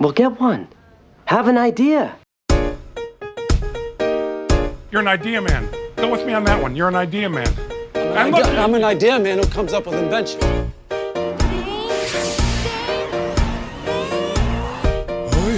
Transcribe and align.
Well, 0.00 0.12
get 0.12 0.38
one. 0.38 0.68
Have 1.24 1.48
an 1.48 1.58
idea. 1.58 2.14
You're 4.92 5.00
an 5.00 5.08
idea 5.08 5.42
man. 5.42 5.68
Go 5.96 6.08
with 6.08 6.24
me 6.24 6.34
on 6.34 6.44
that 6.44 6.62
one. 6.62 6.76
You're 6.76 6.86
an 6.86 6.94
idea 6.94 7.28
man. 7.28 7.52
And 7.94 8.32
look, 8.32 8.46
I'm 8.46 8.74
an 8.74 8.84
idea 8.84 9.18
man 9.18 9.38
who 9.38 9.46
comes 9.46 9.72
up 9.72 9.86
with 9.86 9.96
invention. 9.96 10.40
I 10.40 10.94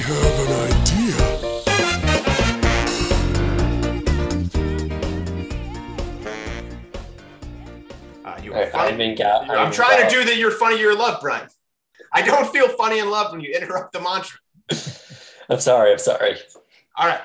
have 0.07 0.41
an 0.41 0.53
idea. 0.73 1.17
Uh, 8.25 8.41
you 8.43 8.55
I, 8.55 8.63
are 8.63 8.71
funny. 8.71 8.93
I'm 8.95 9.01
in 9.03 9.15
ga- 9.17 9.47
I'm 9.51 9.67
in 9.67 9.73
trying 9.73 10.03
to 10.03 10.15
do 10.15 10.25
the 10.25 10.35
you're 10.35 10.51
funny, 10.51 10.81
you're 10.81 10.97
loved, 10.97 11.21
Brian. 11.21 11.47
I 12.13 12.23
don't 12.23 12.53
feel 12.53 12.69
funny 12.69 12.99
and 12.99 13.11
loved 13.11 13.33
when 13.33 13.41
you 13.41 13.53
interrupt 13.55 13.93
the 13.93 14.01
mantra. 14.01 14.39
I'm 15.49 15.61
sorry. 15.61 15.93
I'm 15.93 15.99
sorry. 15.99 16.37
All 16.97 17.07
right. 17.07 17.21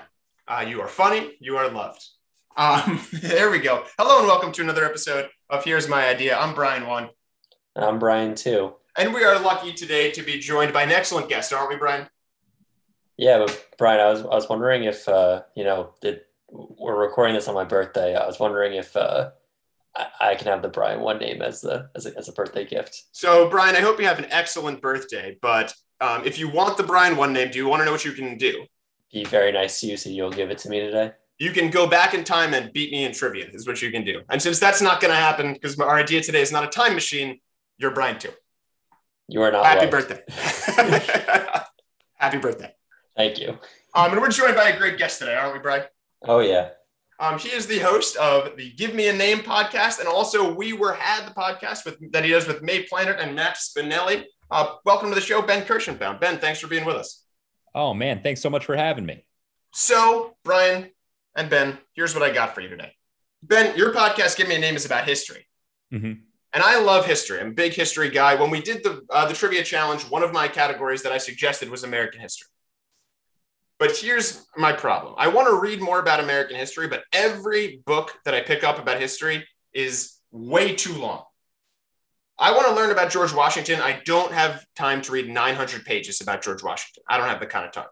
Uh, 0.48 0.64
you 0.68 0.80
are 0.82 0.88
funny, 0.88 1.32
you 1.40 1.58
are 1.58 1.70
loved. 1.70 2.06
Um, 2.56 3.02
there 3.14 3.50
we 3.50 3.58
go. 3.58 3.84
Hello 3.98 4.20
and 4.20 4.28
welcome 4.28 4.52
to 4.52 4.62
another 4.62 4.86
episode 4.86 5.28
of 5.50 5.64
Here's 5.64 5.88
My 5.88 6.08
Idea. 6.08 6.38
I'm 6.38 6.54
Brian 6.54 6.86
One, 6.86 7.10
I'm 7.76 7.98
Brian 7.98 8.36
too. 8.36 8.76
and 8.96 9.12
we 9.12 9.24
are 9.24 9.40
lucky 9.40 9.74
today 9.74 10.12
to 10.12 10.22
be 10.22 10.38
joined 10.38 10.72
by 10.72 10.84
an 10.84 10.92
excellent 10.92 11.30
guest, 11.30 11.52
aren't 11.52 11.70
we, 11.70 11.78
Brian? 11.78 12.08
Yeah, 13.18 13.40
but 13.40 13.66
Brian, 13.80 14.00
I 14.00 14.12
was 14.12 14.22
I 14.22 14.36
was 14.36 14.48
wondering 14.48 14.84
if 14.84 15.10
uh, 15.10 15.42
you 15.56 15.64
know, 15.64 15.96
did 16.00 16.22
we're 16.52 16.96
recording 17.00 17.34
this 17.34 17.48
on 17.48 17.56
my 17.56 17.64
birthday. 17.64 18.16
I 18.16 18.28
was 18.28 18.40
wondering 18.40 18.76
if 18.76 18.96
uh, 18.96 19.32
I, 20.20 20.36
can 20.36 20.48
have 20.48 20.62
the 20.62 20.68
Brian 20.68 21.00
one 21.00 21.20
name 21.20 21.42
as 21.42 21.62
the 21.62 21.90
as 21.96 22.06
a, 22.06 22.18
as 22.18 22.28
a 22.28 22.34
birthday 22.34 22.66
gift. 22.66 23.04
So, 23.12 23.50
Brian, 23.50 23.76
I 23.76 23.82
hope 23.82 24.00
you 24.00 24.06
have 24.06 24.20
an 24.20 24.28
excellent 24.30 24.82
birthday. 24.82 25.38
But 25.42 25.74
um, 26.02 26.26
if 26.26 26.38
you 26.38 26.50
want 26.50 26.78
the 26.78 26.84
Brian 26.84 27.16
One 27.16 27.34
name, 27.34 27.52
do 27.52 27.58
you 27.58 27.68
want 27.68 27.82
to 27.82 27.86
know 27.86 27.92
what 27.92 28.06
you 28.06 28.12
can 28.12 28.38
do? 28.38 28.66
Be 29.14 29.24
very 29.24 29.52
nice 29.52 29.80
to 29.82 29.88
you, 29.88 29.98
so 29.98 30.10
you'll 30.10 30.32
give 30.32 30.52
it 30.52 30.58
to 30.60 30.70
me 30.70 30.82
today. 30.82 31.12
You 31.38 31.52
can 31.52 31.70
go 31.70 31.88
back 31.88 32.14
in 32.14 32.24
time 32.24 32.54
and 32.54 32.72
beat 32.74 32.92
me 32.92 33.06
in 33.06 33.14
trivia, 33.14 33.48
is 33.52 33.68
what 33.68 33.82
you 33.82 33.92
can 33.92 34.04
do. 34.04 34.22
And 34.30 34.42
since 34.42 34.60
that's 34.60 34.82
not 34.82 35.02
going 35.02 35.12
to 35.12 35.20
happen, 35.20 35.54
because 35.54 35.80
our 35.80 35.96
idea 35.96 36.22
today 36.22 36.42
is 36.42 36.52
not 36.52 36.64
a 36.64 36.68
time 36.68 36.94
machine, 36.94 37.40
you're 37.78 37.92
Brian 37.92 38.20
too. 38.20 38.32
You 39.28 39.42
are 39.42 39.52
not 39.52 39.66
Happy 39.66 39.88
loved. 39.88 39.92
birthday. 39.92 40.22
Happy 42.16 42.38
birthday. 42.38 42.74
Thank 43.16 43.40
you. 43.40 43.58
Um, 43.94 44.12
and 44.12 44.22
we're 44.22 44.30
joined 44.30 44.56
by 44.56 44.70
a 44.70 44.78
great 44.78 44.98
guest 44.98 45.20
today, 45.20 45.36
aren't 45.36 45.54
we, 45.54 45.60
Brian? 45.60 45.84
Oh 46.24 46.40
yeah. 46.40 46.70
Um, 47.20 47.40
he 47.40 47.50
is 47.50 47.66
the 47.66 47.80
host 47.80 48.18
of 48.18 48.58
the 48.58 48.72
Give 48.72 48.94
Me 48.94 49.08
a 49.08 49.14
Name 49.14 49.40
podcast, 49.40 50.00
and 50.00 50.08
also 50.08 50.54
We 50.54 50.74
Were 50.74 50.94
Had 50.94 51.26
the 51.26 51.34
podcast 51.34 51.86
with 51.86 52.12
that 52.12 52.26
he 52.26 52.32
does 52.32 52.46
with 52.46 52.62
May 52.62 52.84
Planet 52.84 53.18
and 53.20 53.34
Matt 53.36 53.56
Spinelli. 53.56 54.26
Uh, 54.52 54.76
welcome 54.84 55.10
to 55.10 55.16
the 55.16 55.22
show, 55.22 55.42
Ben 55.42 55.66
Kirshenbaum. 55.66 56.20
Ben, 56.20 56.40
thanks 56.40 56.60
for 56.60 56.68
being 56.68 56.84
with 56.84 56.98
us. 56.98 57.24
Oh 57.74 57.94
man, 57.94 58.22
thanks 58.22 58.42
so 58.42 58.50
much 58.50 58.66
for 58.66 58.76
having 58.76 59.06
me. 59.06 59.26
So, 59.74 60.36
Brian 60.44 60.92
and 61.36 61.50
Ben, 61.50 61.78
here's 61.94 62.14
what 62.14 62.24
I 62.24 62.32
got 62.34 62.54
for 62.54 62.60
you 62.62 62.68
today. 62.70 62.92
Ben, 63.42 63.78
your 63.78 63.94
podcast, 63.94 64.36
Give 64.36 64.48
Me 64.50 64.56
a 64.56 64.60
Name, 64.60 64.76
is 64.76 64.86
about 64.86 65.06
history. 65.08 65.48
Mhm. 65.94 66.22
And 66.54 66.64
I 66.64 66.80
love 66.80 67.06
history. 67.06 67.40
I'm 67.40 67.50
a 67.50 67.54
big 67.54 67.74
history 67.74 68.10
guy. 68.10 68.36
When 68.36 68.50
we 68.50 68.62
did 68.62 68.84
the 68.84 69.06
uh, 69.10 69.26
the 69.26 69.34
trivia 69.34 69.64
challenge, 69.64 70.04
one 70.04 70.24
of 70.24 70.34
my 70.34 70.50
categories 70.50 71.02
that 71.04 71.14
I 71.14 71.18
suggested 71.18 71.70
was 71.70 71.84
American 71.86 72.20
history. 72.20 72.50
But 73.78 73.98
here's 73.98 74.46
my 74.56 74.72
problem. 74.72 75.16
I 75.18 75.28
want 75.28 75.48
to 75.48 75.60
read 75.60 75.82
more 75.82 76.00
about 76.00 76.22
American 76.22 76.56
history, 76.56 76.88
but 76.88 77.04
every 77.12 77.82
book 77.86 78.18
that 78.24 78.34
I 78.34 78.42
pick 78.42 78.64
up 78.64 78.80
about 78.80 79.00
history 79.00 79.46
is 79.74 80.14
way 80.32 80.76
too 80.76 80.94
long. 80.94 81.24
I 82.38 82.52
want 82.52 82.68
to 82.68 82.74
learn 82.74 82.92
about 82.92 83.12
George 83.12 83.34
Washington. 83.34 83.80
I 83.80 84.02
don't 84.06 84.32
have 84.32 84.66
time 84.76 85.02
to 85.04 85.12
read 85.12 85.30
900 85.30 85.86
pages 85.86 86.22
about 86.22 86.42
George 86.42 86.64
Washington. 86.64 87.04
I 87.08 87.18
don't 87.18 87.28
have 87.28 87.40
the 87.40 87.46
kind 87.46 87.66
of 87.66 87.72
time. 87.72 87.88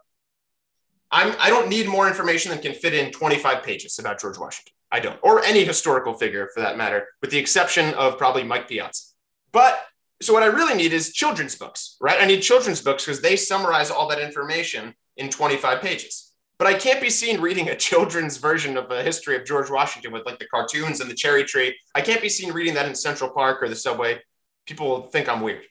I'm, 1.10 1.34
I 1.38 1.48
don't 1.48 1.68
need 1.68 1.86
more 1.86 2.08
information 2.08 2.50
than 2.50 2.60
can 2.60 2.72
fit 2.72 2.94
in 2.94 3.12
25 3.12 3.62
pages 3.62 3.98
about 3.98 4.20
George 4.20 4.38
Washington. 4.38 4.72
I 4.90 5.00
don't, 5.00 5.18
or 5.22 5.42
any 5.42 5.64
historical 5.64 6.14
figure 6.14 6.48
for 6.54 6.60
that 6.60 6.76
matter, 6.76 7.08
with 7.20 7.30
the 7.30 7.38
exception 7.38 7.94
of 7.94 8.18
probably 8.18 8.44
Mike 8.44 8.68
Piazza. 8.68 9.12
But 9.52 9.80
so 10.20 10.32
what 10.32 10.42
I 10.42 10.46
really 10.46 10.74
need 10.74 10.92
is 10.92 11.12
children's 11.12 11.56
books, 11.56 11.96
right? 12.00 12.20
I 12.20 12.26
need 12.26 12.40
children's 12.40 12.82
books 12.82 13.04
because 13.04 13.20
they 13.20 13.36
summarize 13.36 13.90
all 13.90 14.08
that 14.08 14.20
information 14.20 14.94
in 15.16 15.30
25 15.30 15.80
pages. 15.80 16.32
But 16.58 16.68
I 16.68 16.74
can't 16.74 17.00
be 17.00 17.10
seen 17.10 17.40
reading 17.40 17.68
a 17.68 17.76
children's 17.76 18.36
version 18.36 18.76
of 18.76 18.90
a 18.90 19.02
history 19.02 19.36
of 19.36 19.44
George 19.44 19.70
Washington 19.70 20.12
with 20.12 20.24
like 20.24 20.38
the 20.38 20.46
cartoons 20.46 21.00
and 21.00 21.10
the 21.10 21.14
cherry 21.14 21.44
tree. 21.44 21.76
I 21.94 22.00
can't 22.00 22.22
be 22.22 22.28
seen 22.28 22.52
reading 22.52 22.74
that 22.74 22.86
in 22.86 22.94
Central 22.94 23.30
Park 23.30 23.62
or 23.62 23.68
the 23.68 23.76
subway. 23.76 24.20
People 24.66 24.88
will 24.88 25.02
think 25.02 25.28
I'm 25.28 25.40
weird. 25.40 25.64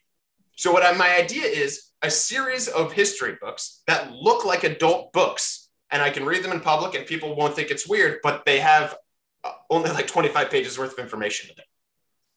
So 0.55 0.71
what 0.71 0.83
I, 0.83 0.91
my 0.93 1.15
idea 1.15 1.45
is 1.45 1.91
a 2.01 2.11
series 2.11 2.67
of 2.67 2.91
history 2.91 3.37
books 3.41 3.81
that 3.87 4.11
look 4.11 4.45
like 4.45 4.63
adult 4.63 5.13
books, 5.13 5.69
and 5.89 6.01
I 6.01 6.09
can 6.09 6.25
read 6.25 6.43
them 6.43 6.51
in 6.51 6.59
public, 6.59 6.95
and 6.95 7.05
people 7.07 7.35
won't 7.35 7.55
think 7.55 7.71
it's 7.71 7.87
weird, 7.87 8.19
but 8.21 8.45
they 8.45 8.59
have 8.59 8.95
uh, 9.43 9.53
only 9.69 9.89
like 9.89 10.07
25 10.07 10.51
pages 10.51 10.77
worth 10.77 10.93
of 10.93 10.99
information 10.99 11.49
in 11.49 11.57
it. 11.57 11.65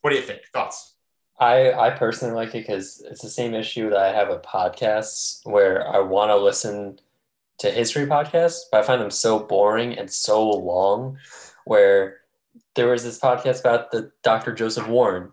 What 0.00 0.10
do 0.10 0.16
you 0.16 0.22
think? 0.22 0.42
Thoughts? 0.52 0.95
I 1.38 1.72
I 1.72 1.90
personally 1.90 2.34
like 2.34 2.54
it 2.54 2.66
because 2.66 3.02
it's 3.10 3.22
the 3.22 3.28
same 3.28 3.54
issue 3.54 3.90
that 3.90 3.98
I 3.98 4.12
have 4.12 4.28
with 4.28 4.42
podcasts 4.42 5.40
where 5.44 5.86
I 5.86 5.98
want 5.98 6.30
to 6.30 6.36
listen 6.36 6.98
to 7.58 7.70
history 7.70 8.06
podcasts, 8.06 8.60
but 8.70 8.82
I 8.82 8.86
find 8.86 9.00
them 9.00 9.10
so 9.10 9.38
boring 9.38 9.98
and 9.98 10.10
so 10.10 10.48
long. 10.48 11.18
Where 11.64 12.18
there 12.74 12.88
was 12.88 13.02
this 13.04 13.18
podcast 13.18 13.60
about 13.60 13.90
the 13.90 14.12
Dr. 14.22 14.52
Joseph 14.52 14.86
Warren 14.86 15.32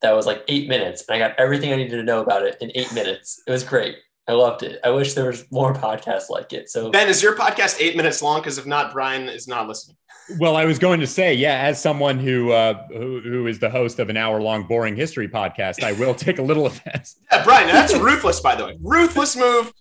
that 0.00 0.12
was 0.12 0.26
like 0.26 0.44
eight 0.48 0.68
minutes, 0.68 1.04
and 1.08 1.14
I 1.14 1.18
got 1.18 1.38
everything 1.38 1.72
I 1.72 1.76
needed 1.76 1.96
to 1.96 2.02
know 2.02 2.22
about 2.22 2.44
it 2.44 2.56
in 2.60 2.72
eight 2.74 2.92
minutes. 2.94 3.42
It 3.46 3.50
was 3.50 3.64
great. 3.64 3.96
I 4.28 4.32
loved 4.32 4.62
it. 4.62 4.78
I 4.84 4.90
wish 4.90 5.14
there 5.14 5.26
was 5.26 5.44
more 5.50 5.74
podcasts 5.74 6.30
like 6.30 6.52
it. 6.52 6.70
So 6.70 6.90
Ben, 6.90 7.08
is 7.08 7.22
your 7.22 7.34
podcast 7.36 7.76
eight 7.80 7.96
minutes 7.96 8.22
long? 8.22 8.40
Because 8.40 8.56
if 8.58 8.66
not, 8.66 8.92
Brian 8.92 9.28
is 9.28 9.48
not 9.48 9.66
listening. 9.68 9.96
Well, 10.38 10.56
I 10.56 10.64
was 10.64 10.78
going 10.78 11.00
to 11.00 11.06
say, 11.06 11.34
yeah, 11.34 11.58
as 11.62 11.80
someone 11.82 12.18
who 12.20 12.52
uh, 12.52 12.86
who, 12.88 13.20
who 13.20 13.46
is 13.48 13.58
the 13.58 13.68
host 13.68 13.98
of 13.98 14.08
an 14.08 14.16
hour-long 14.16 14.64
boring 14.68 14.94
history 14.94 15.28
podcast, 15.28 15.82
I 15.82 15.92
will 15.92 16.14
take 16.14 16.38
a 16.38 16.42
little 16.42 16.66
offense. 16.72 17.16
Yeah, 17.32 17.42
Brian, 17.42 17.66
that's 17.66 17.94
ruthless, 17.96 18.38
by 18.40 18.54
the 18.54 18.64
way. 18.66 18.78
Ruthless 18.80 19.36
move. 19.36 19.72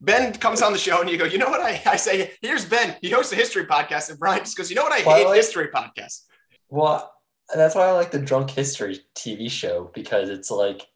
Ben 0.00 0.32
comes 0.32 0.62
on 0.62 0.72
the 0.72 0.78
show 0.78 1.00
and 1.00 1.08
you 1.10 1.16
go, 1.18 1.24
you 1.26 1.38
know 1.38 1.48
what? 1.50 1.60
I, 1.60 1.80
I 1.86 1.96
say, 1.96 2.32
here's 2.40 2.64
Ben. 2.64 2.96
He 3.02 3.10
hosts 3.10 3.32
a 3.32 3.36
history 3.36 3.66
podcast. 3.66 4.10
And 4.10 4.18
Brian 4.18 4.40
just 4.40 4.56
goes, 4.56 4.68
you 4.70 4.74
know 4.74 4.82
what? 4.82 4.92
I 4.92 5.04
Well, 5.06 5.14
I 5.14 5.18
hate 5.18 5.26
like- 5.26 5.36
history 5.36 5.68
podcasts. 5.68 6.22
Well, 6.70 7.12
that's 7.54 7.74
why 7.74 7.86
I 7.86 7.92
like 7.92 8.10
the 8.10 8.18
Drunk 8.18 8.50
History 8.50 8.98
TV 9.14 9.50
show 9.50 9.90
because 9.94 10.30
it's 10.30 10.50
like 10.50 10.86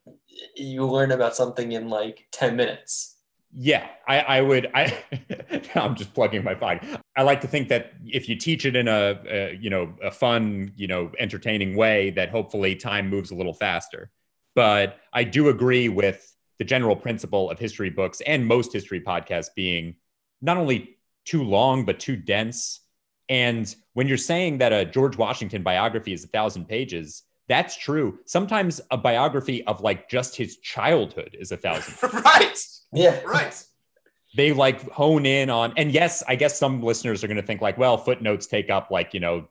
you 0.54 0.86
learn 0.86 1.12
about 1.12 1.36
something 1.36 1.72
in 1.72 1.88
like 1.88 2.26
10 2.32 2.56
minutes. 2.56 3.16
Yeah, 3.58 3.86
I, 4.06 4.20
I 4.20 4.40
would. 4.42 4.70
I 4.74 5.02
I'm 5.74 5.94
just 5.94 6.12
plugging 6.12 6.44
my 6.44 6.54
pod. 6.54 7.00
I 7.16 7.22
like 7.22 7.40
to 7.40 7.48
think 7.48 7.68
that 7.68 7.92
if 8.04 8.28
you 8.28 8.36
teach 8.36 8.66
it 8.66 8.76
in 8.76 8.86
a, 8.86 9.18
a 9.26 9.56
you 9.56 9.70
know 9.70 9.94
a 10.02 10.10
fun, 10.10 10.72
you 10.76 10.86
know, 10.86 11.10
entertaining 11.18 11.74
way, 11.74 12.10
that 12.10 12.28
hopefully 12.28 12.76
time 12.76 13.08
moves 13.08 13.30
a 13.30 13.34
little 13.34 13.54
faster. 13.54 14.10
But 14.54 14.98
I 15.12 15.24
do 15.24 15.48
agree 15.48 15.88
with 15.88 16.34
the 16.58 16.64
general 16.64 16.96
principle 16.96 17.50
of 17.50 17.58
history 17.58 17.90
books 17.90 18.20
and 18.22 18.46
most 18.46 18.72
history 18.72 19.00
podcasts 19.00 19.50
being 19.54 19.96
not 20.42 20.56
only 20.56 20.98
too 21.24 21.42
long 21.42 21.84
but 21.84 21.98
too 21.98 22.16
dense. 22.16 22.80
And 23.28 23.74
when 23.94 24.06
you're 24.06 24.16
saying 24.16 24.58
that 24.58 24.72
a 24.72 24.84
George 24.84 25.16
Washington 25.16 25.62
biography 25.62 26.12
is 26.12 26.24
a 26.24 26.28
thousand 26.28 26.66
pages, 26.68 27.22
that's 27.48 27.76
true. 27.76 28.18
Sometimes 28.26 28.80
a 28.90 28.96
biography 28.96 29.64
of 29.64 29.80
like 29.80 30.08
just 30.08 30.36
his 30.36 30.56
childhood 30.58 31.36
is 31.38 31.52
a 31.52 31.56
thousand 31.56 31.94
right. 32.24 32.58
Yeah. 32.92 33.20
Right. 33.22 33.62
they 34.36 34.52
like 34.52 34.88
hone 34.90 35.24
in 35.26 35.48
on 35.50 35.72
and 35.76 35.90
yes 35.92 36.22
i 36.28 36.34
guess 36.36 36.58
some 36.58 36.82
listeners 36.82 37.22
are 37.24 37.26
going 37.26 37.36
to 37.40 37.42
think 37.46 37.60
like 37.60 37.76
well 37.78 37.96
footnotes 37.98 38.46
take 38.46 38.68
up 38.70 38.90
like 38.90 39.12
you 39.14 39.20
know 39.20 39.46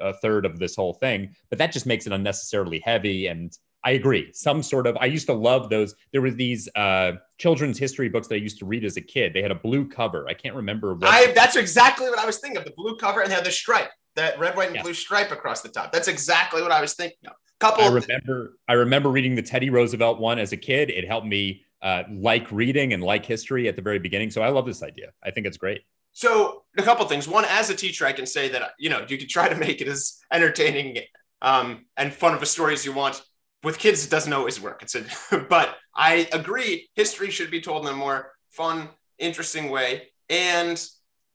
a 0.00 0.12
third 0.14 0.44
of 0.46 0.58
this 0.58 0.74
whole 0.76 0.92
thing 0.94 1.34
but 1.50 1.58
that 1.58 1.72
just 1.72 1.86
makes 1.86 2.06
it 2.06 2.12
unnecessarily 2.12 2.80
heavy 2.84 3.26
and 3.28 3.56
i 3.84 3.92
agree 3.92 4.28
some 4.32 4.62
sort 4.62 4.86
of 4.86 4.96
i 5.00 5.06
used 5.06 5.26
to 5.26 5.32
love 5.32 5.68
those 5.70 5.94
there 6.12 6.20
were 6.22 6.30
these 6.30 6.68
uh 6.76 7.12
children's 7.38 7.78
history 7.78 8.08
books 8.08 8.28
that 8.28 8.34
i 8.34 8.38
used 8.38 8.58
to 8.58 8.66
read 8.66 8.84
as 8.84 8.96
a 8.96 9.00
kid 9.00 9.32
they 9.32 9.42
had 9.42 9.50
a 9.50 9.54
blue 9.56 9.88
cover 9.88 10.26
i 10.28 10.34
can't 10.34 10.54
remember 10.54 10.94
what 10.94 11.08
I, 11.10 11.32
that's 11.32 11.56
exactly 11.56 12.08
what 12.08 12.18
I 12.18 12.26
was 12.26 12.38
thinking 12.38 12.58
of 12.58 12.64
the 12.64 12.72
blue 12.76 12.96
cover 12.96 13.20
and 13.22 13.30
they 13.30 13.34
have 13.34 13.44
the 13.44 13.50
stripe, 13.50 13.90
that 14.16 14.38
red, 14.38 14.56
white, 14.56 14.68
and 14.68 14.76
Yeah. 14.76 14.82
blue 14.82 14.94
stripe 14.94 15.30
across 15.30 15.60
the 15.62 15.68
top. 15.68 15.92
That's 15.92 16.08
exactly 16.08 16.62
what 16.62 16.72
I 16.72 16.80
was 16.80 16.94
thinking 16.94 17.18
of. 17.26 17.34
Couple 17.58 17.84
I 17.84 17.88
remember 17.88 18.58
I 18.68 18.74
remember 18.74 19.08
reading 19.08 19.34
the 19.34 19.42
Teddy 19.42 19.70
Roosevelt 19.70 20.18
one 20.18 20.38
as 20.38 20.52
a 20.52 20.56
kid. 20.56 20.90
It 20.90 21.06
helped 21.06 21.26
me 21.26 21.64
uh, 21.80 22.02
like 22.10 22.50
reading 22.52 22.92
and 22.92 23.02
like 23.02 23.24
history 23.24 23.68
at 23.68 23.76
the 23.76 23.82
very 23.82 23.98
beginning. 23.98 24.30
So 24.30 24.42
I 24.42 24.48
love 24.50 24.66
this 24.66 24.82
idea. 24.82 25.12
I 25.22 25.30
think 25.30 25.46
it's 25.46 25.56
great. 25.56 25.82
So 26.12 26.64
a 26.78 26.82
couple 26.82 27.06
things. 27.06 27.28
One, 27.28 27.44
as 27.46 27.70
a 27.70 27.74
teacher, 27.74 28.06
I 28.06 28.12
can 28.12 28.26
say 28.26 28.48
that 28.50 28.72
you 28.78 28.90
know 28.90 29.04
you 29.08 29.18
can 29.18 29.28
try 29.28 29.48
to 29.48 29.54
make 29.54 29.80
it 29.80 29.88
as 29.88 30.18
entertaining 30.32 30.98
um, 31.42 31.86
and 31.96 32.12
fun 32.12 32.34
of 32.34 32.42
a 32.42 32.46
story 32.46 32.72
as 32.72 32.84
you 32.84 32.92
want. 32.92 33.22
With 33.62 33.78
kids, 33.78 34.04
it 34.04 34.10
doesn't 34.10 34.32
always 34.32 34.60
work. 34.60 34.82
It's 34.82 34.94
a, 34.94 35.04
but 35.48 35.76
I 35.94 36.28
agree. 36.32 36.88
History 36.94 37.30
should 37.30 37.50
be 37.50 37.60
told 37.60 37.86
in 37.86 37.92
a 37.92 37.96
more 37.96 38.32
fun, 38.50 38.88
interesting 39.18 39.70
way. 39.70 40.08
And 40.28 40.82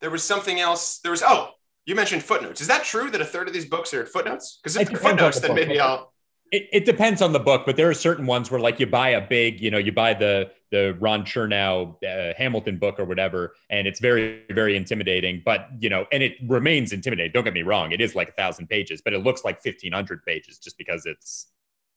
there 0.01 0.09
was 0.09 0.23
something 0.23 0.59
else. 0.59 0.99
There 0.99 1.11
was 1.11 1.23
oh, 1.23 1.51
you 1.85 1.95
mentioned 1.95 2.23
footnotes. 2.23 2.61
Is 2.61 2.67
that 2.67 2.83
true 2.83 3.09
that 3.11 3.21
a 3.21 3.25
third 3.25 3.47
of 3.47 3.53
these 3.53 3.65
books 3.65 3.93
are 3.93 4.05
footnotes? 4.05 4.59
Because 4.61 4.77
if 4.77 4.89
they're 4.89 4.97
footnotes, 4.97 5.39
then 5.39 5.55
maybe 5.55 5.79
I'll. 5.79 6.10
It, 6.51 6.67
it 6.73 6.85
depends 6.85 7.21
on 7.21 7.31
the 7.31 7.39
book, 7.39 7.63
but 7.65 7.77
there 7.77 7.89
are 7.89 7.93
certain 7.93 8.25
ones 8.25 8.51
where, 8.51 8.59
like, 8.59 8.77
you 8.77 8.85
buy 8.85 9.09
a 9.09 9.21
big, 9.25 9.61
you 9.61 9.71
know, 9.71 9.77
you 9.77 9.91
buy 9.91 10.13
the 10.13 10.51
the 10.71 10.97
Ron 10.99 11.23
Chernow 11.23 11.95
uh, 12.03 12.33
Hamilton 12.37 12.77
book 12.77 12.97
or 12.99 13.05
whatever, 13.05 13.55
and 13.69 13.87
it's 13.87 13.99
very, 13.99 14.43
very 14.49 14.75
intimidating. 14.75 15.41
But 15.45 15.67
you 15.79 15.89
know, 15.89 16.05
and 16.11 16.23
it 16.23 16.37
remains 16.47 16.93
intimidating. 16.93 17.31
Don't 17.33 17.43
get 17.43 17.53
me 17.53 17.61
wrong; 17.61 17.91
it 17.91 18.01
is 18.01 18.15
like 18.15 18.29
a 18.29 18.33
thousand 18.33 18.67
pages, 18.67 19.01
but 19.01 19.13
it 19.13 19.19
looks 19.19 19.45
like 19.45 19.61
fifteen 19.61 19.93
hundred 19.93 20.25
pages 20.25 20.59
just 20.59 20.77
because 20.77 21.05
it's 21.05 21.47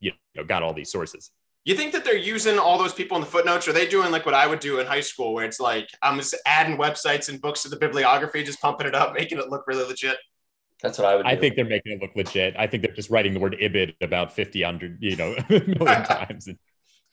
you 0.01 0.13
know 0.35 0.45
got 0.45 0.63
all 0.63 0.73
these 0.73 0.91
sources. 0.91 1.31
You 1.65 1.75
think 1.75 1.93
that 1.93 2.05
they're 2.05 2.17
using 2.17 2.59
all 2.59 2.77
those 2.77 2.93
people 2.93 3.17
in 3.17 3.23
the 3.23 3.29
footnotes? 3.29 3.67
Are 3.67 3.73
they 3.73 3.89
doing 3.89 4.13
like 4.13 4.27
what 4.27 4.35
I 4.35 4.47
would 4.47 4.61
do 4.61 4.81
in 4.81 4.87
high 4.87 5.01
school, 5.01 5.35
where 5.35 5.45
it's 5.45 5.59
like 5.59 5.89
I'm 6.03 6.19
just 6.19 6.37
adding 6.47 6.77
websites 6.77 7.29
and 7.29 7.41
books 7.41 7.63
to 7.63 7.69
the 7.69 7.77
bibliography, 7.77 8.45
just 8.45 8.61
pumping 8.61 8.87
it 8.87 8.95
up, 8.95 9.15
making 9.15 9.39
it 9.39 9.49
look 9.49 9.67
really 9.67 9.85
legit? 9.85 10.19
That's 10.83 10.99
what 10.99 11.07
I 11.07 11.17
would. 11.17 11.23
Do. 11.25 11.29
I 11.29 11.37
think 11.37 11.57
they're 11.57 11.65
making 11.65 11.93
it 11.93 12.03
look 12.03 12.15
legit. 12.15 12.55
I 12.59 12.67
think 12.67 12.83
they're 12.83 12.95
just 12.95 13.11
writing 13.11 13.33
the 13.33 13.41
word 13.41 13.57
ibid 13.61 13.95
about 14.03 14.33
50, 14.33 14.63
100, 14.63 14.99
you 15.01 15.17
know, 15.17 15.35
a 15.49 15.53
million 15.53 15.77
times. 16.05 16.49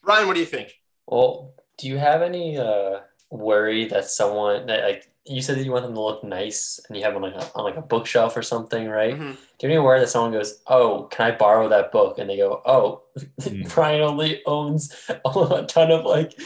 Ryan, 0.02 0.26
what 0.26 0.34
do 0.34 0.40
you 0.40 0.46
think? 0.46 0.74
Well, 1.06 1.54
do 1.78 1.88
you 1.88 1.96
have 1.96 2.22
any 2.22 2.58
uh, 2.58 3.00
worry 3.30 3.86
that 3.86 4.04
someone 4.06 4.66
that 4.66 4.84
like 4.84 5.08
you 5.24 5.40
said 5.40 5.56
that 5.56 5.64
you 5.64 5.70
want 5.70 5.84
them 5.84 5.94
to 5.94 6.00
look 6.00 6.24
nice 6.24 6.80
and 6.88 6.96
you 6.98 7.04
have 7.04 7.14
them 7.14 7.22
on 7.24 7.32
like 7.32 7.42
a, 7.42 7.54
on 7.54 7.64
like 7.64 7.76
a 7.76 7.82
bookshelf 7.82 8.36
or 8.36 8.42
something, 8.42 8.88
right? 8.88 9.14
Mhm. 9.14 9.18
Do 9.18 9.66
you 9.66 9.68
have 9.68 9.70
any 9.70 9.78
worry 9.78 10.00
that 10.00 10.08
someone 10.08 10.32
goes, 10.32 10.60
"Oh, 10.66 11.04
can 11.10 11.26
I 11.32 11.36
borrow 11.36 11.68
that 11.68 11.92
book?" 11.92 12.18
and 12.18 12.28
they 12.28 12.36
go, 12.36 12.60
"Oh, 12.66 13.02
Hmm. 13.42 13.62
Brian 13.74 14.02
only 14.02 14.42
owns 14.46 14.92
a 15.08 15.64
ton 15.68 15.90
of 15.92 16.04
like 16.04 16.38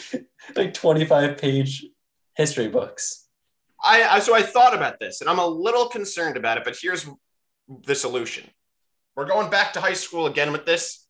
like 0.54 0.74
twenty 0.74 1.04
five 1.06 1.38
page 1.38 1.86
history 2.34 2.68
books." 2.68 3.25
I, 3.86 4.16
I 4.16 4.18
so 4.18 4.34
I 4.34 4.42
thought 4.42 4.74
about 4.74 4.98
this, 5.00 5.20
and 5.20 5.30
I'm 5.30 5.38
a 5.38 5.46
little 5.46 5.86
concerned 5.88 6.36
about 6.36 6.58
it. 6.58 6.64
But 6.64 6.76
here's 6.80 7.08
the 7.84 7.94
solution: 7.94 8.44
we're 9.14 9.26
going 9.26 9.50
back 9.50 9.72
to 9.74 9.80
high 9.80 9.94
school 9.94 10.26
again 10.26 10.52
with 10.52 10.66
this, 10.66 11.06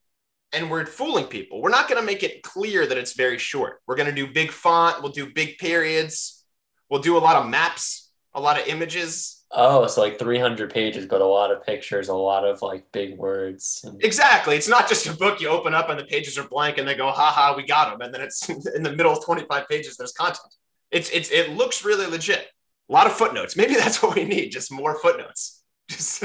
and 0.53 0.71
we're 0.71 0.87
fooling 0.87 1.27
people. 1.27 1.63
We're 1.63 1.71
not 1.71 1.89
going 1.89 2.01
to 2.01 2.07
make 2.07 2.23
it 2.23 2.43
clear 2.43 2.87
that 2.87 2.97
it's 2.99 3.15
very 3.15 3.39
short. 3.39 3.81
We're 3.87 3.97
going 3.97 4.09
to 4.09 4.15
do 4.15 4.33
big 4.33 4.51
font. 4.51 5.03
We'll 5.03 5.13
do 5.13 5.33
big 5.33 5.59
periods. 5.59 6.45
We'll 6.89 7.03
do 7.03 7.17
a 7.17 7.19
lot 7.19 7.37
of 7.37 7.49
maps, 7.49 8.11
a 8.35 8.41
lot 8.41 8.61
of 8.61 8.67
images. 8.69 9.33
Oh, 9.53 9.87
so 9.87 10.01
like 10.03 10.19
three 10.19 10.39
hundred 10.39 10.73
pages, 10.73 11.07
but 11.07 11.21
a 11.21 11.27
lot 11.27 11.51
of 11.53 11.65
pictures, 11.65 12.09
a 12.09 12.15
lot 12.15 12.45
of 12.45 12.63
like 12.63 12.85
big 12.93 13.17
words. 13.17 13.81
And- 13.85 14.05
Exactly. 14.05 14.57
It's 14.57 14.69
not 14.69 14.89
just 14.89 15.07
a 15.07 15.15
book 15.15 15.41
you 15.41 15.49
open 15.49 15.73
up 15.73 15.89
and 15.89 15.99
the 15.99 16.05
pages 16.05 16.37
are 16.37 16.49
blank 16.49 16.79
and 16.79 16.87
they 16.87 16.95
go, 16.95 17.07
"Ha 17.11 17.31
ha, 17.31 17.55
we 17.57 17.65
got 17.65 17.91
them," 17.91 18.01
and 18.01 18.13
then 18.13 18.21
it's 18.21 18.49
in 18.77 18.83
the 18.83 18.93
middle 18.93 19.13
of 19.13 19.25
25 19.25 19.69
pages. 19.69 19.97
There's 19.97 20.13
content. 20.13 20.53
It's 20.91 21.11
it's 21.11 21.31
it 21.31 21.51
looks 21.51 21.85
really 21.85 22.07
legit. 22.07 22.47
A 22.89 22.93
lot 22.93 23.07
of 23.07 23.13
footnotes. 23.13 23.57
Maybe 23.57 23.75
that's 23.75 24.03
what 24.03 24.15
we 24.15 24.25
need. 24.25 24.51
Just 24.51 24.71
more 24.71 24.99
footnotes. 25.01 25.63
Just 25.91 26.25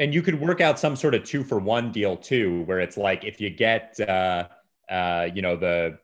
and 0.00 0.14
you 0.14 0.22
could 0.22 0.40
work 0.40 0.62
out 0.62 0.78
some 0.78 0.96
sort 0.96 1.14
of 1.14 1.24
two 1.24 1.44
for 1.44 1.58
one 1.58 1.92
deal 1.92 2.16
too, 2.16 2.62
where 2.62 2.80
it's 2.80 2.96
like 2.96 3.24
if 3.24 3.38
you 3.38 3.50
get, 3.50 4.00
uh, 4.00 4.48
uh, 4.88 5.28
you 5.34 5.42
know, 5.42 5.56
the 5.56 5.98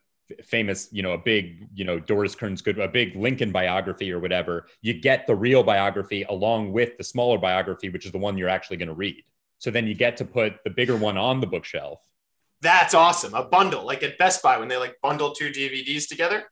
famous, 0.45 0.89
you 0.93 1.03
know, 1.03 1.13
a 1.13 1.19
big, 1.19 1.69
you 1.75 1.85
know, 1.85 1.99
Doris 1.99 2.35
Kearns 2.35 2.61
Good, 2.61 2.79
a 2.79 2.89
big 2.89 3.17
Lincoln 3.17 3.53
biography 3.53 4.13
or 4.13 4.19
whatever, 4.19 4.67
you 4.83 4.93
get 4.93 5.27
the 5.27 5.35
real 5.35 5.63
biography 5.63 6.25
along 6.25 6.73
with 6.73 6.99
the 6.99 7.05
smaller 7.05 7.39
biography, 7.39 7.89
which 7.89 8.05
is 8.05 8.13
the 8.13 8.19
one 8.19 8.37
you're 8.37 8.51
actually 8.51 8.77
going 8.77 8.89
to 8.89 8.95
read. 8.95 9.23
So 9.59 9.71
then 9.71 9.87
you 9.87 9.95
get 9.95 10.19
to 10.19 10.27
put 10.27 10.63
the 10.65 10.71
bigger 10.71 10.97
one 10.97 11.17
on 11.17 11.41
the 11.41 11.47
bookshelf. 11.47 12.01
that's 12.61 12.93
awesome. 12.93 13.33
A 13.33 13.45
bundle, 13.45 13.87
like 13.87 14.03
at 14.03 14.19
Best 14.19 14.43
Buy 14.43 14.59
when 14.59 14.69
they 14.69 14.77
like 14.77 14.97
bundle 15.03 15.33
two 15.33 15.51
DVDs 15.51 16.07
together. 16.07 16.45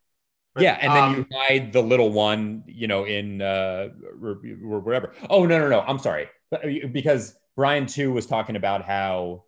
Yeah, 0.58 0.78
and 0.80 0.92
then 0.92 1.02
Um, 1.02 1.16
you 1.16 1.26
hide 1.36 1.72
the 1.72 1.82
little 1.82 2.10
one, 2.12 2.62
you 2.66 2.86
know, 2.86 3.04
in 3.04 3.42
uh, 3.42 3.88
or 4.22 4.40
or 4.64 4.80
wherever. 4.80 5.12
Oh 5.28 5.46
no, 5.46 5.58
no, 5.58 5.68
no! 5.68 5.80
I'm 5.80 5.98
sorry, 5.98 6.28
uh, 6.52 6.58
because 6.92 7.36
Brian 7.56 7.86
too 7.86 8.12
was 8.12 8.26
talking 8.26 8.54
about 8.54 8.84
how 8.84 9.44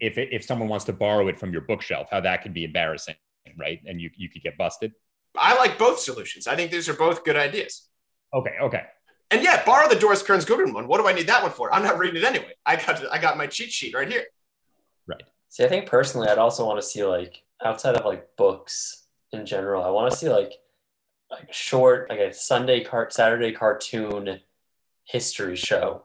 if 0.00 0.16
it, 0.16 0.30
if 0.32 0.44
someone 0.44 0.68
wants 0.68 0.86
to 0.86 0.92
borrow 0.92 1.28
it 1.28 1.38
from 1.38 1.52
your 1.52 1.62
bookshelf, 1.62 2.08
how 2.10 2.20
that 2.20 2.42
could 2.42 2.54
be 2.54 2.64
embarrassing, 2.64 3.16
right? 3.58 3.80
And 3.86 4.00
you 4.00 4.10
you 4.16 4.30
could 4.30 4.42
get 4.42 4.56
busted. 4.56 4.92
I 5.38 5.56
like 5.56 5.78
both 5.78 5.98
solutions. 5.98 6.46
I 6.46 6.56
think 6.56 6.70
these 6.70 6.88
are 6.88 6.94
both 6.94 7.22
good 7.22 7.36
ideas. 7.36 7.88
Okay, 8.32 8.56
okay. 8.62 8.84
And 9.30 9.42
yeah, 9.42 9.62
borrow 9.64 9.88
the 9.88 9.96
Doris 9.96 10.22
Kearns 10.22 10.44
Goodwin 10.44 10.72
one. 10.72 10.88
What 10.88 11.00
do 11.00 11.06
I 11.06 11.12
need 11.12 11.26
that 11.26 11.42
one 11.42 11.52
for? 11.52 11.72
I'm 11.74 11.82
not 11.82 11.98
reading 11.98 12.22
it 12.22 12.24
anyway. 12.24 12.54
I 12.64 12.76
got 12.76 13.12
I 13.12 13.18
got 13.18 13.36
my 13.36 13.46
cheat 13.46 13.70
sheet 13.70 13.94
right 13.94 14.10
here. 14.10 14.24
Right. 15.06 15.22
See, 15.50 15.64
I 15.64 15.68
think 15.68 15.86
personally, 15.86 16.28
I'd 16.28 16.38
also 16.38 16.64
want 16.64 16.80
to 16.80 16.86
see 16.86 17.04
like 17.04 17.42
outside 17.62 17.96
of 17.96 18.06
like 18.06 18.28
books 18.36 19.05
in 19.32 19.46
general. 19.46 19.82
I 19.82 19.90
want 19.90 20.10
to 20.10 20.16
see 20.16 20.28
like 20.28 20.52
like 21.30 21.52
short, 21.52 22.08
like 22.08 22.20
a 22.20 22.32
Sunday 22.32 22.84
cart, 22.84 23.12
Saturday 23.12 23.52
cartoon 23.52 24.40
history 25.04 25.56
show, 25.56 26.04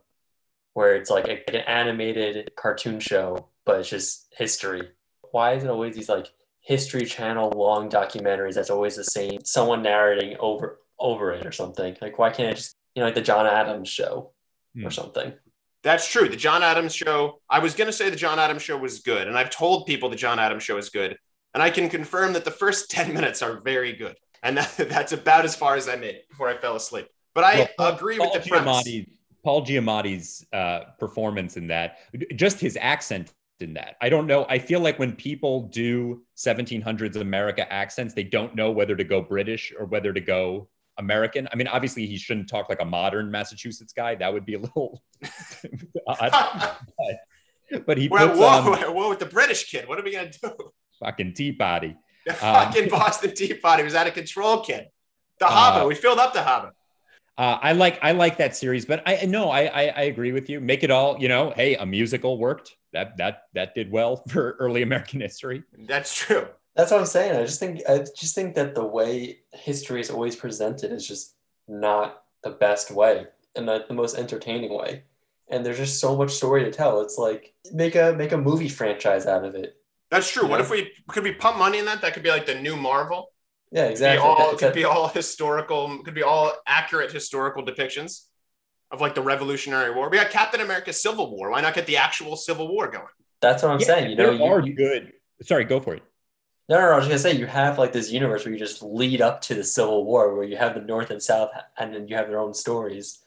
where 0.73 0.95
it's 0.95 1.09
like, 1.11 1.25
a, 1.25 1.33
like 1.33 1.49
an 1.49 1.55
animated 1.67 2.51
cartoon 2.55 2.99
show, 2.99 3.47
but 3.65 3.79
it's 3.79 3.89
just 3.89 4.33
history. 4.35 4.89
Why 5.31 5.53
is 5.53 5.63
it 5.63 5.69
always 5.69 5.95
these 5.95 6.09
like 6.09 6.27
History 6.61 7.05
Channel 7.05 7.51
long 7.51 7.89
documentaries 7.89 8.53
that's 8.55 8.69
always 8.69 8.95
the 8.95 9.03
same, 9.03 9.43
someone 9.43 9.81
narrating 9.81 10.37
over 10.39 10.79
over 10.99 11.31
it 11.33 11.45
or 11.45 11.51
something? 11.51 11.95
Like, 12.01 12.17
why 12.19 12.29
can't 12.31 12.51
it 12.51 12.55
just 12.57 12.75
you 12.95 13.01
know 13.01 13.05
like 13.05 13.15
the 13.15 13.21
John 13.21 13.45
Adams 13.45 13.89
show 13.89 14.31
Hmm. 14.75 14.87
or 14.87 14.91
something? 14.91 15.33
That's 15.83 16.07
true. 16.07 16.29
The 16.29 16.35
John 16.35 16.61
Adams 16.63 16.93
show, 16.93 17.41
I 17.49 17.59
was 17.59 17.73
going 17.73 17.87
to 17.87 17.93
say 17.93 18.09
the 18.09 18.15
John 18.15 18.37
Adams 18.37 18.61
show 18.61 18.77
was 18.77 18.99
good. 18.99 19.27
And 19.27 19.35
I've 19.37 19.49
told 19.49 19.87
people 19.87 20.09
the 20.09 20.15
John 20.15 20.37
Adams 20.39 20.63
show 20.63 20.77
is 20.77 20.89
good. 20.89 21.17
And 21.53 21.61
I 21.61 21.69
can 21.69 21.89
confirm 21.89 22.33
that 22.33 22.45
the 22.45 22.51
first 22.51 22.89
10 22.97 23.13
minutes 23.13 23.41
are 23.41 23.59
very 23.59 23.93
good. 23.93 24.15
And 24.43 24.57
that, 24.57 24.75
that's 24.77 25.11
about 25.11 25.45
as 25.45 25.55
far 25.55 25.75
as 25.75 25.87
I 25.87 25.95
made 25.95 26.21
before 26.29 26.49
I 26.49 26.57
fell 26.57 26.75
asleep. 26.75 27.07
But 27.33 27.43
I 27.43 27.69
Well, 27.77 27.95
agree 27.95 28.17
Paul 28.17 28.31
with 28.33 28.43
the 28.43 28.49
premise. 28.49 28.83
Giamatti, 28.83 29.07
Paul 29.43 29.65
Giamatti's 29.65 30.45
uh, 30.53 30.81
performance 30.99 31.57
in 31.57 31.67
that, 31.67 31.99
just 32.35 32.59
his 32.59 32.77
accent 32.79 33.31
in 33.59 33.73
that. 33.75 33.95
I 34.01 34.09
don't 34.09 34.27
know. 34.27 34.45
I 34.49 34.59
feel 34.59 34.79
like 34.79 34.99
when 34.99 35.13
people 35.13 35.63
do 35.69 36.23
1700s 36.37 37.15
America 37.15 37.71
accents, 37.71 38.13
they 38.13 38.23
don't 38.23 38.55
know 38.55 38.71
whether 38.71 38.95
to 38.95 39.03
go 39.03 39.21
British 39.21 39.71
or 39.77 39.85
whether 39.85 40.11
to 40.11 40.19
go 40.19 40.67
American. 40.97 41.47
I 41.51 41.55
mean, 41.55 41.67
obviously, 41.67 42.05
he 42.05 42.17
shouldn't 42.17 42.49
talk 42.49 42.69
like 42.69 42.81
a 42.81 42.85
modern 42.85 43.31
Massachusetts 43.31 43.93
guy. 43.93 44.15
That 44.15 44.33
would 44.33 44.45
be 44.45 44.55
a 44.55 44.59
little 44.59 45.01
odd. 46.07 46.31
But, 46.97 47.85
but 47.85 47.97
he 47.97 48.07
Well, 48.09 48.27
puts 48.29 48.39
whoa, 48.39 48.73
on 48.87 48.95
whoa, 48.95 49.09
with 49.09 49.19
the 49.19 49.25
British 49.25 49.69
kid. 49.71 49.87
What 49.87 49.99
are 49.99 50.03
we 50.03 50.11
going 50.11 50.31
to 50.31 50.39
do? 50.39 50.71
Fucking 51.01 51.33
Tea 51.33 51.51
Party. 51.51 51.95
The 52.25 52.33
fucking 52.33 52.89
Boston 52.89 53.33
Tea 53.33 53.55
Party 53.55 53.81
was 53.81 53.95
out 53.95 54.05
of 54.05 54.13
control, 54.13 54.61
kid. 54.61 54.89
The 55.39 55.47
Uh, 55.47 55.49
Hobbit. 55.49 55.87
We 55.87 55.95
filled 55.95 56.19
up 56.19 56.33
the 56.33 56.43
Hobbit. 56.43 56.73
Uh, 57.35 57.57
I 57.59 57.71
like 57.71 57.97
I 58.03 58.11
like 58.11 58.37
that 58.37 58.55
series, 58.55 58.85
but 58.85 59.01
I 59.07 59.25
no, 59.25 59.49
I, 59.49 59.61
I 59.61 59.81
I 59.87 60.01
agree 60.03 60.31
with 60.31 60.47
you. 60.47 60.61
Make 60.61 60.83
it 60.83 60.91
all, 60.91 61.17
you 61.19 61.27
know. 61.27 61.49
Hey, 61.55 61.75
a 61.77 61.85
musical 61.85 62.37
worked. 62.37 62.75
That 62.93 63.17
that 63.17 63.43
that 63.55 63.73
did 63.73 63.89
well 63.89 64.17
for 64.29 64.51
early 64.59 64.83
American 64.83 65.19
history. 65.19 65.63
That's 65.87 66.13
true. 66.13 66.47
That's 66.75 66.91
what 66.91 66.99
I'm 66.99 67.07
saying. 67.07 67.35
I 67.35 67.43
just 67.43 67.59
think 67.59 67.81
I 67.89 68.05
just 68.15 68.35
think 68.35 68.53
that 68.53 68.75
the 68.75 68.85
way 68.85 69.39
history 69.53 69.99
is 69.99 70.11
always 70.11 70.35
presented 70.35 70.91
is 70.91 71.07
just 71.07 71.33
not 71.67 72.21
the 72.43 72.51
best 72.51 72.91
way 72.91 73.25
and 73.55 73.65
not 73.65 73.87
the 73.87 73.95
most 73.95 74.15
entertaining 74.15 74.73
way. 74.77 75.03
And 75.49 75.65
there's 75.65 75.77
just 75.77 75.99
so 75.99 76.15
much 76.15 76.31
story 76.31 76.63
to 76.65 76.71
tell. 76.71 77.01
It's 77.01 77.17
like 77.17 77.53
make 77.73 77.95
a 77.95 78.13
make 78.15 78.31
a 78.31 78.37
movie 78.37 78.69
franchise 78.69 79.25
out 79.25 79.43
of 79.43 79.55
it. 79.55 79.75
That's 80.11 80.29
true. 80.29 80.45
What 80.45 80.59
Yeah. 80.59 80.65
if 80.65 80.69
we 80.69 80.91
could 81.07 81.23
we 81.23 81.31
pump 81.33 81.57
money 81.57 81.79
in 81.79 81.85
that? 81.85 82.01
That 82.01 82.13
could 82.13 82.23
be 82.23 82.29
like 82.29 82.45
the 82.45 82.55
new 82.55 82.75
Marvel. 82.75 83.31
Yeah, 83.71 83.85
Be 83.87 83.91
exactly. 83.91 84.27
all, 84.27 84.51
It's 84.51 84.59
could 84.59 84.71
a- 84.71 84.75
be 84.75 84.83
all 84.83 85.07
historical, 85.07 86.03
could 86.03 86.13
be 86.13 86.23
all 86.23 86.53
accurate 86.67 87.11
historical 87.11 87.65
depictions 87.65 88.25
of 88.91 88.99
like 88.99 89.15
the 89.15 89.21
Revolutionary 89.21 89.91
War. 89.95 90.09
We 90.09 90.17
got 90.17 90.29
Captain 90.29 90.59
America 90.59 90.91
Civil 90.91 91.31
War. 91.35 91.49
Why 91.51 91.61
not 91.61 91.73
get 91.73 91.85
the 91.85 91.95
actual 91.97 92.35
Civil 92.35 92.67
War 92.67 92.89
going? 92.89 93.05
that's 93.39 93.63
what 93.63 93.71
I'm 93.71 93.79
Yeah, 93.79 93.85
saying. 93.87 94.09
You 94.11 94.15
know, 94.17 94.31
you, 94.31 94.43
are 94.43 94.59
you- 94.59 94.73
good. 94.75 95.13
Sorry, 95.41 95.63
go 95.63 95.79
for 95.79 95.95
it. 95.95 96.03
no, 96.69 96.75
no, 96.77 96.85
no, 96.87 96.91
I 96.91 96.97
was 96.97 97.07
gonna 97.07 97.17
say 97.17 97.31
you 97.33 97.47
have 97.47 97.79
like 97.79 97.91
this 97.93 98.11
universe 98.11 98.43
where 98.45 98.53
you 98.53 98.59
just 98.59 98.83
lead 98.83 99.19
up 99.21 99.41
to 99.43 99.55
the 99.55 99.63
Civil 99.63 100.05
War, 100.05 100.35
where 100.35 100.43
you 100.43 100.57
have 100.57 100.75
the 100.75 100.81
North 100.81 101.09
and 101.09 101.23
South, 101.23 101.49
and 101.77 101.93
then 101.95 102.07
you 102.07 102.15
have 102.17 102.27
their 102.27 102.39
own 102.39 102.53
stories, 102.53 103.19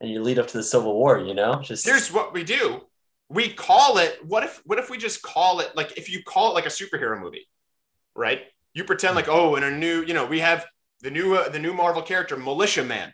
and 0.00 0.08
you 0.10 0.22
lead 0.22 0.38
up 0.38 0.46
to 0.48 0.56
the 0.56 0.62
Civil 0.62 0.94
War. 0.94 1.18
You 1.18 1.34
know, 1.34 1.60
just 1.60 1.84
Here's 1.84 2.10
what 2.12 2.32
we 2.32 2.44
do. 2.44 2.86
We 3.28 3.50
call 3.50 3.98
it 3.98 4.18
what 4.24 4.42
if 4.42 4.62
what 4.64 4.78
if 4.78 4.88
we 4.90 4.98
just 4.98 5.22
call 5.22 5.60
it 5.60 5.76
like 5.76 5.98
if 5.98 6.10
you 6.10 6.22
call 6.22 6.50
it 6.50 6.54
like 6.54 6.66
a 6.66 6.70
superhero 6.70 7.20
movie, 7.20 7.48
right? 8.14 8.42
You 8.74 8.84
pretend 8.84 9.16
like 9.16 9.28
oh 9.28 9.56
in 9.56 9.62
a 9.64 9.70
new, 9.70 10.02
you 10.02 10.14
know, 10.14 10.26
we 10.26 10.40
have 10.40 10.66
the 11.02 11.10
new 11.10 11.34
uh, 11.34 11.48
the 11.48 11.58
new 11.58 11.72
Marvel 11.72 12.02
character 12.02 12.36
Militia 12.36 12.84
Man. 12.84 13.12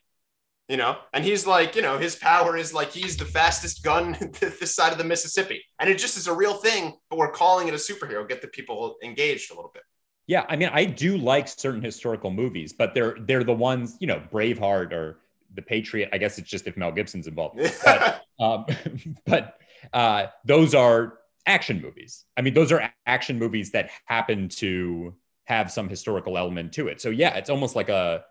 You 0.69 0.79
know, 0.79 0.97
and 1.13 1.23
he's 1.23 1.47
like, 1.47 1.77
you 1.77 1.83
know, 1.83 1.99
his 1.99 2.17
power 2.17 2.57
is 2.57 2.73
like 2.73 2.91
he's 2.91 3.19
the 3.19 3.27
fastest 3.27 3.83
gun 3.83 4.17
this 4.41 4.75
side 4.75 4.93
of 4.93 4.99
the 4.99 5.05
Mississippi. 5.05 5.63
And 5.79 5.91
it 5.91 5.99
just 5.99 6.17
is 6.17 6.27
a 6.27 6.33
real 6.33 6.55
thing, 6.55 6.95
but 7.11 7.19
we're 7.19 7.33
calling 7.33 7.69
it 7.69 7.75
a 7.75 7.77
superhero, 7.77 8.27
get 8.27 8.41
the 8.41 8.49
people 8.49 8.97
engaged 9.03 9.51
a 9.53 9.55
little 9.55 9.71
bit. 9.75 9.83
Yeah, 10.27 10.47
I 10.49 10.57
mean, 10.57 10.71
I 10.73 10.87
do 10.87 11.19
like 11.19 11.49
certain 11.49 11.83
historical 11.83 12.31
movies, 12.31 12.73
but 12.73 12.95
they're 12.95 13.17
they're 13.21 13.45
the 13.45 13.53
ones, 13.53 13.97
you 14.01 14.07
know, 14.07 14.23
Braveheart 14.33 14.93
or 14.93 15.19
The 15.55 15.61
Patriot. 15.63 16.09
I 16.13 16.19
guess 16.19 16.39
it's 16.39 16.49
just 16.49 16.67
if 16.67 16.77
Mel 16.77 16.93
Gibson's 16.93 17.27
involved. 17.27 17.61
But 17.85 18.23
um, 18.41 18.65
but 19.27 19.61
uh, 19.93 20.27
those 20.45 20.75
are 20.75 21.19
action 21.47 21.81
movies. 21.83 22.25
I 22.37 22.43
mean, 22.43 22.55
those 22.55 22.73
are 22.73 22.91
action 23.07 23.39
movies 23.39 23.73
that 23.73 23.91
happen 24.07 24.49
to 24.61 25.15
have 25.45 25.71
some 25.71 25.89
historical 25.89 26.39
element 26.39 26.73
to 26.75 26.89
it. 26.89 27.01
So 27.01 27.11
yeah, 27.11 27.35
it's 27.37 27.51
almost 27.51 27.77
like 27.77 27.89
a 27.89 28.25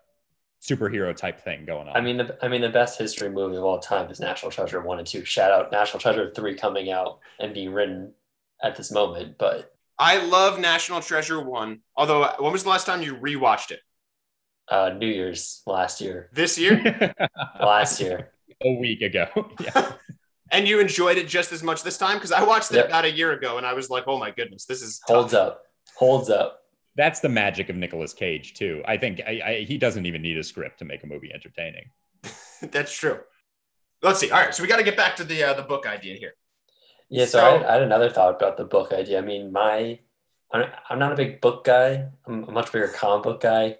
superhero 0.62 1.14
type 1.14 1.40
thing 1.40 1.64
going 1.66 1.88
on. 1.88 1.96
I 1.96 2.00
mean, 2.00 2.16
the 2.16 2.38
I 2.42 2.48
mean, 2.48 2.60
the 2.62 2.70
best 2.70 2.98
history 2.98 3.30
movie 3.30 3.56
of 3.56 3.64
all 3.64 3.78
time 3.78 4.10
is 4.10 4.20
National 4.20 4.50
Treasure 4.50 4.80
one 4.80 4.98
and 4.98 5.06
two. 5.06 5.24
Shout 5.24 5.50
out 5.52 5.70
National 5.72 6.00
Treasure 6.00 6.32
three 6.34 6.54
coming 6.54 6.90
out 6.90 7.20
and 7.38 7.54
being 7.54 7.72
written 7.72 8.12
at 8.62 8.76
this 8.76 8.90
moment, 8.90 9.38
but 9.38 9.72
I 9.98 10.24
love 10.24 10.58
National 10.58 11.00
Treasure 11.00 11.40
one. 11.40 11.80
Although, 11.96 12.28
when 12.38 12.52
was 12.52 12.64
the 12.64 12.70
last 12.70 12.86
time 12.86 13.02
you 13.02 13.14
rewatched 13.16 13.70
it? 13.70 13.80
uh, 14.68 14.90
New 14.90 15.06
Year's 15.06 15.62
last 15.66 16.00
year, 16.00 16.30
This 16.32 16.58
year, 16.58 17.14
last 17.60 18.00
year, 18.00 18.32
a 18.62 18.72
week 18.74 19.02
ago. 19.02 19.26
Yeah. 19.60 19.92
and 20.54 20.66
you 20.68 20.80
enjoyed 20.80 21.18
it 21.18 21.28
just 21.28 21.52
as 21.52 21.62
much 21.62 21.82
this 21.82 21.98
time 21.98 22.16
because 22.16 22.32
I 22.32 22.42
watched 22.44 22.70
it 22.70 22.76
Yep. 22.76 22.86
about 22.88 23.04
a 23.04 23.10
year 23.10 23.32
ago, 23.32 23.58
and 23.58 23.66
I 23.66 23.72
was 23.74 23.90
like, 23.90 24.04
"Oh 24.06 24.18
my 24.18 24.30
goodness, 24.30 24.64
this 24.64 24.80
is 24.82 25.00
tough. 25.00 25.16
holds 25.16 25.34
up, 25.34 25.62
holds 25.96 26.30
up. 26.30 26.60
That's 26.96 27.20
the 27.20 27.28
magic 27.28 27.68
of 27.70 27.76
Nicolas 27.76 28.12
Cage 28.14 28.54
too. 28.54 28.82
I 28.86 28.96
think 28.96 29.20
I, 29.26 29.40
I, 29.44 29.64
he 29.66 29.76
doesn't 29.78 30.06
even 30.06 30.22
need 30.22 30.38
a 30.38 30.44
script 30.44 30.78
to 30.78 30.84
make 30.84 31.02
a 31.02 31.06
movie 31.06 31.32
entertaining. 31.34 31.90
That's 32.62 32.96
true. 32.96 33.18
Let's 34.02 34.20
see. 34.20 34.30
All 34.30 34.40
right, 34.40 34.54
so 34.54 34.62
we 34.62 34.68
got 34.68 34.76
to 34.76 34.82
get 34.84 34.96
back 34.96 35.16
to 35.16 35.24
the 35.24 35.42
uh, 35.42 35.54
the 35.54 35.62
book 35.62 35.86
idea 35.86 36.16
here. 36.16 36.34
Yeah, 37.10 37.24
so, 37.26 37.38
So- 37.38 37.44
I, 37.46 37.50
had, 37.58 37.62
I 37.66 37.72
had 37.74 37.82
another 37.82 38.10
thought 38.10 38.36
about 38.36 38.56
the 38.56 38.64
book 38.64 38.92
idea. 38.92 39.18
I 39.18 39.22
mean, 39.22 39.50
my 39.52 39.98
I'm, 40.52 40.66
I'm 40.88 40.98
not 40.98 41.12
a 41.12 41.16
big 41.16 41.40
book 41.40 41.64
guy. 41.64 42.06
I'm 42.26 42.44
a 42.44 42.52
much 42.52 42.70
bigger 42.72 42.88
comic 42.88 43.24
book 43.24 43.40
guy. 43.40 43.78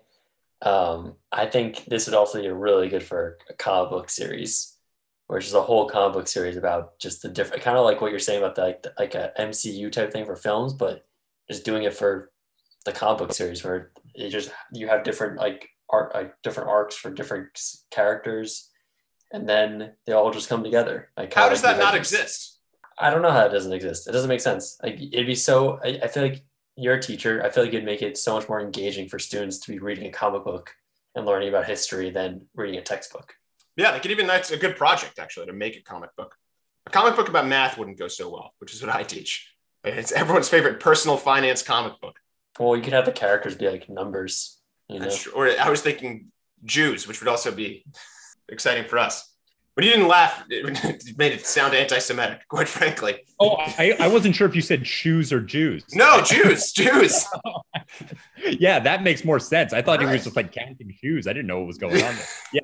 Um, 0.62 1.14
I 1.31 1.47
think 1.47 1.85
this 1.85 2.07
would 2.07 2.14
also 2.14 2.40
be 2.40 2.49
really 2.49 2.88
good 2.88 3.02
for 3.02 3.38
a 3.50 3.54
comic 3.54 3.90
book 3.90 4.09
series, 4.11 4.74
where 5.26 5.38
is 5.38 5.54
a 5.54 5.62
whole 5.62 5.88
comic 5.88 6.14
book 6.14 6.28
series 6.28 6.57
about 6.57 6.99
just 6.99 7.23
the 7.23 7.28
different, 7.28 7.62
kind 7.62 7.78
of 7.78 7.85
like 7.85 8.00
what 8.00 8.11
you're 8.11 8.21
saying 8.21 8.43
about 8.43 8.54
the, 8.54 8.62
like 8.62 8.83
the, 8.83 8.93
like 8.99 9.14
a 9.14 9.33
MCU 9.38 9.90
type 9.90 10.12
thing 10.12 10.26
for 10.26 10.37
films, 10.37 10.75
but 10.75 11.07
just 11.49 11.64
doing 11.64 11.85
it 11.85 11.95
for 11.95 12.31
the 12.85 12.93
comic 12.93 13.19
book 13.19 13.33
series 13.33 13.64
where 13.64 13.90
you 14.14 14.31
just 14.31 14.50
you 14.73 14.88
have 14.88 15.04
different 15.04 15.38
like 15.38 15.69
art 15.90 16.14
like 16.14 16.35
different 16.43 16.69
arcs 16.69 16.95
for 16.95 17.11
different 17.11 17.59
characters, 17.90 18.71
and 19.33 19.49
then 19.49 19.93
they 20.07 20.12
all 20.12 20.31
just 20.31 20.49
come 20.49 20.62
together. 20.62 21.11
Like 21.16 21.33
How 21.33 21.49
does 21.49 21.62
that 21.62 21.78
not 21.78 21.95
exist? 21.95 22.59
I 22.99 23.11
don't 23.11 23.23
know 23.23 23.31
how 23.31 23.47
it 23.47 23.50
doesn't 23.50 23.73
exist. 23.73 24.07
It 24.09 24.12
doesn't 24.12 24.28
make 24.28 24.40
sense. 24.40 24.78
Like 24.83 25.00
it'd 25.00 25.26
be 25.26 25.35
so. 25.35 25.81
I, 25.83 26.00
I 26.02 26.09
feel 26.09 26.23
like 26.23 26.45
you're 26.76 26.95
a 26.95 27.02
teacher. 27.02 27.43
I 27.43 27.50
feel 27.50 27.64
like 27.64 27.73
it'd 27.73 27.85
make 27.85 28.02
it 28.02 28.19
so 28.19 28.35
much 28.35 28.49
more 28.49 28.61
engaging 28.61 29.09
for 29.09 29.19
students 29.19 29.59
to 29.59 29.73
be 29.73 29.78
reading 29.78 30.07
a 30.07 30.12
comic 30.12 30.45
book 30.45 30.75
and 31.14 31.26
learning 31.26 31.49
about 31.49 31.66
history 31.66 32.11
than 32.11 32.47
reading 32.54 32.78
a 32.78 32.83
textbook. 32.83 33.35
Yeah, 33.76 33.93
they 33.93 34.00
could 34.00 34.11
even 34.11 34.26
that's 34.26 34.50
a 34.50 34.57
good 34.57 34.76
project 34.76 35.19
actually 35.19 35.47
to 35.47 35.52
make 35.52 35.76
a 35.76 35.83
comic 35.83 36.11
book. 36.16 36.35
A 36.87 36.90
comic 36.90 37.16
book 37.16 37.28
about 37.28 37.47
math 37.47 37.76
wouldn't 37.78 37.99
go 37.99 38.09
so 38.09 38.31
well, 38.31 38.52
which 38.59 38.75
is 38.75 38.83
what 38.83 38.95
I 38.95 39.02
teach. 39.02 39.50
It's 39.85 40.12
everyone's 40.12 40.49
favorite 40.49 40.81
personal 40.81 41.16
finance 41.16 41.62
comic 41.62 42.00
book. 42.00 42.16
Well, 42.59 42.76
you 42.76 42.83
could 42.83 42.93
have 42.93 43.04
the 43.04 43.12
characters 43.12 43.54
be 43.54 43.69
like 43.69 43.88
numbers. 43.88 44.59
You 44.88 44.99
know, 44.99 45.07
That's. 45.07 45.26
Or 45.26 45.49
I 45.49 45.71
was 45.71 45.81
thinking 45.83 46.31
Jews, 46.64 47.09
which 47.09 47.21
would 47.21 47.28
also 47.28 47.50
be 47.50 47.85
exciting 48.49 48.85
for 48.88 48.99
us. 48.99 49.31
But 49.75 49.85
you 49.85 49.90
didn't 49.90 50.07
laugh, 50.07 50.45
it 50.50 51.19
made 51.19 51.33
it 51.33 51.45
sound 51.47 51.75
anti-Semitic, 51.75 52.47
quite 52.49 52.69
frankly. 52.69 53.25
Oh, 53.40 53.57
I, 53.57 53.97
I 53.99 54.07
wasn't 54.07 54.37
sure 54.37 54.47
if 54.49 54.54
you 54.54 54.62
said 54.62 54.87
shoes 54.87 55.33
or 55.33 55.40
Jews. 55.40 55.85
No, 55.95 56.21
Jews, 56.23 56.71
Jews. 56.73 57.26
yeah, 58.45 58.78
that 58.78 59.02
makes 59.02 59.25
more 59.25 59.40
sense. 59.40 59.73
I 59.73 59.83
thought 59.83 59.99
he 60.00 60.07
Right. 60.07 60.12
was 60.12 60.25
just 60.25 60.37
like 60.37 60.52
counting 60.52 60.95
shoes. 61.02 61.26
I 61.26 61.33
didn't 61.33 61.49
know 61.49 61.59
what 61.59 61.66
was 61.66 61.78
going 61.78 61.95
on 61.95 62.14
there. 62.14 62.26
Yeah. 62.52 62.61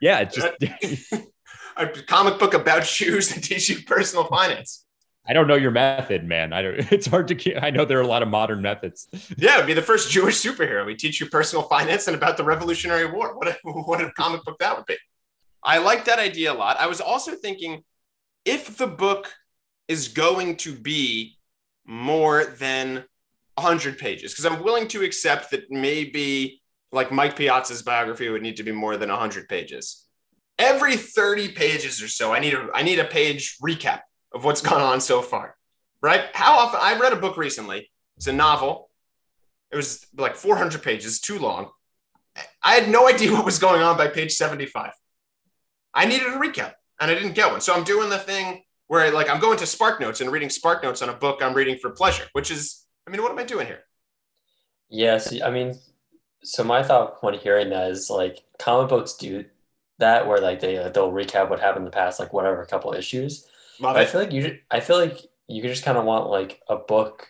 Yeah, 0.00 0.20
it's 0.20 0.34
just 0.34 1.24
A 1.76 1.86
comic 1.88 2.38
book 2.38 2.54
about 2.54 2.84
shoes 2.96 3.28
that 3.30 3.42
teach 3.42 3.68
you 3.68 3.82
personal 3.82 4.24
finance. 4.24 4.84
I 5.26 5.32
don't 5.32 5.46
know 5.46 5.54
your 5.54 5.70
method, 5.70 6.24
man. 6.24 6.52
I 6.52 6.62
don't 6.62 6.78
it's 6.92 7.06
hard 7.06 7.28
to 7.28 7.34
keep 7.34 7.62
I 7.62 7.70
know 7.70 7.84
there 7.84 7.98
are 7.98 8.02
a 8.02 8.06
lot 8.06 8.22
of 8.22 8.28
modern 8.28 8.62
methods. 8.62 9.08
Yeah, 9.36 9.56
it'd 9.56 9.66
be 9.66 9.74
the 9.74 9.82
first 9.82 10.10
Jewish 10.10 10.42
superhero. 10.42 10.84
We 10.84 10.94
teach 10.94 11.20
you 11.20 11.26
personal 11.26 11.62
finance 11.64 12.06
and 12.06 12.16
about 12.16 12.36
the 12.36 12.44
Revolutionary 12.44 13.06
War. 13.10 13.36
What 13.36 13.48
a, 13.48 13.52
what 13.64 14.00
a 14.00 14.10
comic 14.12 14.44
book 14.44 14.58
that 14.58 14.76
would 14.76 14.86
be. 14.86 14.96
I 15.62 15.78
like 15.78 16.06
that 16.06 16.18
idea 16.18 16.52
a 16.52 16.54
lot. 16.54 16.78
I 16.78 16.86
was 16.86 17.00
also 17.00 17.32
thinking 17.32 17.82
if 18.44 18.76
the 18.76 18.86
book 18.86 19.32
is 19.88 20.08
going 20.08 20.56
to 20.56 20.74
be 20.74 21.36
more 21.84 22.44
than 22.44 23.04
100 23.56 23.98
pages, 23.98 24.32
because 24.32 24.46
I'm 24.46 24.62
willing 24.62 24.88
to 24.88 25.02
accept 25.02 25.50
that 25.50 25.70
maybe 25.70 26.59
like 26.92 27.12
Mike 27.12 27.36
Piazza's 27.36 27.82
biography 27.82 28.28
would 28.28 28.42
need 28.42 28.56
to 28.56 28.62
be 28.62 28.72
more 28.72 28.96
than 28.96 29.10
100 29.10 29.48
pages. 29.48 30.06
Every 30.58 30.96
30 30.96 31.52
pages 31.52 32.02
or 32.02 32.08
so, 32.08 32.32
I 32.32 32.40
need 32.40 32.54
a 32.54 32.68
I 32.74 32.82
need 32.82 32.98
a 32.98 33.04
page 33.04 33.56
recap 33.62 34.00
of 34.32 34.44
what's 34.44 34.60
gone 34.60 34.82
on 34.82 35.00
so 35.00 35.22
far. 35.22 35.56
Right? 36.02 36.24
How 36.32 36.58
often 36.58 36.80
I 36.82 36.98
read 36.98 37.12
a 37.12 37.16
book 37.16 37.36
recently. 37.36 37.90
It's 38.16 38.26
a 38.26 38.32
novel. 38.32 38.90
It 39.70 39.76
was 39.76 40.06
like 40.16 40.34
400 40.34 40.82
pages, 40.82 41.20
too 41.20 41.38
long. 41.38 41.70
I 42.62 42.74
had 42.74 42.88
no 42.88 43.08
idea 43.08 43.32
what 43.32 43.44
was 43.44 43.58
going 43.58 43.82
on 43.82 43.96
by 43.96 44.08
page 44.08 44.32
75. 44.32 44.92
I 45.94 46.04
needed 46.06 46.28
a 46.28 46.38
recap 46.38 46.74
and 47.00 47.10
I 47.10 47.14
didn't 47.14 47.32
get 47.32 47.50
one. 47.50 47.60
So 47.60 47.74
I'm 47.74 47.84
doing 47.84 48.10
the 48.10 48.18
thing 48.18 48.62
where 48.86 49.10
like 49.12 49.28
I'm 49.30 49.40
going 49.40 49.58
to 49.58 49.66
Spark 49.66 50.00
Notes 50.00 50.20
and 50.20 50.30
reading 50.30 50.50
Spark 50.50 50.82
Notes 50.82 51.02
on 51.02 51.08
a 51.08 51.14
book 51.14 51.42
I'm 51.42 51.54
reading 51.54 51.78
for 51.78 51.90
pleasure, 51.90 52.24
which 52.32 52.50
is, 52.50 52.84
I 53.06 53.10
mean, 53.10 53.22
what 53.22 53.32
am 53.32 53.38
I 53.38 53.44
doing 53.44 53.66
here? 53.66 53.84
Yes, 54.88 55.32
I 55.40 55.50
mean, 55.50 55.78
so 56.42 56.64
my 56.64 56.82
thought 56.82 57.22
when 57.22 57.34
hearing 57.34 57.70
that 57.70 57.90
is 57.90 58.10
like 58.10 58.42
comic 58.58 58.88
books 58.88 59.14
do 59.14 59.44
that 59.98 60.26
where 60.26 60.40
like 60.40 60.60
they 60.60 60.76
they'll 60.94 61.12
recap 61.12 61.50
what 61.50 61.60
happened 61.60 61.82
in 61.82 61.84
the 61.86 61.90
past, 61.90 62.18
like 62.20 62.32
whatever, 62.32 62.62
a 62.62 62.66
couple 62.66 62.92
issues. 62.94 63.46
Love 63.78 63.96
I 63.96 64.04
feel 64.04 64.20
like 64.20 64.32
you. 64.32 64.58
I 64.70 64.80
feel 64.80 64.98
like 64.98 65.18
you 65.48 65.62
just 65.62 65.84
kind 65.84 65.98
of 65.98 66.04
want 66.04 66.30
like 66.30 66.60
a 66.68 66.76
book 66.76 67.28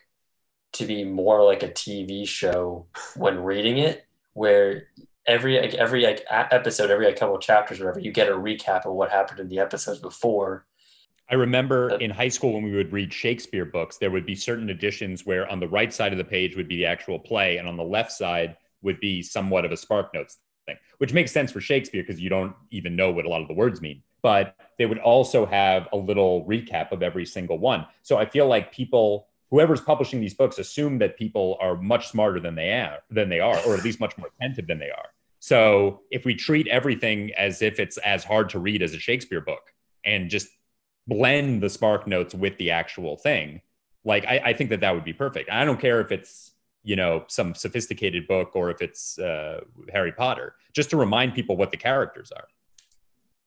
to 0.74 0.86
be 0.86 1.04
more 1.04 1.44
like 1.44 1.62
a 1.62 1.72
TV 1.72 2.24
show 2.26 2.86
when 3.16 3.42
reading 3.42 3.78
it, 3.78 4.06
where 4.34 4.88
every 5.26 5.60
like 5.60 5.74
every 5.74 6.04
like 6.04 6.24
a- 6.30 6.54
episode, 6.54 6.90
every 6.90 7.06
like 7.06 7.16
couple 7.18 7.38
chapters, 7.38 7.80
or 7.80 7.86
whatever, 7.86 8.00
you 8.00 8.12
get 8.12 8.28
a 8.28 8.32
recap 8.32 8.86
of 8.86 8.94
what 8.94 9.10
happened 9.10 9.40
in 9.40 9.48
the 9.48 9.58
episodes 9.60 10.00
before. 10.00 10.66
I 11.30 11.34
remember 11.34 11.90
Uh, 11.90 11.98
in 11.98 12.10
high 12.10 12.28
school 12.28 12.54
when 12.54 12.64
we 12.64 12.72
would 12.72 12.92
read 12.92 13.12
Shakespeare 13.12 13.64
books, 13.64 13.98
there 13.98 14.10
would 14.10 14.26
be 14.26 14.34
certain 14.34 14.68
editions 14.68 15.24
where 15.24 15.48
on 15.48 15.60
the 15.60 15.68
right 15.68 15.92
side 15.92 16.12
of 16.12 16.18
the 16.18 16.24
page 16.24 16.56
would 16.56 16.68
be 16.68 16.76
the 16.76 16.86
actual 16.86 17.18
play, 17.18 17.56
and 17.58 17.68
on 17.68 17.76
the 17.76 17.84
left 17.84 18.12
side 18.12 18.56
would 18.82 19.00
be 19.00 19.22
somewhat 19.22 19.64
of 19.64 19.72
a 19.72 19.76
Spark 19.76 20.12
Notes 20.14 20.38
thing, 20.66 20.76
which 20.98 21.12
makes 21.12 21.32
sense 21.32 21.52
for 21.52 21.60
Shakespeare 21.60 22.02
because 22.02 22.20
you 22.20 22.28
don't 22.28 22.54
even 22.70 22.96
know 22.96 23.10
what 23.10 23.24
a 23.24 23.28
lot 23.28 23.42
of 23.42 23.48
the 23.48 23.54
words 23.54 23.80
mean. 23.80 24.02
But 24.22 24.56
they 24.78 24.86
would 24.86 24.98
also 24.98 25.46
have 25.46 25.88
a 25.92 25.96
little 25.96 26.44
recap 26.44 26.92
of 26.92 27.02
every 27.02 27.24
single 27.24 27.58
one. 27.58 27.86
So 28.02 28.18
I 28.18 28.26
feel 28.26 28.46
like 28.46 28.72
people, 28.72 29.28
whoever's 29.50 29.80
publishing 29.80 30.20
these 30.20 30.34
books, 30.34 30.58
assume 30.58 30.98
that 30.98 31.16
people 31.16 31.56
are 31.60 31.76
much 31.76 32.08
smarter 32.08 32.40
than 32.40 32.54
they 32.54 32.72
are, 32.72 32.98
than 33.10 33.28
they 33.28 33.40
are, 33.40 33.58
or 33.66 33.74
at 33.74 33.84
least 33.84 34.00
much 34.00 34.16
more 34.18 34.28
attentive 34.38 34.66
than 34.66 34.78
they 34.78 34.90
are. 34.90 35.08
So 35.38 36.02
if 36.10 36.26
we 36.26 36.34
treat 36.34 36.68
everything 36.68 37.32
as 37.34 37.62
if 37.62 37.80
it's 37.80 37.96
as 37.98 38.24
hard 38.24 38.50
to 38.50 38.58
read 38.58 38.82
as 38.82 38.92
a 38.92 38.98
Shakespeare 38.98 39.40
book 39.40 39.72
and 40.04 40.28
just 40.28 40.48
blend 41.06 41.62
the 41.62 41.70
spark 41.70 42.06
notes 42.06 42.34
with 42.34 42.56
the 42.58 42.70
actual 42.70 43.16
thing 43.16 43.60
like 44.04 44.24
I, 44.24 44.40
I 44.46 44.52
think 44.52 44.70
that 44.70 44.80
that 44.80 44.94
would 44.94 45.04
be 45.04 45.12
perfect 45.12 45.50
i 45.50 45.64
don't 45.64 45.80
care 45.80 46.00
if 46.00 46.12
it's 46.12 46.52
you 46.82 46.96
know 46.96 47.24
some 47.28 47.54
sophisticated 47.54 48.26
book 48.26 48.54
or 48.54 48.70
if 48.70 48.80
it's 48.80 49.18
uh, 49.18 49.60
harry 49.92 50.12
potter 50.12 50.54
just 50.72 50.90
to 50.90 50.96
remind 50.96 51.34
people 51.34 51.56
what 51.56 51.70
the 51.70 51.76
characters 51.76 52.32
are 52.32 52.48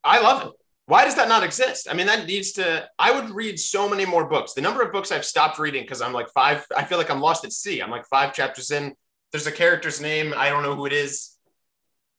I 0.04 0.20
love 0.20 0.48
it. 0.48 0.52
Why 0.86 1.06
does 1.06 1.16
that 1.16 1.30
not 1.30 1.44
exist? 1.44 1.88
I 1.90 1.94
mean, 1.94 2.08
that 2.08 2.28
needs 2.28 2.52
to. 2.54 2.90
I 3.00 3.12
would 3.12 3.30
read 3.30 3.58
so 3.58 3.90
many 3.90 4.06
more 4.06 4.26
books. 4.26 4.54
The 4.54 4.62
number 4.62 4.82
of 4.82 4.92
books 4.92 5.12
I've 5.12 5.24
stopped 5.24 5.58
reading 5.58 5.84
because 5.84 6.02
I'm 6.02 6.12
like 6.12 6.30
five. 6.30 6.66
I 6.76 6.84
feel 6.84 6.98
like 6.98 7.10
I'm 7.10 7.22
lost 7.22 7.46
at 7.46 7.54
sea. 7.54 7.82
I'm 7.82 7.90
like 7.90 8.06
five 8.08 8.34
chapters 8.34 8.70
in. 8.70 8.94
There's 9.32 9.48
a 9.48 9.52
character's 9.52 10.02
name. 10.02 10.34
I 10.36 10.50
don't 10.50 10.62
know 10.62 10.76
who 10.76 10.86
it 10.86 10.94
is. 10.94 11.38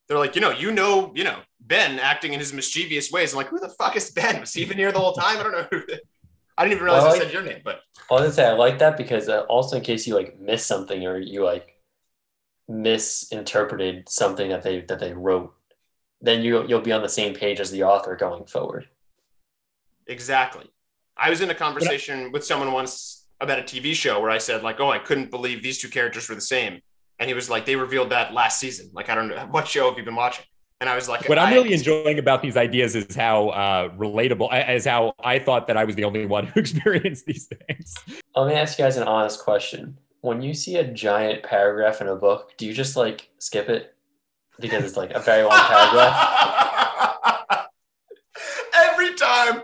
They're 0.09 0.19
like, 0.19 0.35
you 0.35 0.41
know, 0.41 0.51
you 0.51 0.73
know, 0.73 1.13
you 1.15 1.25
know, 1.25 1.39
Ben 1.61 1.99
acting 1.99 2.33
in 2.33 2.41
his 2.41 2.53
mischievous 2.53 3.11
ways. 3.11 3.33
I'm 3.33 3.37
like, 3.37 3.49
who 3.49 3.59
the 3.59 3.69
fuck 3.69 3.97
is 3.97 4.11
Ben? 4.11 4.41
Was 4.41 4.55
he 4.55 4.63
even 4.63 4.79
here 4.79 4.93
the 4.93 4.99
whole 4.99 5.13
time? 5.13 5.39
I 5.39 5.43
don't 5.43 5.53
know. 5.53 5.97
I 6.57 6.65
didn't 6.65 6.75
even 6.75 6.85
realize 6.85 7.05
I 7.05 7.09
I- 7.09 7.19
said 7.19 7.33
your 7.33 7.43
name, 7.43 7.61
but 7.65 7.81
I 8.11 8.15
was 8.15 8.23
gonna 8.23 8.33
say 8.33 8.47
I 8.47 8.53
like 8.53 8.79
that 8.79 8.97
because 8.97 9.29
uh, 9.29 9.41
also 9.43 9.77
in 9.77 9.83
case 9.83 10.07
you 10.07 10.15
like 10.15 10.39
miss 10.39 10.65
something 10.65 11.07
or 11.07 11.19
you 11.19 11.45
like 11.45 11.81
misinterpreted 12.69 14.09
something 14.09 14.49
that 14.51 14.63
they 14.63 14.81
that 14.83 15.01
they 15.01 15.13
wrote, 15.13 15.55
then 16.21 16.43
you 16.43 16.67
you'll 16.67 16.81
be 16.81 16.93
on 16.93 17.03
the 17.03 17.09
same 17.09 17.35
page 17.35 17.61
as 17.61 17.71
the 17.71 17.83
author 17.85 18.17
going 18.17 18.45
forward. 18.47 18.89
Exactly. 20.07 20.71
I 21.17 21.31
was 21.31 21.41
in 21.41 21.51
a 21.51 21.55
conversation 21.55 22.33
with 22.33 22.45
someone 22.45 22.73
once 22.73 23.27
about 23.41 23.59
a 23.59 23.63
TV 23.63 23.95
show 23.95 24.21
where 24.21 24.31
I 24.31 24.39
said, 24.39 24.63
like, 24.63 24.81
oh, 24.81 24.91
I 24.91 24.99
couldn't 24.99 25.31
believe 25.31 25.63
these 25.63 25.81
two 25.81 25.89
characters 25.89 26.29
were 26.29 26.35
the 26.35 26.41
same. 26.41 26.81
And 27.19 27.29
he 27.29 27.35
was 27.35 27.49
like, 27.49 27.65
they 27.67 27.77
revealed 27.77 28.11
that 28.11 28.35
last 28.35 28.59
season. 28.59 28.91
Like, 28.93 29.09
I 29.09 29.15
don't 29.15 29.29
know. 29.29 29.47
What 29.51 29.69
show 29.69 29.89
have 29.89 29.99
you 29.99 30.05
been 30.05 30.17
watching? 30.17 30.45
And 30.81 30.91
I 30.91 30.97
was 30.97 31.09
like, 31.09 31.29
what 31.29 31.39
i'm 31.39 31.53
really 31.53 31.73
enjoying 31.73 32.19
about 32.19 32.43
these 32.43 32.57
ideas 32.57 32.95
is 32.95 33.15
how 33.15 33.49
uh, 33.51 33.89
relatable 33.91 34.53
as 34.53 34.85
how 34.85 35.15
i 35.23 35.39
thought 35.39 35.67
that 35.69 35.77
i 35.77 35.85
was 35.85 35.97
the 35.97 36.05
only 36.05 36.27
one 36.27 36.47
who 36.47 36.61
experienced 36.65 37.27
these 37.27 37.47
things 37.47 37.95
Let 38.37 38.49
me 38.49 38.55
ask 38.55 38.79
you 38.79 38.85
guys 38.85 38.97
an 38.97 39.05
honest 39.05 39.41
question. 39.41 39.99
When 40.21 40.43
you 40.43 40.55
see 40.55 40.77
a 40.77 40.85
giant 40.85 41.43
paragraph 41.43 42.01
in 42.01 42.09
a 42.09 42.17
book, 42.17 42.53
do 42.57 42.67
you 42.67 42.73
just 42.73 42.97
like 42.97 43.29
skip 43.39 43.69
it 43.69 43.95
because 44.59 44.85
it's 44.85 44.97
like 44.97 45.13
a 45.13 45.21
very 45.21 45.43
long 45.43 45.59
paragraph? 45.59 47.61
every 48.75 49.15
time, 49.15 49.63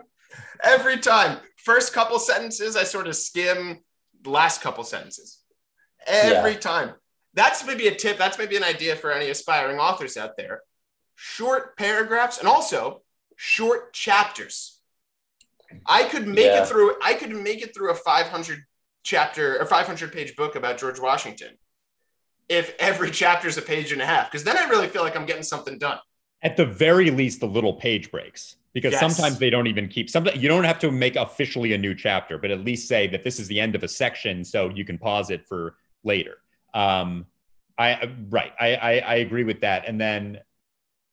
every 0.63 0.99
time. 0.99 1.39
First 1.57 1.93
couple 1.93 2.19
sentences, 2.19 2.77
I 2.77 2.85
sort 2.85 3.07
of 3.07 3.17
skim 3.17 3.81
the 4.23 4.31
last 4.31 4.61
couple 4.61 4.85
sentences. 4.85 5.39
Every 6.07 6.57
time. 6.57 6.95
That's 7.35 7.65
maybe 7.65 7.87
a 7.89 7.95
tip. 7.95 8.19
That's 8.19 8.39
maybe 8.39 8.57
an 8.57 8.65
idea 8.65 8.97
for 8.97 9.13
any 9.13 9.31
aspiring 9.31 9.79
authors 9.79 10.17
out 10.17 10.37
there. 10.37 10.63
Short 11.23 11.77
paragraphs 11.77 12.39
and 12.39 12.49
also 12.49 13.03
short 13.37 13.93
chapters. 13.93 14.81
I 15.87 16.05
could 16.05 16.27
make 16.27 16.47
Yeah. 16.47 16.63
it 16.63 16.67
through. 16.67 16.95
I 17.05 17.13
could 17.13 17.29
make 17.37 17.61
it 17.61 17.75
through 17.75 17.91
a 17.91 17.95
500 17.95 18.65
chapter 19.03 19.61
or 19.61 19.67
500 19.67 20.15
page 20.15 20.35
book 20.35 20.57
about 20.57 20.79
George 20.79 20.99
Washington 20.99 21.59
if 22.49 22.75
every 22.79 23.11
chapter 23.23 23.49
is 23.49 23.59
a 23.59 23.63
page 23.63 23.93
and 23.93 24.01
a 24.01 24.07
half. 24.07 24.31
Because 24.31 24.45
then 24.45 24.57
I 24.57 24.65
really 24.71 24.89
feel 24.89 25.03
like 25.03 25.15
I'm 25.15 25.27
getting 25.27 25.43
something 25.43 25.77
done. 25.79 25.99
At 26.43 26.57
the 26.57 26.65
very 26.65 27.11
least, 27.11 27.41
the 27.41 27.47
little 27.47 27.75
page 27.75 28.11
breaks 28.11 28.57
because 28.73 28.93
Yes. 28.93 29.01
sometimes 29.15 29.39
they 29.39 29.51
don't 29.51 29.67
even 29.67 29.89
keep. 29.89 30.09
Sometimes 30.09 30.43
you 30.43 30.49
don't 30.49 30.65
have 30.65 30.79
to 30.79 30.91
make 30.91 31.17
officially 31.17 31.75
a 31.75 31.79
new 31.79 31.95
chapter, 31.95 32.39
but 32.39 32.51
at 32.51 32.61
least 32.61 32.89
say 32.89 33.07
that 33.09 33.25
this 33.25 33.39
is 33.39 33.47
the 33.47 33.61
end 33.61 33.75
of 33.75 33.83
a 33.83 33.89
section, 33.89 34.43
so 34.43 34.71
you 34.71 34.87
can 34.87 34.97
pause 34.97 35.29
it 35.29 35.47
for 35.47 35.77
later. 36.03 36.39
Um, 36.73 37.27
I 37.77 38.11
right, 38.31 38.53
I, 38.59 38.75
I 38.77 38.93
I 39.01 39.15
agree 39.17 39.45
with 39.45 39.61
that. 39.61 39.85
And 39.87 40.01
then, 40.01 40.41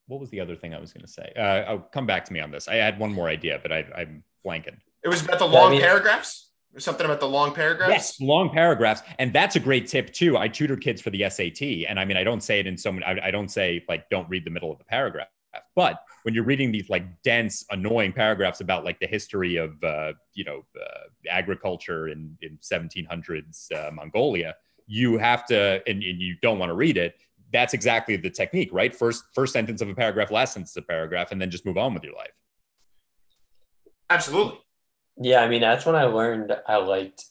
what 0.08 0.20
was 0.20 0.30
the 0.30 0.40
other 0.40 0.56
thing 0.56 0.74
I 0.74 0.80
was 0.80 0.94
going 0.94 1.06
to 1.06 1.12
say? 1.12 1.32
Uh, 1.38 1.72
oh, 1.74 1.86
come 1.92 2.06
back 2.06 2.26
to 2.26 2.34
me 2.34 2.40
on 2.40 2.52
this. 2.52 2.68
I 2.68 2.76
had 2.76 2.98
one 3.00 3.14
more 3.14 3.28
idea, 3.28 3.60
but 3.62 3.72
I, 3.72 3.86
I'm 3.96 4.24
blanking. 4.46 4.78
It 5.04 5.10
was 5.10 5.22
about 5.22 5.40
the 5.40 5.46
Yeah, 5.48 5.52
I 5.52 5.62
long 5.62 5.72
mean- 5.72 5.82
paragraphs. 5.82 6.46
There's 6.74 6.84
something 6.84 7.06
about 7.06 7.20
the 7.22 7.28
long 7.28 7.56
paragraphs. 7.56 7.92
Yes, 7.92 8.22
long 8.22 8.52
paragraphs, 8.52 9.02
and 9.18 9.34
that's 9.34 9.56
a 9.56 9.60
great 9.60 9.88
tip 9.88 10.14
too. 10.14 10.38
I 10.38 10.48
tutor 10.48 10.76
kids 10.76 11.02
for 11.02 11.10
the 11.10 11.28
SAT, 11.28 11.62
and 11.90 12.00
I 12.00 12.06
mean, 12.06 12.18
I 12.18 12.24
don't 12.24 12.42
say 12.44 12.60
it 12.60 12.68
in 12.68 12.78
so 12.78 12.92
many. 12.92 13.04
I, 13.04 13.30
I 13.30 13.32
don't 13.32 13.50
say 13.50 13.84
like 13.90 14.08
don't 14.10 14.30
read 14.30 14.46
the 14.46 14.52
middle 14.52 14.72
of 14.72 14.78
the 14.78 14.84
paragraph, 14.84 15.30
but 15.76 16.04
when 16.22 16.36
you're 16.36 16.44
reading 16.44 16.72
these 16.72 16.88
like 16.88 17.06
dense, 17.24 17.66
annoying 17.72 18.14
paragraphs 18.14 18.60
about 18.62 18.84
like 18.86 19.00
the 19.00 19.08
history 19.08 19.56
of 19.56 19.82
uh, 19.84 20.14
you 20.36 20.44
know 20.44 20.66
uh, 20.80 21.08
agriculture 21.32 22.10
in 22.10 22.38
in 22.42 22.60
1700s 22.62 23.72
uh, 23.72 23.90
Mongolia, 23.92 24.54
you 24.86 25.18
have 25.18 25.46
to, 25.48 25.82
and, 25.88 26.04
and 26.04 26.22
you 26.22 26.36
don't 26.42 26.60
want 26.60 26.70
to 26.70 26.76
read 26.76 26.98
it. 26.98 27.16
That's 27.54 27.74
exactly 27.74 28.18
the 28.18 28.30
technique, 28.30 28.70
right? 28.72 28.94
First, 28.94 29.24
first 29.34 29.54
sentence 29.54 29.82
of 29.82 29.90
a 29.90 29.96
paragraph, 29.96 30.32
last 30.32 30.54
sentence 30.54 30.76
of 30.76 30.84
a 30.84 30.88
paragraph, 30.88 31.32
and 31.32 31.42
then 31.42 31.50
just 31.50 31.66
move 31.66 31.78
on 31.78 31.94
with 31.94 32.04
your 32.04 32.14
life. 32.14 32.34
Absolutely. 34.10 34.60
Yeah, 35.20 35.42
I 35.42 35.48
mean 35.48 35.62
that's 35.62 35.86
when 35.86 35.96
I 35.96 36.04
learned 36.04 36.56
I 36.68 36.78
liked 36.78 37.26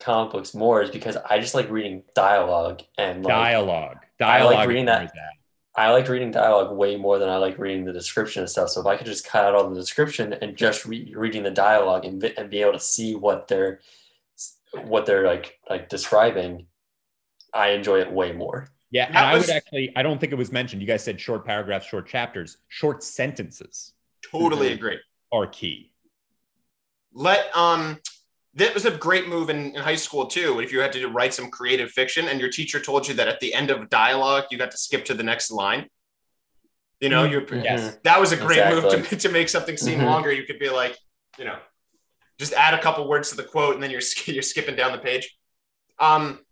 comic 0.00 0.32
books 0.32 0.54
more 0.54 0.82
is 0.82 0.90
because 0.90 1.16
I 1.28 1.38
just 1.40 1.54
like 1.54 1.68
reading 1.70 2.04
dialogue 2.14 2.82
and 2.96 3.24
like 3.24 3.32
Dialogue, 3.32 3.98
I 4.20 4.42
like 4.44 4.68
reading 4.68 4.84
is 4.84 4.86
that. 4.86 4.96
where 4.96 5.04
it's 5.04 5.12
at. 5.14 5.38
I 5.82 5.90
like 5.90 6.08
reading 6.08 6.30
dialogue 6.32 6.76
way 6.76 6.96
more 6.96 7.18
than 7.18 7.28
I 7.28 7.36
like 7.36 7.58
reading 7.58 7.84
the 7.84 7.92
description 7.92 8.42
and 8.42 8.50
stuff. 8.50 8.70
So 8.70 8.80
if 8.80 8.86
I 8.86 8.96
could 8.96 9.06
just 9.06 9.26
cut 9.26 9.44
out 9.44 9.54
all 9.54 9.68
the 9.68 9.76
description 9.76 10.32
and 10.32 10.56
just 10.56 10.84
re- 10.84 11.12
reading 11.16 11.44
the 11.44 11.52
dialogue 11.52 12.04
and, 12.04 12.20
vi- 12.20 12.34
and 12.36 12.50
be 12.50 12.62
able 12.62 12.72
to 12.72 12.80
see 12.80 13.14
what 13.14 13.46
they're 13.46 13.80
what 14.84 15.06
they're 15.06 15.26
like 15.26 15.58
like 15.70 15.88
describing, 15.88 16.66
I 17.54 17.70
enjoy 17.70 18.00
it 18.00 18.12
way 18.12 18.32
more. 18.32 18.68
Yeah, 18.90 19.06
and 19.06 19.14
That 19.16 19.24
I 19.24 19.34
was- 19.34 19.46
would 19.48 19.56
actually, 19.56 19.92
I 19.96 20.02
don't 20.02 20.18
think 20.18 20.32
it 20.32 20.36
was 20.36 20.50
mentioned. 20.50 20.80
You 20.80 20.88
guys 20.88 21.04
said 21.04 21.20
short 21.20 21.44
paragraphs, 21.44 21.86
short 21.86 22.08
chapters, 22.08 22.56
short 22.68 23.02
sentences 23.02 23.92
Totally 24.30 24.72
agree. 24.72 24.98
are 25.30 25.46
key. 25.46 25.92
Let 27.12 27.54
um 27.56 27.98
that 28.54 28.74
was 28.74 28.86
a 28.86 28.90
great 28.90 29.28
move 29.28 29.50
in, 29.50 29.74
in 29.74 29.80
high 29.80 29.94
school 29.94 30.26
too. 30.26 30.58
If 30.60 30.72
you 30.72 30.80
had 30.80 30.92
to 30.92 31.06
write 31.08 31.32
some 31.34 31.50
creative 31.50 31.90
fiction 31.90 32.28
and 32.28 32.40
your 32.40 32.50
teacher 32.50 32.80
told 32.80 33.06
you 33.06 33.14
that 33.14 33.28
at 33.28 33.40
the 33.40 33.54
end 33.54 33.70
of 33.70 33.88
dialogue 33.90 34.44
you 34.50 34.58
got 34.58 34.70
to 34.72 34.76
skip 34.78 35.04
to 35.06 35.14
the 35.14 35.22
next 35.22 35.50
line. 35.50 35.88
You 37.00 37.08
know, 37.10 37.24
you're 37.24 37.42
Yes. 37.54 37.80
Mhm. 37.96 38.02
that 38.02 38.18
was 38.20 38.32
a 38.32 38.36
great 38.36 38.66
move 38.70 38.90
to, 38.90 39.16
to 39.24 39.28
make 39.28 39.48
something 39.48 39.76
seem 39.76 40.00
Mhm. 40.00 40.06
longer. 40.06 40.32
You 40.32 40.44
could 40.44 40.58
be 40.58 40.70
like, 40.70 40.96
you 41.38 41.44
know, 41.44 41.58
just 42.38 42.52
add 42.52 42.74
a 42.74 42.80
couple 42.82 43.06
words 43.06 43.30
to 43.30 43.36
the 43.36 43.44
quote 43.44 43.74
and 43.74 43.82
then 43.82 43.90
you're 43.90 44.00
you're 44.26 44.42
skipping 44.42 44.74
down 44.76 44.92
the 44.92 44.98
page. 44.98 45.36
Um, 45.98 46.44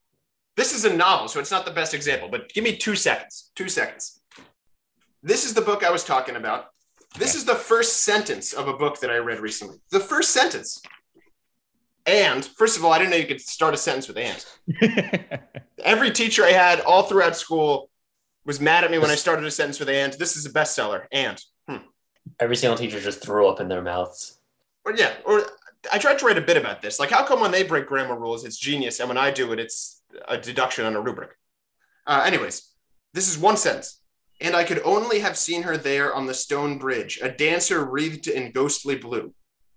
this 0.57 0.75
is 0.75 0.85
a 0.85 0.97
novel, 0.97 1.29
so 1.29 1.39
it's 1.39 1.51
not 1.51 1.65
the 1.65 1.71
best 1.71 1.95
example, 1.95 2.29
but 2.29 2.53
give 2.53 2.65
me 2.65 2.77
two 2.77 2.97
seconds. 2.97 3.51
Two 3.55 3.69
seconds. 3.69 4.21
This 5.23 5.45
is 5.45 5.55
the 5.55 5.61
book 5.61 5.85
I 5.85 5.91
was 5.91 6.05
talking 6.05 6.37
about. 6.37 6.67
This 7.19 7.35
is 7.35 7.45
the 7.45 7.55
first 7.55 8.05
sentence 8.05 8.53
of 8.53 8.69
a 8.69 8.73
book 8.73 9.01
that 9.01 9.11
I 9.11 9.17
read 9.17 9.41
recently. 9.41 9.79
The 9.91 10.01
first 10.01 10.31
sentence. 10.31 10.83
And 12.07 12.45
first 12.45 12.79
of 12.79 12.85
all, 12.85 12.93
I 12.93 12.99
didn't 12.99 13.11
know 13.11 13.17
you 13.17 13.27
could 13.27 13.41
start 13.41 13.75
a 13.75 13.77
sentence 13.77 14.09
with 14.09 14.17
and. 14.17 15.41
Every 15.85 16.11
teacher 16.11 16.45
I 16.45 16.53
had 16.53 16.81
all 16.81 17.03
throughout 17.03 17.37
school 17.37 17.91
was 18.45 18.61
mad 18.61 18.85
at 18.85 18.91
me 18.91 18.99
when 18.99 19.11
I 19.11 19.17
started 19.17 19.45
a 19.45 19.51
sentence 19.51 19.79
with 19.79 19.89
and. 19.89 20.13
This 20.15 20.37
is 20.37 20.47
a 20.47 20.51
bestseller. 20.51 21.07
And. 21.13 21.43
Hmm. 21.69 21.87
Every 22.39 22.57
single 22.57 22.79
teacher 22.79 23.01
just 23.01 23.23
threw 23.23 23.49
up 23.49 23.61
in 23.61 23.69
their 23.69 23.83
mouths. 23.83 24.39
Or 24.85 24.93
yeah, 24.95 25.13
or 25.25 25.43
I 25.93 25.99
tried 25.99 26.19
to 26.21 26.27
write 26.27 26.39
a 26.39 26.43
bit 26.43 26.57
about 26.57 26.81
this. 26.81 27.01
Like, 27.01 27.11
how 27.11 27.25
come 27.25 27.41
when 27.41 27.51
they 27.51 27.63
break 27.63 27.87
grammar 27.87 28.17
rules, 28.17 28.45
it's 28.45 28.57
genius, 28.57 29.01
and 29.01 29.09
when 29.09 29.19
I 29.19 29.31
do 29.31 29.53
it, 29.53 29.59
it's 29.59 29.96
a 30.29 30.39
deduction 30.39 30.85
on 30.85 30.97
a 30.97 31.01
rubric? 31.01 31.31
Uh, 32.07 32.23
anyways, 32.25 32.71
this 33.15 33.29
is 33.29 33.39
one 33.39 33.57
sentence. 33.57 34.01
And 34.41 34.55
I 34.55 34.65
could 34.65 34.83
only 34.85 35.21
have 35.21 35.39
seen 35.39 35.63
her 35.63 35.77
there 35.77 36.15
on 36.15 36.27
the 36.27 36.35
stone 36.35 36.79
bridge, 36.79 37.19
a 37.23 37.31
dancer 37.31 37.85
wreathed 37.85 38.29
in 38.29 38.53
ghostly 38.53 38.97
blue, 38.97 39.33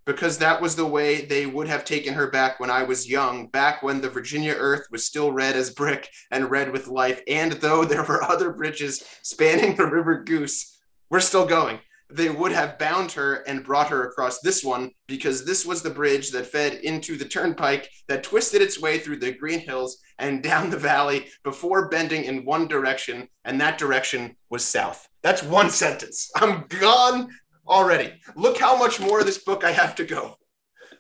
because 0.06 0.38
that 0.38 0.62
was 0.62 0.76
the 0.76 0.86
way 0.86 1.22
they 1.22 1.46
would 1.46 1.70
have 1.70 1.86
taken 1.86 2.14
her 2.14 2.30
back 2.30 2.60
when 2.60 2.70
I 2.70 2.84
was 2.84 3.10
young, 3.10 3.48
back 3.48 3.82
when 3.82 4.02
the 4.02 4.10
Virginia 4.10 4.54
earth 4.58 4.88
was 4.92 5.06
still 5.06 5.32
red 5.32 5.56
as 5.56 5.70
brick 5.70 6.10
and 6.30 6.52
red 6.52 6.74
with 6.74 6.88
life. 6.88 7.22
And 7.28 7.54
though 7.54 7.86
there 7.86 8.04
were 8.04 8.24
other 8.30 8.52
bridges 8.52 9.04
spanning 9.22 9.76
the 9.76 9.88
river 9.88 10.24
Goose, 10.24 10.78
we're 11.10 11.22
still 11.22 11.46
going 11.46 11.80
they 12.12 12.30
would 12.30 12.52
have 12.52 12.80
bound 12.80 13.12
her 13.12 13.36
and 13.48 13.64
brought 13.64 13.90
her 13.90 14.08
across 14.08 14.40
this 14.40 14.64
one 14.64 14.92
because 15.08 15.46
this 15.46 15.66
was 15.66 15.82
the 15.82 15.90
bridge 15.90 16.32
that 16.32 16.48
fed 16.48 16.74
into 16.84 17.16
the 17.18 17.26
turnpike 17.26 17.90
that 18.08 18.24
twisted 18.24 18.62
its 18.62 18.82
way 18.82 18.98
through 18.98 19.18
the 19.18 19.32
green 19.32 19.60
hills 19.60 20.00
and 20.18 20.44
down 20.50 20.70
the 20.70 20.78
valley 20.78 21.28
before 21.44 21.90
bending 21.90 22.24
in 22.24 22.46
one 22.46 22.68
direction, 22.68 23.28
and 23.46 23.62
that 23.62 23.78
direction 23.78 24.36
was 24.50 24.66
south. 24.66 25.08
That's 25.22 25.44
one 25.44 25.70
sentence. 25.70 26.32
I'm 26.36 26.66
gone 26.68 27.30
already. 27.68 28.14
Look 28.36 28.58
how 28.58 28.78
much 28.78 29.00
more 29.00 29.20
of 29.20 29.26
this 29.26 29.44
book 29.44 29.64
I 29.64 29.72
have 29.72 29.96
to 29.96 30.06
go. 30.06 30.36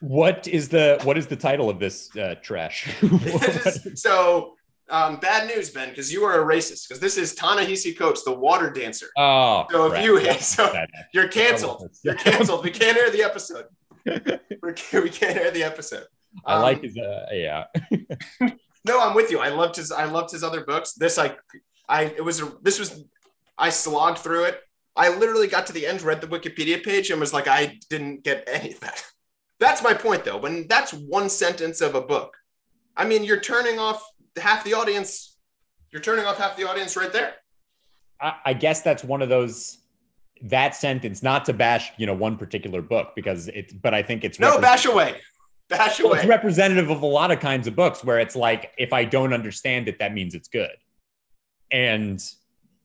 what 0.01 0.47
is 0.47 0.69
the 0.69 0.99
what 1.03 1.17
is 1.17 1.27
the 1.27 1.35
title 1.35 1.69
of 1.69 1.79
this 1.79 2.15
uh, 2.15 2.35
trash? 2.41 2.87
so, 3.95 4.53
um, 4.89 5.17
bad 5.17 5.47
news, 5.47 5.69
Ben, 5.69 5.89
because 5.89 6.11
you 6.11 6.23
are 6.23 6.41
a 6.41 6.45
racist. 6.55 6.87
Because 6.87 6.99
this 6.99 7.17
is 7.17 7.35
Ta-Nehisi 7.35 7.97
Coates, 7.97 8.23
the 8.23 8.33
water 8.33 8.69
dancer. 8.69 9.07
oh, 9.17 9.65
So 9.71 9.85
if 9.85 9.91
crap. 9.91 10.03
you- 10.03 10.19
That's 10.21 10.45
so- 10.47 10.85
You're 11.13 11.27
canceled. 11.27 11.89
You're 12.03 12.15
canceled. 12.27 12.63
We 12.63 12.71
can't 12.71 12.97
air 12.97 13.09
the 13.11 13.23
episode. 13.23 13.65
We 14.93 15.09
can't 15.09 15.37
air 15.37 15.51
the 15.51 15.63
episode. 15.63 16.05
I 16.45 16.55
Um, 16.55 16.61
like 16.61 16.81
his 16.83 16.97
uh, 16.97 17.25
yeah. 17.31 17.65
No, 18.85 18.99
I'm 19.01 19.13
with 19.15 19.29
you. 19.31 19.39
I 19.39 19.49
loved 19.49 19.75
his. 19.75 19.91
I 19.91 20.05
loved 20.05 20.31
his 20.31 20.43
other 20.43 20.63
books. 20.63 20.93
This, 20.93 21.17
I, 21.17 21.35
I. 21.87 22.03
It 22.05 22.23
was. 22.23 22.41
A, 22.41 22.51
this 22.61 22.79
was. 22.79 23.03
I 23.57 23.69
slogged 23.69 24.19
through 24.19 24.45
it. 24.45 24.61
I 24.95 25.09
literally 25.15 25.47
got 25.47 25.67
to 25.67 25.73
the 25.73 25.85
end, 25.85 26.01
read 26.01 26.21
the 26.21 26.27
Wikipedia 26.27 26.83
page, 26.83 27.09
and 27.09 27.19
was 27.19 27.33
like, 27.33 27.47
I 27.47 27.77
didn't 27.89 28.23
get 28.23 28.43
any 28.47 28.73
of 28.73 28.79
that. 28.79 29.03
That's 29.59 29.83
my 29.83 29.93
point, 29.93 30.23
though. 30.23 30.37
When 30.37 30.65
that's 30.67 30.93
one 30.93 31.29
sentence 31.29 31.81
of 31.81 31.93
a 31.95 32.01
book, 32.01 32.35
I 32.95 33.05
mean, 33.05 33.23
you're 33.23 33.39
turning 33.41 33.79
off 33.79 34.01
half 34.37 34.63
the 34.63 34.73
audience. 34.73 35.37
You're 35.91 36.01
turning 36.01 36.25
off 36.25 36.37
half 36.37 36.55
the 36.57 36.67
audience 36.69 36.95
right 36.95 37.11
there. 37.11 37.33
I, 38.21 38.33
I 38.45 38.53
guess 38.53 38.81
that's 38.81 39.03
one 39.03 39.21
of 39.21 39.29
those 39.29 39.77
that 40.43 40.75
sentence, 40.75 41.21
not 41.21 41.45
to 41.45 41.53
bash, 41.53 41.91
you 41.97 42.05
know, 42.05 42.13
one 42.13 42.37
particular 42.37 42.81
book 42.81 43.13
because 43.15 43.47
it's 43.49 43.73
but 43.73 43.93
I 43.93 44.01
think 44.03 44.23
it's 44.23 44.39
No, 44.39 44.59
bash 44.59 44.85
away. 44.85 45.15
Bash 45.67 46.01
well, 46.01 46.13
it's 46.13 46.23
away. 46.23 46.29
representative 46.29 46.89
of 46.89 47.01
a 47.01 47.05
lot 47.05 47.29
of 47.31 47.39
kinds 47.39 47.67
of 47.67 47.75
books 47.75 48.03
where 48.03 48.19
it's 48.19 48.35
like 48.35 48.71
if 48.77 48.93
I 48.93 49.03
don't 49.05 49.33
understand 49.33 49.87
it, 49.87 49.99
that 49.99 50.13
means 50.13 50.33
it's 50.35 50.47
good. 50.47 50.71
And 51.71 52.21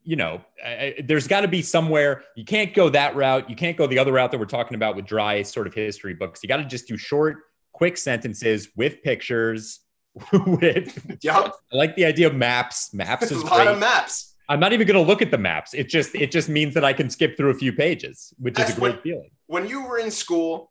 you 0.07 0.17
know, 0.17 0.43
I- 0.63 0.97
there's 1.03 1.27
got 1.27 1.41
to 1.43 1.49
be 1.49 1.63
somewhere 1.63 2.25
you 2.37 2.45
can't 2.45 2.75
go 2.75 2.91
that 2.91 3.17
route. 3.17 3.49
You 3.49 3.57
can't 3.57 3.77
go 3.77 3.87
the 3.87 3.99
other 3.99 4.13
route 4.13 4.31
that 4.33 4.39
we're 4.39 4.45
talking 4.45 4.75
about 4.75 4.97
with 4.97 5.07
dry 5.07 5.43
sort 5.43 5.67
of 5.67 5.73
history 5.75 6.13
books. 6.13 6.41
You 6.43 6.49
got 6.49 6.59
to 6.59 6.65
just 6.65 6.87
do 6.87 6.99
short, 6.99 7.37
quick 7.73 7.97
sentences 7.97 8.69
with 8.77 9.03
pictures. 9.03 9.81
with 10.47 11.19
Yup. 11.23 11.55
I 11.73 11.77
like 11.77 11.97
the 11.97 12.05
idea 12.05 12.27
of 12.27 12.35
maps. 12.35 12.93
Maps 12.95 13.31
a 13.31 13.35
is 13.35 13.43
lot 13.45 13.55
great. 13.57 13.69
of 13.69 13.79
maps. 13.79 14.35
I'm 14.49 14.61
not 14.61 14.73
even 14.73 14.87
going 14.87 15.03
to 15.03 15.07
look 15.09 15.23
at 15.23 15.31
the 15.31 15.39
maps. 15.39 15.75
It 15.75 15.89
just 15.89 16.15
it 16.15 16.31
just 16.31 16.49
means 16.49 16.75
that 16.75 16.85
I 16.85 16.93
can 16.93 17.09
skip 17.11 17.37
through 17.37 17.51
a 17.51 17.55
few 17.55 17.73
pages, 17.73 18.33
which 18.39 18.59
is 18.59 18.71
a 18.77 18.81
great 18.81 18.95
what- 18.95 19.03
feeling. 19.03 19.31
when 19.47 19.67
you 19.67 19.85
were 19.87 19.99
in 19.99 20.11
school 20.11 20.71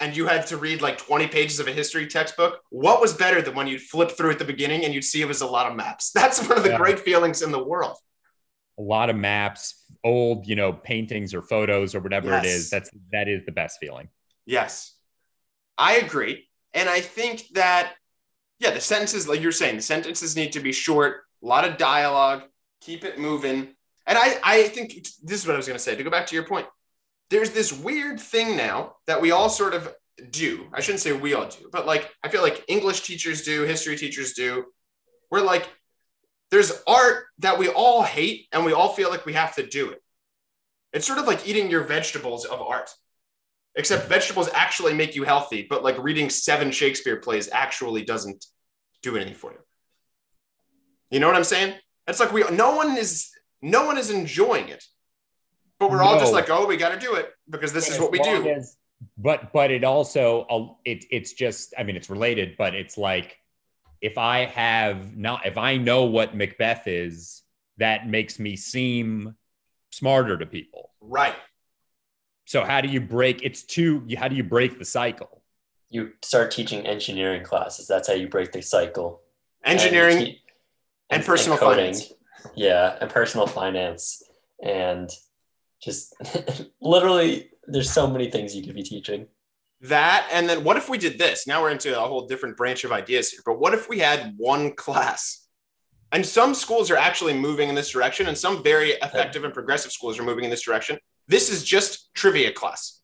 and 0.00 0.16
you 0.16 0.26
had 0.28 0.46
to 0.46 0.56
read 0.56 0.80
like 0.80 0.96
20 0.96 1.26
pages 1.26 1.58
of 1.58 1.66
a 1.66 1.72
history 1.72 2.06
textbook, 2.06 2.60
what 2.70 3.00
was 3.00 3.12
better 3.12 3.42
than 3.42 3.54
when 3.56 3.66
you'd 3.66 3.82
flip 3.82 4.12
through 4.12 4.30
at 4.30 4.38
the 4.38 4.44
beginning 4.44 4.84
and 4.84 4.94
you'd 4.94 5.02
see 5.04 5.20
it 5.20 5.26
was 5.28 5.40
a 5.40 5.46
lot 5.46 5.68
of 5.68 5.76
maps? 5.76 6.12
That's 6.14 6.40
one 6.48 6.56
of 6.56 6.62
the 6.64 6.70
Yeah. 6.70 6.76
great 6.78 7.00
feelings 7.00 7.42
in 7.42 7.50
the 7.50 7.62
world. 7.62 7.96
A 8.78 8.82
lot 8.82 9.10
of 9.10 9.16
maps, 9.16 9.84
old, 10.04 10.46
you 10.46 10.54
know, 10.54 10.72
paintings 10.72 11.34
or 11.34 11.42
photos 11.42 11.96
or 11.96 12.00
whatever 12.00 12.28
it 12.32 12.44
Yes. 12.44 12.46
is. 12.46 12.70
That's 12.70 12.90
that 13.10 13.26
is 13.26 13.44
the 13.44 13.50
best 13.50 13.78
feeling. 13.80 14.08
Yes, 14.46 14.94
I 15.76 15.96
agree. 15.96 16.48
And 16.74 16.88
I 16.88 17.00
think 17.00 17.48
that, 17.54 17.94
yeah, 18.58 18.70
the 18.70 18.80
sentences, 18.80 19.28
like 19.28 19.40
you're 19.40 19.52
saying, 19.52 19.76
the 19.76 19.82
sentences 19.82 20.36
need 20.36 20.52
to 20.52 20.60
be 20.60 20.72
short, 20.72 21.22
a 21.42 21.46
lot 21.46 21.66
of 21.66 21.78
dialogue, 21.78 22.42
keep 22.80 23.04
it 23.04 23.18
moving. 23.18 23.68
And 24.06 24.18
I, 24.18 24.38
I 24.42 24.62
think 24.68 24.94
this 25.22 25.40
is 25.40 25.46
what 25.46 25.54
I 25.54 25.56
was 25.56 25.66
going 25.66 25.76
to 25.76 25.82
say 25.82 25.94
to 25.94 26.02
go 26.02 26.10
back 26.10 26.26
to 26.28 26.34
your 26.34 26.44
point. 26.44 26.66
There's 27.30 27.50
this 27.50 27.72
weird 27.72 28.18
thing 28.18 28.56
now 28.56 28.94
that 29.06 29.20
we 29.20 29.30
all 29.30 29.50
sort 29.50 29.74
of 29.74 29.94
do. 30.30 30.66
I 30.72 30.80
shouldn't 30.80 31.02
say 31.02 31.12
we 31.12 31.34
all 31.34 31.46
do, 31.46 31.68
but 31.70 31.86
like 31.86 32.10
I 32.24 32.28
feel 32.28 32.42
like 32.42 32.64
English 32.68 33.02
teachers 33.02 33.42
do, 33.42 33.62
history 33.62 33.96
teachers 33.96 34.32
do. 34.32 34.64
We're 35.30 35.42
like, 35.42 35.68
there's 36.50 36.72
art 36.86 37.26
that 37.40 37.58
we 37.58 37.68
all 37.68 38.02
hate 38.02 38.46
and 38.52 38.64
we 38.64 38.72
all 38.72 38.88
feel 38.94 39.10
like 39.10 39.26
we 39.26 39.34
have 39.34 39.54
to 39.56 39.66
do 39.66 39.90
it. 39.90 40.02
It's 40.92 41.06
sort 41.06 41.18
of 41.18 41.26
like 41.26 41.46
eating 41.46 41.70
your 41.70 41.84
vegetables 41.84 42.46
of 42.46 42.62
art 42.62 42.90
Except 43.78 44.08
vegetables 44.08 44.50
actually 44.54 44.92
make 44.92 45.14
you 45.14 45.22
healthy, 45.22 45.66
but 45.70 45.82
like 45.84 45.96
reading 46.02 46.28
seven 46.28 46.70
Shakespeare 46.72 47.16
plays 47.16 47.48
actually 47.52 48.02
doesn't 48.04 48.44
do 49.02 49.14
anything 49.16 49.34
for 49.34 49.52
you. 49.52 49.58
You 51.10 51.20
know 51.20 51.28
what 51.28 51.36
I'm 51.36 51.44
saying? 51.44 51.74
It's 52.06 52.18
like 52.20 52.32
we 52.32 52.42
no 52.50 52.74
one 52.74 52.96
is 52.98 53.30
no 53.62 53.86
one 53.86 53.96
is 53.96 54.10
enjoying 54.10 54.68
it. 54.68 54.84
But 55.78 55.90
we're 55.92 56.02
all 56.02 56.18
just 56.18 56.32
like, 56.32 56.50
oh, 56.50 56.66
we 56.66 56.76
got 56.76 56.92
to 56.92 56.98
do 56.98 57.14
it 57.14 57.30
because 57.48 57.72
this 57.72 57.88
is 57.88 58.00
what 58.00 58.10
we 58.10 58.18
do. 58.18 58.48
as- 58.50 58.76
but 59.16 59.52
but 59.52 59.70
it 59.70 59.84
also 59.84 60.42
uh, 60.42 60.74
it 60.84 61.04
it's 61.12 61.32
just 61.32 61.72
I 61.78 61.84
mean 61.84 61.94
it's 61.94 62.10
related, 62.10 62.56
but 62.58 62.74
it's 62.74 62.98
like 62.98 63.38
if 64.00 64.18
I 64.18 64.46
have 64.46 65.16
not 65.16 65.46
if 65.46 65.56
I 65.56 65.76
know 65.76 66.04
what 66.06 66.34
Macbeth 66.34 66.88
is, 66.88 67.42
that 67.76 68.08
makes 68.08 68.40
me 68.40 68.56
seem 68.56 69.36
smarter 69.90 70.36
to 70.36 70.46
people. 70.46 70.90
Right. 71.00 71.36
So 72.48 72.64
how 72.64 72.80
do 72.80 72.88
you 72.88 73.02
break? 73.02 73.42
It's 73.42 73.62
too. 73.62 74.06
How 74.16 74.26
do 74.26 74.34
you 74.34 74.42
break 74.42 74.78
the 74.78 74.84
cycle? 74.86 75.42
You 75.90 76.12
start 76.22 76.50
teaching 76.50 76.86
engineering 76.86 77.44
classes. 77.44 77.86
That's 77.86 78.08
how 78.08 78.14
you 78.14 78.26
break 78.26 78.52
the 78.52 78.62
cycle. 78.62 79.20
Engineering 79.66 80.16
And, 80.16 80.26
you 80.28 80.32
te- 80.32 80.42
and 81.10 81.24
personal 81.26 81.58
coding. 81.58 81.92
finance. 81.92 82.12
Yeah, 82.56 82.96
and 83.02 83.10
personal 83.10 83.46
finance, 83.46 84.22
and 84.64 85.10
just 85.82 86.14
literally, 86.80 87.50
there's 87.66 87.90
so 87.90 88.06
many 88.08 88.30
things 88.30 88.56
you 88.56 88.62
could 88.64 88.74
be 88.74 88.82
teaching. 88.82 89.26
That 89.82 90.26
and 90.32 90.48
then 90.48 90.64
what 90.64 90.78
if 90.78 90.88
we 90.88 90.96
did 90.96 91.18
this? 91.18 91.46
Now 91.46 91.60
we're 91.60 91.70
into 91.70 92.02
a 92.02 92.08
whole 92.08 92.26
different 92.26 92.56
branch 92.56 92.82
of 92.82 92.92
ideas 92.92 93.30
here. 93.30 93.42
But 93.44 93.60
what 93.60 93.74
if 93.74 93.90
we 93.90 93.98
had 93.98 94.32
one 94.38 94.72
class? 94.72 95.46
And 96.12 96.24
some 96.24 96.54
schools 96.54 96.90
are 96.90 96.96
actually 96.96 97.34
moving 97.34 97.68
in 97.68 97.74
this 97.74 97.90
direction, 97.90 98.26
and 98.26 98.38
some 98.38 98.62
very 98.62 98.92
effective 98.92 99.44
and 99.44 99.52
progressive 99.52 99.92
schools 99.92 100.18
are 100.18 100.22
moving 100.22 100.44
in 100.44 100.50
this 100.50 100.62
direction. 100.62 100.98
This 101.28 101.50
is 101.50 101.62
just 101.62 102.12
trivia 102.14 102.52
class. 102.52 103.00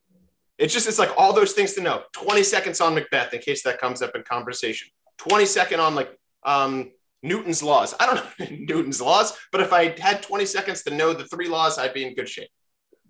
It's 0.58 0.72
just 0.72 0.88
it's 0.88 0.98
like 0.98 1.10
all 1.16 1.32
those 1.32 1.52
things 1.52 1.74
to 1.74 1.80
know. 1.82 2.02
20 2.12 2.42
seconds 2.42 2.80
on 2.80 2.94
Macbeth 2.94 3.32
in 3.34 3.40
case 3.40 3.62
that 3.64 3.78
comes 3.78 4.02
up 4.02 4.12
in 4.14 4.22
conversation. 4.22 4.88
20 5.18 5.44
second 5.46 5.80
on 5.80 5.94
like 5.94 6.16
um 6.44 6.90
Newton's 7.22 7.62
laws. 7.62 7.94
I 7.98 8.06
don't 8.06 8.16
know 8.16 8.56
Newton's 8.74 9.00
laws, 9.00 9.36
but 9.52 9.60
if 9.60 9.72
I 9.72 9.98
had 9.98 10.22
20 10.22 10.44
seconds 10.46 10.82
to 10.84 10.94
know 10.94 11.12
the 11.12 11.24
three 11.24 11.48
laws, 11.48 11.78
I'd 11.78 11.94
be 11.94 12.04
in 12.04 12.14
good 12.14 12.28
shape. 12.28 12.50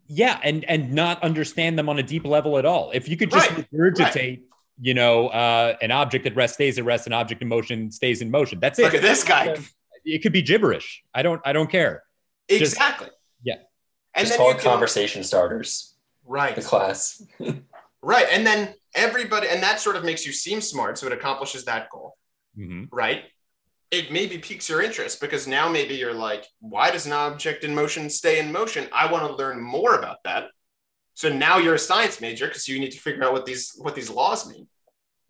Yeah, 0.07 0.39
and 0.43 0.65
and 0.67 0.93
not 0.93 1.23
understand 1.23 1.79
them 1.79 1.89
on 1.89 1.99
a 1.99 2.03
deep 2.03 2.25
level 2.27 2.59
at 2.59 2.65
all. 2.67 2.91
If 2.93 3.09
you 3.09 3.17
could 3.17 3.31
just 3.31 3.51
Right, 3.51 3.71
regurgitate, 3.73 4.43
you 4.81 4.93
know, 4.95 5.29
uh, 5.29 5.77
an 5.81 5.91
object 5.91 6.27
at 6.27 6.37
rest 6.37 6.55
stays 6.55 6.79
at 6.79 6.85
rest, 6.85 7.07
an 7.07 7.13
object 7.15 7.41
in 7.41 7.49
motion 7.49 7.91
stays 7.91 8.21
in 8.21 8.31
motion. 8.31 8.61
That's 8.61 8.79
it. 8.79 8.83
Look 8.83 8.95
at 8.95 9.03
this 9.03 9.25
guy. 9.25 9.57
It 10.05 10.23
could 10.23 10.33
be 10.33 10.43
gibberish. 10.43 11.03
I 11.15 11.23
don't. 11.23 11.41
I 11.45 11.53
don't 11.55 11.71
care. 11.71 12.03
Just- 12.51 12.75
Exactly. 12.75 13.09
yeah. 13.43 13.55
And 14.15 14.27
just 14.27 14.31
then 14.33 14.39
call 14.39 14.49
you 14.51 14.57
it 14.59 14.61
can, 14.61 14.71
conversation 14.71 15.25
starters. 15.25 15.95
right. 16.25 16.55
The 16.57 16.63
class. 16.63 17.23
Right. 18.07 18.27
And 18.31 18.47
then 18.47 18.75
everybody, 18.95 19.49
and 19.49 19.63
that 19.63 19.81
sort 19.81 19.97
of 19.97 20.05
makes 20.05 20.27
you 20.27 20.33
seem 20.33 20.61
smart. 20.61 20.99
So 20.99 21.07
it 21.07 21.15
accomplishes 21.15 21.65
that 21.65 21.89
goal. 21.89 22.19
Mhm. 22.59 22.89
Right. 22.93 23.25
It 23.91 24.13
maybe 24.13 24.37
piques 24.37 24.69
your 24.69 24.83
interest 24.83 25.23
because 25.23 25.47
now 25.49 25.71
maybe 25.71 25.95
you're 25.95 26.13
like, 26.13 26.45
why 26.61 26.91
does 26.91 27.07
an 27.07 27.13
object 27.13 27.65
in 27.65 27.75
motion 27.75 28.11
stay 28.11 28.39
in 28.41 28.53
motion? 28.53 28.89
I 28.93 29.11
want 29.11 29.27
to 29.27 29.35
learn 29.35 29.59
more 29.59 29.95
about 29.95 30.19
that. 30.25 30.49
So 31.15 31.31
now 31.33 31.57
you're 31.57 31.77
a 31.77 31.79
science 31.79 32.21
major 32.21 32.47
because 32.47 32.69
you 32.69 32.79
need 32.79 32.91
to 32.93 32.99
figure 32.99 33.25
out 33.25 33.33
what 33.33 33.47
these 33.47 33.73
what 33.79 33.95
these 33.95 34.11
laws 34.11 34.47
mean. 34.47 34.69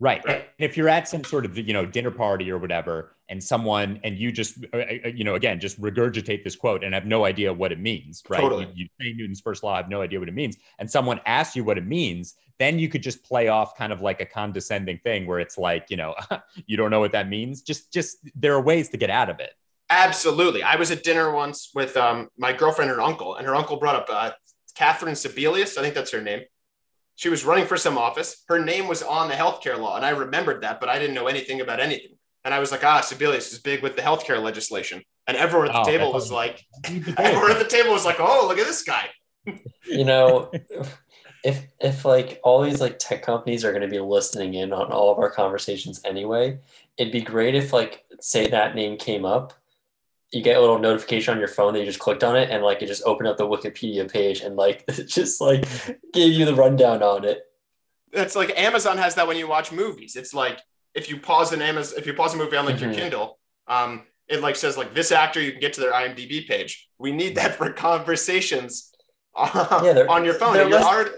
Right. 0.05 0.23
And 0.27 0.43
if 0.59 0.77
you're 0.77 0.87
at 0.87 1.07
some 1.07 1.23
sort 1.23 1.45
of 1.45 1.57
you 1.57 1.73
know 1.73 1.83
dinner 1.83 2.11
party 2.11 2.51
or 2.51 2.59
whatever, 2.59 3.15
and 3.27 3.43
someone 3.43 3.99
and 4.03 4.19
you 4.19 4.31
just 4.31 4.63
uh, 4.71 4.77
uh, 4.77 5.07
you 5.07 5.23
know 5.23 5.33
again 5.33 5.59
just 5.59 5.81
regurgitate 5.81 6.43
this 6.43 6.55
quote 6.55 6.83
and 6.83 6.93
have 6.93 7.07
no 7.07 7.25
idea 7.25 7.51
what 7.51 7.71
it 7.71 7.79
means, 7.79 8.21
right? 8.29 8.39
Totally. 8.39 8.65
You, 8.75 8.85
you 8.85 8.87
say 9.01 9.13
Newton's 9.13 9.41
first 9.41 9.63
law, 9.63 9.73
I 9.73 9.77
have 9.77 9.89
no 9.89 10.01
idea 10.01 10.19
what 10.19 10.29
it 10.29 10.35
means, 10.35 10.57
and 10.77 10.87
someone 10.87 11.19
asks 11.25 11.55
you 11.55 11.63
what 11.63 11.79
it 11.79 11.87
means, 11.87 12.35
then 12.59 12.77
you 12.77 12.87
could 12.87 13.01
just 13.01 13.23
play 13.23 13.47
off 13.47 13.75
kind 13.75 13.91
of 13.91 14.01
like 14.01 14.21
a 14.21 14.27
condescending 14.27 14.99
thing 14.99 15.25
where 15.25 15.39
it's 15.39 15.57
like 15.57 15.87
you 15.89 15.97
know 15.97 16.13
you 16.67 16.77
don't 16.77 16.91
know 16.91 16.99
what 16.99 17.13
that 17.13 17.27
means. 17.27 17.63
Just 17.63 17.91
just 17.91 18.17
there 18.35 18.53
are 18.53 18.61
ways 18.61 18.89
to 18.89 18.97
get 18.97 19.09
out 19.09 19.31
of 19.31 19.39
it. 19.39 19.53
Absolutely. 19.89 20.61
I 20.61 20.75
was 20.75 20.91
at 20.91 21.03
dinner 21.03 21.31
once 21.31 21.71
with 21.73 21.97
um, 21.97 22.29
my 22.37 22.53
girlfriend 22.53 22.91
and 22.91 22.99
her 22.99 23.03
uncle, 23.03 23.37
and 23.37 23.47
her 23.47 23.55
uncle 23.55 23.77
brought 23.77 23.95
up 23.95 24.05
uh, 24.07 24.31
Catherine 24.75 25.15
Sebelius. 25.15 25.79
I 25.79 25.81
think 25.81 25.95
that's 25.95 26.11
her 26.11 26.21
name. 26.21 26.43
She 27.15 27.29
was 27.29 27.45
running 27.45 27.65
for 27.65 27.77
some 27.77 27.97
office. 27.97 28.43
Her 28.47 28.59
name 28.59 28.87
was 28.87 29.01
on 29.01 29.29
the 29.29 29.35
healthcare 29.35 29.79
law, 29.79 29.95
and 29.95 30.05
I 30.05 30.09
remembered 30.09 30.61
that, 30.63 30.79
but 30.79 30.89
I 30.89 30.99
didn't 30.99 31.15
know 31.15 31.27
anything 31.27 31.61
about 31.61 31.79
anything. 31.79 32.17
And 32.43 32.53
I 32.53 32.59
was 32.59 32.71
like, 32.71 32.83
ah, 32.83 33.01
Sebelius 33.01 33.51
is 33.51 33.59
big 33.59 33.81
with 33.81 33.95
the 33.95 34.01
healthcare 34.01 34.41
legislation. 34.41 35.01
And 35.27 35.35
everyone 35.35 35.69
at 35.69 35.73
the 35.73 35.79
Oh, 35.79 35.83
table 35.85 36.13
was 36.13 36.31
like, 36.31 36.63
everyone 36.85 37.51
at 37.51 37.59
the 37.59 37.67
table 37.67 37.91
was 37.91 38.05
like, 38.05 38.17
oh, 38.19 38.45
look 38.47 38.59
at 38.59 38.67
this 38.67 38.83
guy. 38.83 39.09
You 39.85 40.05
know, 40.05 40.51
if 41.43 41.65
if 41.79 42.05
like 42.05 42.39
all 42.43 42.63
these 42.63 42.81
like 42.81 42.97
tech 42.99 43.21
companies 43.21 43.63
are 43.63 43.71
going 43.71 43.83
to 43.83 43.87
be 43.87 43.99
listening 43.99 44.55
in 44.55 44.73
on 44.73 44.91
all 44.91 45.11
of 45.11 45.19
our 45.19 45.29
conversations 45.29 46.01
anyway, 46.03 46.59
it'd 46.97 47.13
be 47.13 47.21
great 47.21 47.55
if 47.55 47.71
like 47.71 48.03
say 48.19 48.47
that 48.47 48.75
name 48.75 48.97
came 48.97 49.25
up, 49.25 49.53
you 50.35 50.41
get 50.41 50.57
a 50.57 50.59
little 50.59 50.77
notification 50.79 51.33
on 51.33 51.39
your 51.39 51.47
phone 51.47 51.73
that 51.73 51.79
you 51.79 51.85
just 51.85 51.99
clicked 51.99 52.23
on 52.23 52.35
it 52.35 52.49
and 52.51 52.61
like 52.61 52.81
it 52.81 52.87
just 52.87 53.03
opened 53.05 53.27
up 53.29 53.37
the 53.37 53.47
Wikipedia 53.47 54.11
page 54.11 54.41
and 54.41 54.55
like 54.57 54.83
it 54.89 55.05
just 55.07 55.39
like 55.39 55.65
gave 56.13 56.33
you 56.33 56.43
the 56.45 56.53
rundown 56.53 57.01
on 57.01 57.23
it. 57.23 57.39
It's 58.11 58.35
like 58.35 58.51
Amazon 58.57 58.97
has 58.97 59.15
that 59.15 59.27
when 59.27 59.37
you 59.37 59.47
watch 59.47 59.71
movies. 59.71 60.15
It's 60.15 60.33
like 60.33 60.59
if 60.93 61.09
you 61.09 61.19
pause 61.19 61.53
an 61.53 61.61
Amazon, 61.61 61.97
if 61.99 62.05
you 62.05 62.13
pause 62.13 62.33
a 62.33 62.37
movie 62.37 62.57
on 62.57 62.65
like 62.65 62.79
your 62.79 62.89
Mhm. 62.91 62.95
Kindle, 62.95 63.39
um, 63.67 64.03
it 64.27 64.41
like 64.41 64.55
says 64.55 64.77
like 64.77 64.93
this 64.93 65.11
actor, 65.11 65.39
you 65.41 65.51
can 65.51 65.61
get 65.61 65.73
to 65.73 65.81
their 65.81 65.93
IMDb 65.93 66.45
page. 66.47 66.89
We 66.97 67.11
need 67.13 67.35
that 67.35 67.55
for 67.55 67.71
conversations 67.71 68.91
uh, 69.35 69.81
Yeah, 69.85 69.93
they're- 69.93 70.07
on 70.07 70.25
your 70.25 70.33
phone. 70.33 70.53
they're 70.53 70.63
And 70.63 70.71
you're 70.71 70.79
list- 70.79 70.91
already, 70.91 71.11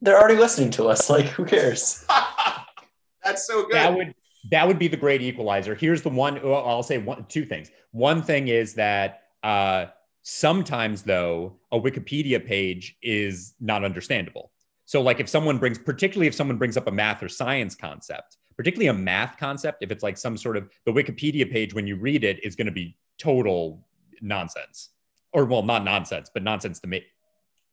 They're 0.00 0.18
already 0.18 0.36
listening 0.38 0.70
to 0.72 0.88
us. 0.88 1.10
Like 1.10 1.26
who 1.26 1.44
cares? 1.44 2.04
that's 3.22 3.46
so 3.46 3.62
good. 3.64 3.74
that 3.74 3.94
would 3.94 4.14
that 4.50 4.66
would 4.66 4.78
be 4.78 4.88
the 4.88 4.96
great 4.96 5.22
equalizer. 5.22 5.74
Here's 5.74 6.02
the 6.02 6.08
one. 6.08 6.38
I'll 6.38 6.82
say 6.82 6.98
one, 6.98 7.26
two 7.28 7.44
things. 7.44 7.70
One 7.90 8.22
thing 8.22 8.48
is 8.48 8.74
that 8.74 9.22
uh, 9.42 9.86
sometimes 10.22 11.02
though 11.02 11.56
a 11.72 11.80
Wikipedia 11.80 12.44
page 12.44 12.96
is 13.02 13.54
not 13.60 13.84
understandable. 13.84 14.52
So 14.84 15.02
like 15.02 15.20
if 15.20 15.28
someone 15.28 15.58
brings, 15.58 15.78
particularly 15.78 16.28
if 16.28 16.34
someone 16.34 16.56
brings 16.56 16.76
up 16.76 16.86
a 16.86 16.92
math 16.92 17.22
or 17.22 17.28
science 17.28 17.74
concept, 17.74 18.38
particularly 18.56 18.88
a 18.88 18.94
math 18.94 19.36
concept, 19.38 19.82
if 19.82 19.90
it's 19.90 20.02
like 20.02 20.16
some 20.16 20.36
sort 20.36 20.56
of 20.56 20.68
the 20.86 20.92
Wikipedia 20.92 21.50
page 21.50 21.74
when 21.74 21.86
you 21.86 21.96
read 21.96 22.24
it 22.24 22.42
is 22.44 22.56
going 22.56 22.66
to 22.66 22.72
be 22.72 22.96
total 23.18 23.86
nonsense, 24.20 24.90
or 25.32 25.44
well, 25.44 25.62
not 25.62 25.84
nonsense, 25.84 26.30
but 26.32 26.42
nonsense 26.42 26.80
to 26.80 26.86
me. 26.86 27.04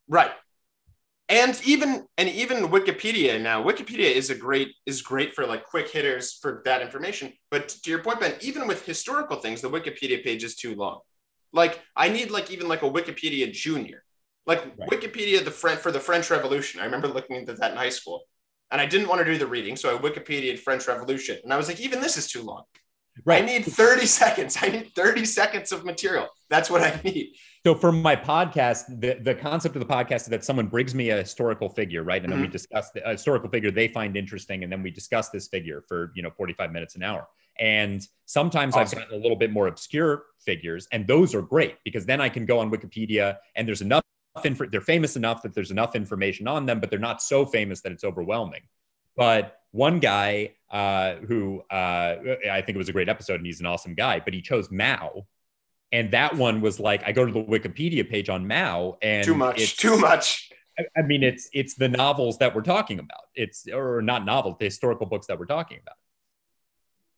Right. 0.07 0.31
And 1.27 1.59
even 1.65 2.05
and 2.17 2.29
even 2.29 2.67
Wikipedia 2.69 3.41
now, 3.41 3.63
Wikipedia 3.63 4.11
is 4.11 4.29
a 4.29 4.35
great 4.35 4.75
is 4.85 5.01
great 5.01 5.33
for 5.33 5.45
like 5.47 5.63
quick 5.63 5.89
hitters 5.89 6.33
for 6.33 6.61
that 6.65 6.81
information. 6.83 7.33
But 7.49 7.69
to 7.69 7.89
your 7.89 8.03
point, 8.03 8.19
Ben, 8.19 8.35
even 8.41 8.67
with 8.67 8.85
historical 8.85 9.37
things, 9.37 9.61
the 9.61 9.69
Wikipedia 9.69 10.23
page 10.23 10.43
is 10.43 10.55
too 10.55 10.75
long. 10.75 10.99
Like 11.51 11.81
I 11.95 12.09
need 12.09 12.29
like 12.29 12.51
even 12.51 12.67
like 12.67 12.83
a 12.83 12.89
Wikipedia 12.89 13.51
Junior, 13.51 14.03
like 14.45 14.63
Right. 14.77 14.89
Wikipedia 14.91 15.43
the 15.43 15.51
French 15.51 15.79
for 15.79 15.91
the 15.91 15.99
French 15.99 16.29
Revolution. 16.29 16.79
I 16.79 16.85
remember 16.85 17.07
looking 17.07 17.37
into 17.37 17.53
that 17.53 17.71
in 17.71 17.77
high 17.77 17.89
school, 17.89 18.21
and 18.71 18.79
I 18.79 18.85
didn't 18.85 19.07
want 19.07 19.19
to 19.19 19.25
do 19.25 19.37
the 19.37 19.47
reading, 19.47 19.75
so 19.75 19.95
I 19.95 19.99
Wikipedia'd 19.99 20.59
French 20.59 20.87
Revolution, 20.87 21.39
and 21.43 21.51
I 21.53 21.57
was 21.57 21.67
like, 21.67 21.79
even 21.79 22.01
this 22.01 22.17
is 22.17 22.27
too 22.27 22.43
long. 22.43 22.63
right 23.25 23.41
I 23.43 23.45
need 23.45 23.65
30 23.65 24.05
seconds. 24.21 24.57
I 24.61 24.67
need 24.69 24.91
30 24.95 25.25
seconds 25.25 25.71
of 25.71 25.85
material. 25.85 26.27
That's 26.49 26.69
what 26.69 26.81
I 26.81 26.99
need. 27.03 27.35
So 27.65 27.73
for 27.73 27.91
my 27.91 28.15
podcast, 28.15 29.01
the, 29.01 29.15
the 29.15 29.33
concept 29.33 29.75
of 29.75 29.79
the 29.79 29.91
podcast 29.91 30.21
is 30.21 30.25
that 30.27 30.45
someone 30.45 30.67
brings 30.67 30.93
me 30.93 31.09
a 31.09 31.17
historical 31.17 31.67
figure, 31.67 32.03
right? 32.03 32.23
And 32.23 32.31
then 32.31 32.39
we 32.39 32.47
discuss 32.47 32.91
the 32.91 33.01
historical 33.01 33.49
figure 33.49 33.71
they 33.71 33.87
find 33.87 34.15
interesting, 34.15 34.61
and 34.61 34.71
then 34.71 34.83
we 34.83 34.91
discuss 34.91 35.29
this 35.29 35.47
figure 35.47 35.83
for 35.87 36.11
you 36.15 36.21
know 36.21 36.29
45 36.29 36.71
minutes 36.71 36.95
an 36.95 37.01
hour. 37.01 37.27
And 37.59 38.07
sometimes 38.25 38.75
Awesome. 38.75 38.99
I've 38.99 39.05
gotten 39.05 39.19
a 39.19 39.23
little 39.23 39.35
bit 39.35 39.51
more 39.51 39.65
obscure 39.65 40.25
figures, 40.37 40.87
and 40.91 41.07
those 41.07 41.33
are 41.33 41.41
great 41.41 41.77
because 41.83 42.05
then 42.05 42.21
I 42.21 42.29
can 42.29 42.45
go 42.45 42.59
on 42.59 42.69
Wikipedia 42.69 43.37
and 43.55 43.67
there's 43.67 43.81
enough 43.81 44.03
info, 44.43 44.67
they're 44.67 44.79
famous 44.79 45.15
enough 45.15 45.41
that 45.41 45.55
there's 45.55 45.71
enough 45.71 45.95
information 45.95 46.47
on 46.47 46.67
them, 46.67 46.79
but 46.79 46.91
they're 46.91 46.99
not 46.99 47.19
so 47.19 47.47
famous 47.47 47.81
that 47.81 47.91
it's 47.91 48.03
overwhelming. 48.03 48.61
But 49.17 49.57
one 49.71 49.99
guy 49.99 50.53
uh, 50.69 51.15
who 51.15 51.63
uh, 51.71 52.15
I 52.51 52.61
think 52.61 52.75
it 52.75 52.77
was 52.77 52.89
a 52.89 52.93
great 52.93 53.09
episode, 53.09 53.37
and 53.37 53.45
he's 53.47 53.59
an 53.59 53.65
awesome 53.65 53.95
guy, 53.95 54.19
but 54.19 54.35
he 54.35 54.41
chose 54.43 54.69
Mao. 54.69 55.25
And 55.91 56.11
that 56.11 56.35
one 56.35 56.61
was 56.61 56.79
like, 56.79 57.03
I 57.05 57.11
go 57.11 57.25
to 57.25 57.31
the 57.31 57.43
Wikipedia 57.43 58.09
page 58.09 58.27
on 58.29 58.47
Mao, 58.47 58.97
and 59.01 59.23
Too 59.25 59.35
much. 59.35 59.55
it's- 59.55 59.75
Too 59.75 59.97
much. 59.97 60.49
I- 60.77 60.85
I 60.97 61.01
mean, 61.03 61.23
it's 61.23 61.49
it's 61.53 61.75
the 61.75 61.87
novels 61.87 62.37
that 62.39 62.53
we're 62.53 62.61
talking 62.61 62.99
about. 62.99 63.21
It's 63.33 63.65
or 63.67 64.01
not 64.01 64.25
novels, 64.25 64.55
the 64.59 64.65
historical 64.65 65.05
books 65.05 65.27
that 65.27 65.39
we're 65.39 65.45
talking 65.45 65.79
about. 65.81 65.95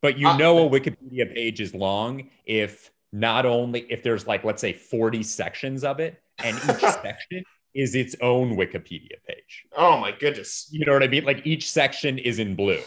But 0.02 0.20
you 0.20 0.28
Uh, 0.28 0.38
know, 0.38 0.68
a 0.68 0.70
Wikipedia 0.70 1.34
page 1.34 1.60
is 1.60 1.74
long 1.74 2.30
if 2.46 2.92
not 3.12 3.48
only 3.48 3.80
if 3.92 4.04
there's 4.04 4.28
like 4.28 4.44
let's 4.44 4.62
say 4.62 4.74
40 4.74 5.24
sections 5.24 5.84
of 5.84 6.00
it, 6.00 6.22
and 6.44 6.56
each 6.56 6.62
section 7.02 7.44
is 7.74 7.96
its 7.96 8.16
own 8.22 8.56
Wikipedia 8.58 9.16
page. 9.28 9.66
Oh 9.76 9.98
my 9.98 10.12
goodness. 10.12 10.68
You 10.72 10.86
know 10.86 10.94
what 10.94 11.02
I 11.04 11.08
mean? 11.08 11.24
Like 11.26 11.46
each 11.48 11.72
section 11.72 12.20
is 12.20 12.38
in 12.38 12.54
blue. 12.56 12.84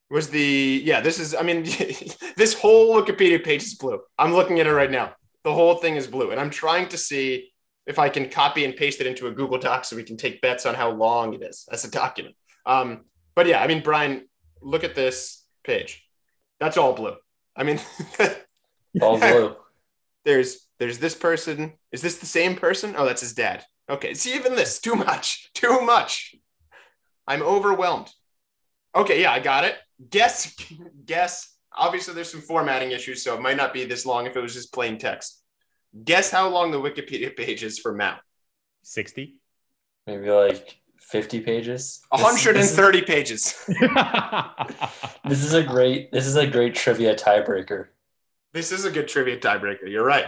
was 0.10 0.30
the 0.30 0.82
yeah 0.84 1.02
this 1.02 1.20
is 1.20 1.36
i 1.36 1.41
mean 1.41 1.63
this 2.38 2.54
whole 2.54 2.96
wikipedia 2.96 3.43
page 3.43 3.63
is 3.63 3.76
blue 3.76 4.00
i'm 4.17 4.34
looking 4.34 4.60
at 4.60 4.67
it 4.67 4.74
right 4.74 4.91
now 4.91 5.13
the 5.43 5.54
whole 5.54 5.76
thing 5.76 5.96
is 5.96 6.08
blue 6.08 6.32
and 6.32 6.39
i'm 6.39 6.50
trying 6.50 6.88
to 6.88 6.98
see 6.98 7.50
if 7.88 7.98
I 7.98 8.10
can 8.10 8.30
copy 8.30 8.65
and 8.65 8.76
paste 8.76 9.00
it 9.00 9.08
into 9.08 9.28
a 9.28 9.32
Google 9.32 9.58
Doc 9.58 9.86
so 9.86 9.96
we 9.96 10.04
can 10.04 10.17
take 10.17 10.41
bets 10.41 10.65
on 10.65 10.76
how 10.76 10.91
long 10.91 11.34
it 11.34 11.41
is 11.41 11.67
as 11.72 11.86
a 11.86 11.89
document. 11.89 12.36
Um, 12.65 13.06
but 13.34 13.48
yeah, 13.48 13.63
I 13.63 13.67
mean, 13.67 13.82
Brian, 13.82 14.28
look 14.62 14.84
at 14.84 14.93
this 14.93 15.46
page. 15.63 16.04
That's 16.60 16.78
all 16.78 16.93
blue. 16.93 17.15
I 17.56 17.63
mean, 17.63 17.80
All 19.02 19.17
blue. 19.17 19.56
there's 20.26 20.67
there's 20.80 21.00
this 21.00 21.15
person. 21.15 21.74
Is 21.91 22.02
this 22.02 22.17
the 22.17 22.26
same 22.26 22.56
person? 22.56 22.96
Oh, 22.98 23.06
that's 23.06 23.22
his 23.22 23.34
dad. 23.34 23.63
Okay, 23.89 24.13
see 24.13 24.36
even 24.36 24.56
this 24.56 24.80
too 24.80 24.96
much, 24.96 25.50
too 25.54 25.82
much. 25.82 26.36
I'm 27.26 27.41
overwhelmed. 27.41 28.10
Okay, 28.96 29.22
yeah, 29.22 29.32
I 29.32 29.39
got 29.39 29.63
it. 29.65 29.76
Guess, 30.10 30.56
guess. 31.06 31.56
Obviously, 31.76 32.14
there's 32.14 32.32
some 32.32 32.42
formatting 32.42 32.92
issues, 32.92 33.24
so 33.24 33.36
it 33.36 33.42
might 33.42 33.58
not 33.58 33.74
be 33.74 33.86
this 33.86 34.06
long 34.06 34.26
if 34.26 34.36
it 34.36 34.42
was 34.42 34.54
just 34.54 34.74
plain 34.74 34.98
text. 34.98 35.42
Guess 36.04 36.32
how 36.32 36.50
long 36.50 36.72
the 36.72 36.80
Wikipedia 36.80 37.36
page 37.38 37.64
is 37.64 37.80
for 37.80 37.94
Mao? 37.94 38.18
60. 38.84 39.36
Maybe 40.06 40.30
like 40.30 40.80
50 41.00 41.42
pages. 41.42 42.02
This- 42.12 42.24
130 42.24 43.02
pages. 43.04 43.56
This, 45.28 45.44
is 45.44 45.54
a 45.54 45.62
great. 45.64 46.12
This 46.14 46.26
is 46.26 46.38
a 46.38 46.48
great 46.48 46.74
trivia 46.74 47.14
tiebreaker. 47.14 47.88
This 48.54 48.72
is 48.72 48.86
a 48.86 48.92
good 48.92 49.10
trivia 49.10 49.38
tiebreaker. 49.38 49.90
You're 49.90 50.06
right. 50.06 50.26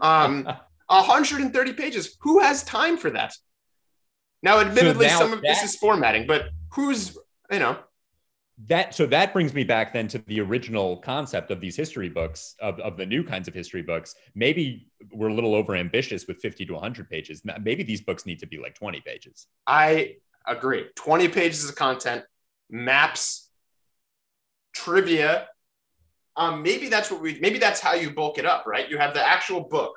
Um, 0.00 0.44
130 0.86 1.72
pages. 1.74 2.16
Who 2.22 2.40
has 2.40 2.62
time 2.62 2.96
for 2.96 3.10
that? 3.10 3.34
Now, 4.42 4.60
admittedly, 4.60 5.06
now 5.06 5.18
some 5.18 5.32
of 5.34 5.42
this 5.42 5.62
is 5.62 5.76
formatting, 5.76 6.26
but 6.26 6.48
who's 6.72 7.18
you 7.50 7.58
know? 7.58 7.76
That 8.66 8.92
so 8.94 9.06
that 9.06 9.32
brings 9.32 9.54
me 9.54 9.62
back 9.62 9.92
then 9.92 10.08
to 10.08 10.18
the 10.18 10.40
original 10.40 10.96
concept 10.96 11.52
of 11.52 11.60
these 11.60 11.76
history 11.76 12.08
books 12.08 12.56
of, 12.60 12.80
of 12.80 12.96
the 12.96 13.06
new 13.06 13.22
kinds 13.22 13.46
of 13.46 13.54
history 13.54 13.82
books 13.82 14.16
maybe 14.34 14.88
we're 15.12 15.28
a 15.28 15.34
little 15.34 15.54
over 15.54 15.76
ambitious 15.76 16.26
with 16.26 16.38
50 16.38 16.66
to 16.66 16.72
100 16.72 17.08
pages 17.08 17.40
maybe 17.62 17.84
these 17.84 18.00
books 18.00 18.26
need 18.26 18.40
to 18.40 18.46
be 18.48 18.58
like 18.58 18.74
20 18.74 19.00
pages 19.02 19.46
I 19.64 20.16
agree. 20.48 20.86
20 20.96 21.28
pages 21.28 21.68
of 21.68 21.76
content, 21.76 22.24
maps, 22.70 23.48
trivia. 24.74 25.48
Um, 26.36 26.62
maybe 26.62 26.88
that's 26.88 27.10
what 27.10 27.20
we. 27.20 27.38
Maybe 27.40 27.58
that's 27.58 27.80
how 27.80 27.94
you 27.94 28.12
bulk 28.12 28.38
it 28.38 28.46
up, 28.46 28.66
right? 28.66 28.88
You 28.88 28.98
have 28.98 29.14
the 29.14 29.26
actual 29.26 29.60
book, 29.60 29.92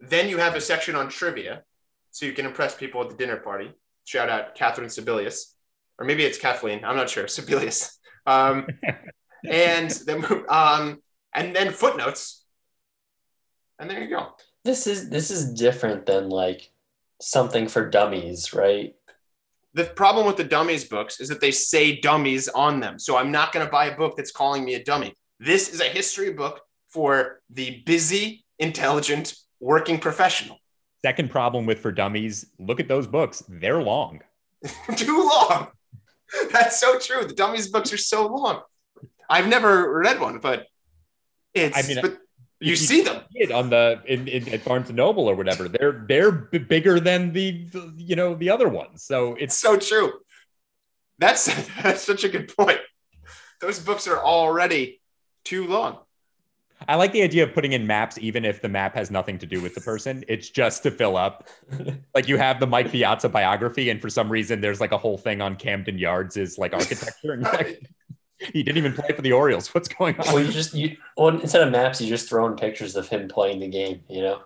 then 0.00 0.28
you 0.28 0.38
have 0.38 0.54
a 0.54 0.60
section 0.60 0.96
on 0.96 1.08
trivia, 1.08 1.62
so 2.10 2.26
you 2.26 2.32
can 2.32 2.46
impress 2.46 2.74
people 2.74 3.02
at 3.02 3.10
the 3.10 3.16
dinner 3.16 3.36
party. 3.36 3.72
Shout 4.04 4.28
out 4.28 4.54
Catherine 4.54 4.88
Sebelius, 4.88 5.53
or 5.98 6.06
maybe 6.06 6.24
it's 6.24 6.38
Kathleen. 6.38 6.84
I'm 6.84 6.96
not 6.96 7.10
sure. 7.10 7.24
Sebelius. 7.24 7.96
Um, 8.26 8.66
and 9.48 9.90
then 9.90 10.24
um, 10.48 11.02
and 11.34 11.54
then 11.54 11.72
footnotes, 11.72 12.44
and 13.78 13.90
there 13.90 14.02
you 14.02 14.10
go. 14.10 14.28
This 14.64 14.86
is 14.86 15.10
this 15.10 15.30
is 15.30 15.52
different 15.52 16.06
than 16.06 16.28
like 16.28 16.70
something 17.20 17.68
for 17.68 17.88
dummies, 17.88 18.52
right? 18.54 18.94
the 19.74 19.84
problem 19.84 20.26
with 20.26 20.36
the 20.36 20.44
dummies 20.44 20.84
books 20.84 21.20
is 21.20 21.28
that 21.28 21.40
they 21.40 21.50
say 21.50 22.00
dummies 22.00 22.48
on 22.48 22.80
them. 22.80 22.98
So 22.98 23.16
I'm 23.16 23.30
not 23.32 23.52
going 23.52 23.66
to 23.66 23.70
buy 23.70 23.86
a 23.86 23.96
book 23.96 24.16
that's 24.16 24.30
calling 24.30 24.64
me 24.64 24.74
a 24.74 24.84
dummy. 24.84 25.14
This 25.40 25.68
is 25.68 25.80
a 25.80 25.84
history 25.84 26.32
book 26.32 26.60
for 26.88 27.40
the 27.50 27.82
busy, 27.84 28.44
intelligent, 28.60 29.34
working 29.60 29.98
professional. 29.98 30.58
second 31.04 31.30
problem 31.30 31.66
with 31.66 31.80
for 31.80 31.90
dummies 31.90 32.46
look 32.58 32.80
at 32.80 32.88
those 32.88 33.06
books 33.06 33.42
they're 33.48 33.82
long 33.82 34.20
Too 34.96 35.18
long. 35.18 35.68
That's 36.52 36.80
so 36.80 36.98
true. 36.98 37.24
The 37.24 37.34
dummies 37.34 37.68
books 37.68 37.92
are 37.92 37.98
so 37.98 38.26
long. 38.26 38.62
I've 39.28 39.48
never 39.48 40.00
read 40.00 40.20
one, 40.20 40.38
but 40.38 40.66
it's. 41.54 41.76
I 41.76 41.82
mean, 41.86 41.98
but 42.02 42.18
you 42.60 42.70
you 42.70 42.76
see 42.76 43.02
them. 43.02 43.22
it 43.32 43.50
on 43.50 43.70
the 43.70 44.00
in, 44.06 44.28
in 44.28 44.48
at 44.48 44.64
Barnes 44.64 44.88
and 44.88 44.96
Noble 44.96 45.28
or 45.28 45.34
whatever. 45.34 45.68
They're 45.68 46.04
they're 46.08 46.32
b- 46.32 46.58
bigger 46.58 47.00
than 47.00 47.32
the, 47.32 47.64
the 47.66 47.92
you 47.96 48.16
know 48.16 48.34
the 48.34 48.50
other 48.50 48.68
ones. 48.68 49.04
So 49.04 49.34
It's 49.34 49.42
it's 49.42 49.56
so 49.56 49.76
true. 49.76 50.12
That's 51.18 51.44
that's 51.82 52.02
such 52.02 52.24
a 52.24 52.28
good 52.28 52.54
point. 52.56 52.78
Those 53.60 53.78
books 53.78 54.06
are 54.06 54.18
already 54.18 55.00
too 55.44 55.66
long. 55.66 55.98
I 56.88 56.96
like 56.96 57.12
the 57.12 57.22
idea 57.22 57.44
of 57.44 57.54
putting 57.54 57.72
in 57.72 57.86
maps 57.86 58.18
even 58.18 58.44
if 58.44 58.60
the 58.62 58.68
map 58.68 58.94
has 58.94 59.10
nothing 59.10 59.38
to 59.38 59.46
do 59.46 59.60
with 59.60 59.74
the 59.74 59.80
person. 59.80 60.24
It's 60.28 60.50
just 60.50 60.82
to 60.84 60.90
fill 60.90 61.16
up. 61.16 61.48
Like 62.14 62.28
you 62.28 62.36
have 62.36 62.60
the 62.60 62.66
Mike 62.66 62.92
Piazza 62.92 63.28
biography, 63.28 63.90
and 63.90 64.00
for 64.00 64.08
some 64.08 64.30
reason 64.30 64.60
there's 64.60 64.80
like 64.80 64.92
a 64.92 64.96
whole 64.96 65.18
thing 65.18 65.40
on 65.40 65.56
Camden 65.56 65.98
Yards 65.98 66.36
is 66.36 66.58
like 66.58 66.72
architecture. 66.72 67.32
And 67.32 67.44
he 68.38 68.62
didn't 68.62 68.78
even 68.78 68.92
play 68.92 69.08
for 69.14 69.22
the 69.22 69.32
Orioles. 69.32 69.74
What's 69.74 69.88
going 69.88 70.16
on? 70.20 70.26
Well, 70.32 70.44
you 70.44 70.52
just 70.52 70.74
you 70.74 70.96
well 71.16 71.28
instead 71.28 71.62
of 71.62 71.72
maps, 71.72 72.00
you 72.00 72.08
just 72.08 72.28
throw 72.28 72.46
in 72.46 72.54
pictures 72.54 72.94
of 72.94 73.08
him 73.08 73.26
playing 73.26 73.60
the 73.60 73.68
game. 73.68 74.02
You 74.08 74.22
know. 74.22 74.42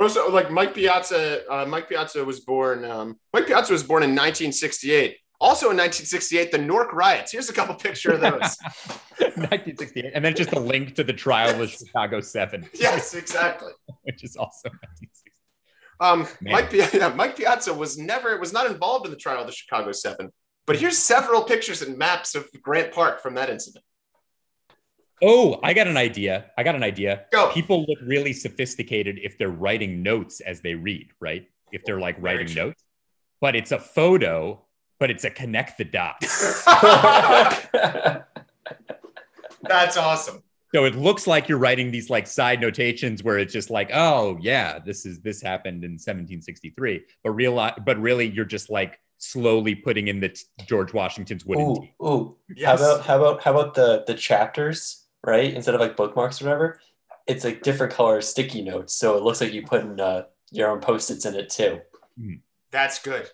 Also, 0.00 0.28
like 0.30 0.50
Mike 0.50 0.74
Piazza, 0.74 1.48
uh, 1.48 1.64
Mike 1.66 1.88
Piazza 1.88 2.24
was 2.24 2.40
born. 2.40 2.84
Um, 2.84 3.18
Mike 3.32 3.46
Piazza 3.46 3.72
was 3.72 3.84
born 3.84 4.02
in 4.02 4.10
1968. 4.10 5.18
Also 5.40 5.66
in 5.66 5.76
1968, 5.76 6.52
the 6.52 6.58
Newark 6.58 6.92
riots. 6.92 7.32
Here's 7.32 7.50
a 7.50 7.52
couple 7.52 7.74
picture 7.74 8.12
of 8.12 8.20
those. 8.20 8.56
1968, 9.18 10.12
and 10.14 10.24
then 10.24 10.34
just 10.34 10.52
a 10.52 10.60
link 10.60 10.94
to 10.94 11.04
the 11.04 11.12
trial 11.12 11.60
of 11.60 11.70
Chicago 11.70 12.20
Seven. 12.20 12.68
yes, 12.74 13.14
exactly. 13.14 13.72
which 14.02 14.24
is 14.24 14.36
also 14.36 14.68
1960. 14.68 15.30
Um, 16.00 16.26
Mike, 16.40 16.72
yeah, 16.72 17.14
Mike 17.14 17.36
Piazza 17.36 17.72
was 17.72 17.96
never 17.96 18.38
was 18.38 18.52
not 18.52 18.66
involved 18.66 19.06
in 19.06 19.12
the 19.12 19.16
trial 19.16 19.40
of 19.40 19.46
the 19.46 19.52
Chicago 19.52 19.92
Seven. 19.92 20.30
But 20.66 20.76
here's 20.76 20.98
several 20.98 21.42
pictures 21.42 21.82
and 21.82 21.98
maps 21.98 22.34
of 22.34 22.48
Grant 22.62 22.92
Park 22.92 23.20
from 23.20 23.34
that 23.34 23.50
incident. 23.50 23.84
Oh, 25.22 25.60
I 25.62 25.74
got 25.74 25.86
an 25.86 25.96
idea. 25.96 26.50
I 26.58 26.62
got 26.62 26.74
an 26.74 26.82
idea. 26.82 27.26
Go. 27.30 27.50
People 27.52 27.84
look 27.86 27.98
really 28.02 28.32
sophisticated 28.32 29.18
if 29.22 29.38
they're 29.38 29.48
writing 29.48 30.02
notes 30.02 30.40
as 30.40 30.60
they 30.60 30.74
read, 30.74 31.10
right? 31.20 31.46
If 31.70 31.84
they're 31.84 32.00
like 32.00 32.16
writing 32.18 32.52
notes, 32.54 32.82
but 33.40 33.54
it's 33.54 33.72
a 33.72 33.78
photo, 33.78 34.64
but 34.98 35.10
it's 35.10 35.24
a 35.24 35.30
connect 35.30 35.78
the 35.78 35.84
dots. 35.84 36.64
That's 39.62 39.96
awesome. 39.96 40.42
So 40.74 40.84
it 40.84 40.96
looks 40.96 41.28
like 41.28 41.48
you're 41.48 41.58
writing 41.58 41.92
these 41.92 42.10
like 42.10 42.26
side 42.26 42.60
notations 42.60 43.22
where 43.22 43.38
it's 43.38 43.52
just 43.52 43.70
like, 43.70 43.90
oh 43.94 44.36
yeah, 44.40 44.80
this 44.80 45.06
is 45.06 45.20
this 45.20 45.40
happened 45.40 45.84
in 45.84 45.92
1763, 45.92 47.04
but 47.22 47.30
real, 47.30 47.70
but 47.84 47.98
really 48.00 48.26
you're 48.26 48.44
just 48.44 48.70
like 48.70 48.98
slowly 49.18 49.76
putting 49.76 50.08
in 50.08 50.18
the 50.18 50.30
t- 50.30 50.42
George 50.66 50.92
Washington's 50.92 51.46
wooden 51.46 51.70
ooh, 51.70 51.76
T. 51.76 51.94
ooh. 52.02 52.36
Yes. 52.56 52.80
How 52.80 52.86
about 52.86 53.06
how 53.06 53.16
about 53.16 53.42
how 53.44 53.50
about 53.52 53.74
the 53.74 54.04
the 54.06 54.14
chapters, 54.14 55.04
right? 55.24 55.54
Instead 55.54 55.76
of 55.76 55.80
like 55.80 55.96
bookmarks 55.96 56.42
or 56.42 56.46
whatever, 56.46 56.80
it's 57.28 57.44
like 57.44 57.62
different 57.62 57.92
color 57.92 58.20
sticky 58.20 58.62
notes, 58.62 58.94
so 58.94 59.16
it 59.16 59.22
looks 59.22 59.40
like 59.40 59.52
you 59.52 59.62
put 59.62 59.82
in 59.82 60.00
uh, 60.00 60.24
your 60.50 60.70
own 60.70 60.80
post-its 60.80 61.24
in 61.24 61.36
it 61.36 61.50
too. 61.50 61.80
That's 62.72 62.98
good. 62.98 63.30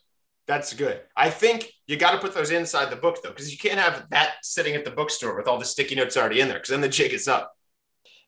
That's 0.50 0.74
good. 0.74 1.00
I 1.16 1.30
think 1.30 1.72
you 1.86 1.96
got 1.96 2.10
to 2.10 2.18
put 2.18 2.34
those 2.34 2.50
inside 2.50 2.90
the 2.90 2.96
book 2.96 3.22
though, 3.22 3.28
because 3.28 3.52
you 3.52 3.56
can't 3.56 3.78
have 3.78 4.08
that 4.10 4.34
sitting 4.42 4.74
at 4.74 4.84
the 4.84 4.90
bookstore 4.90 5.36
with 5.36 5.46
all 5.46 5.58
the 5.58 5.64
sticky 5.64 5.94
notes 5.94 6.16
already 6.16 6.40
in 6.40 6.48
there, 6.48 6.56
because 6.56 6.70
then 6.70 6.80
the 6.80 6.88
jig 6.88 7.12
is 7.12 7.28
up. 7.28 7.52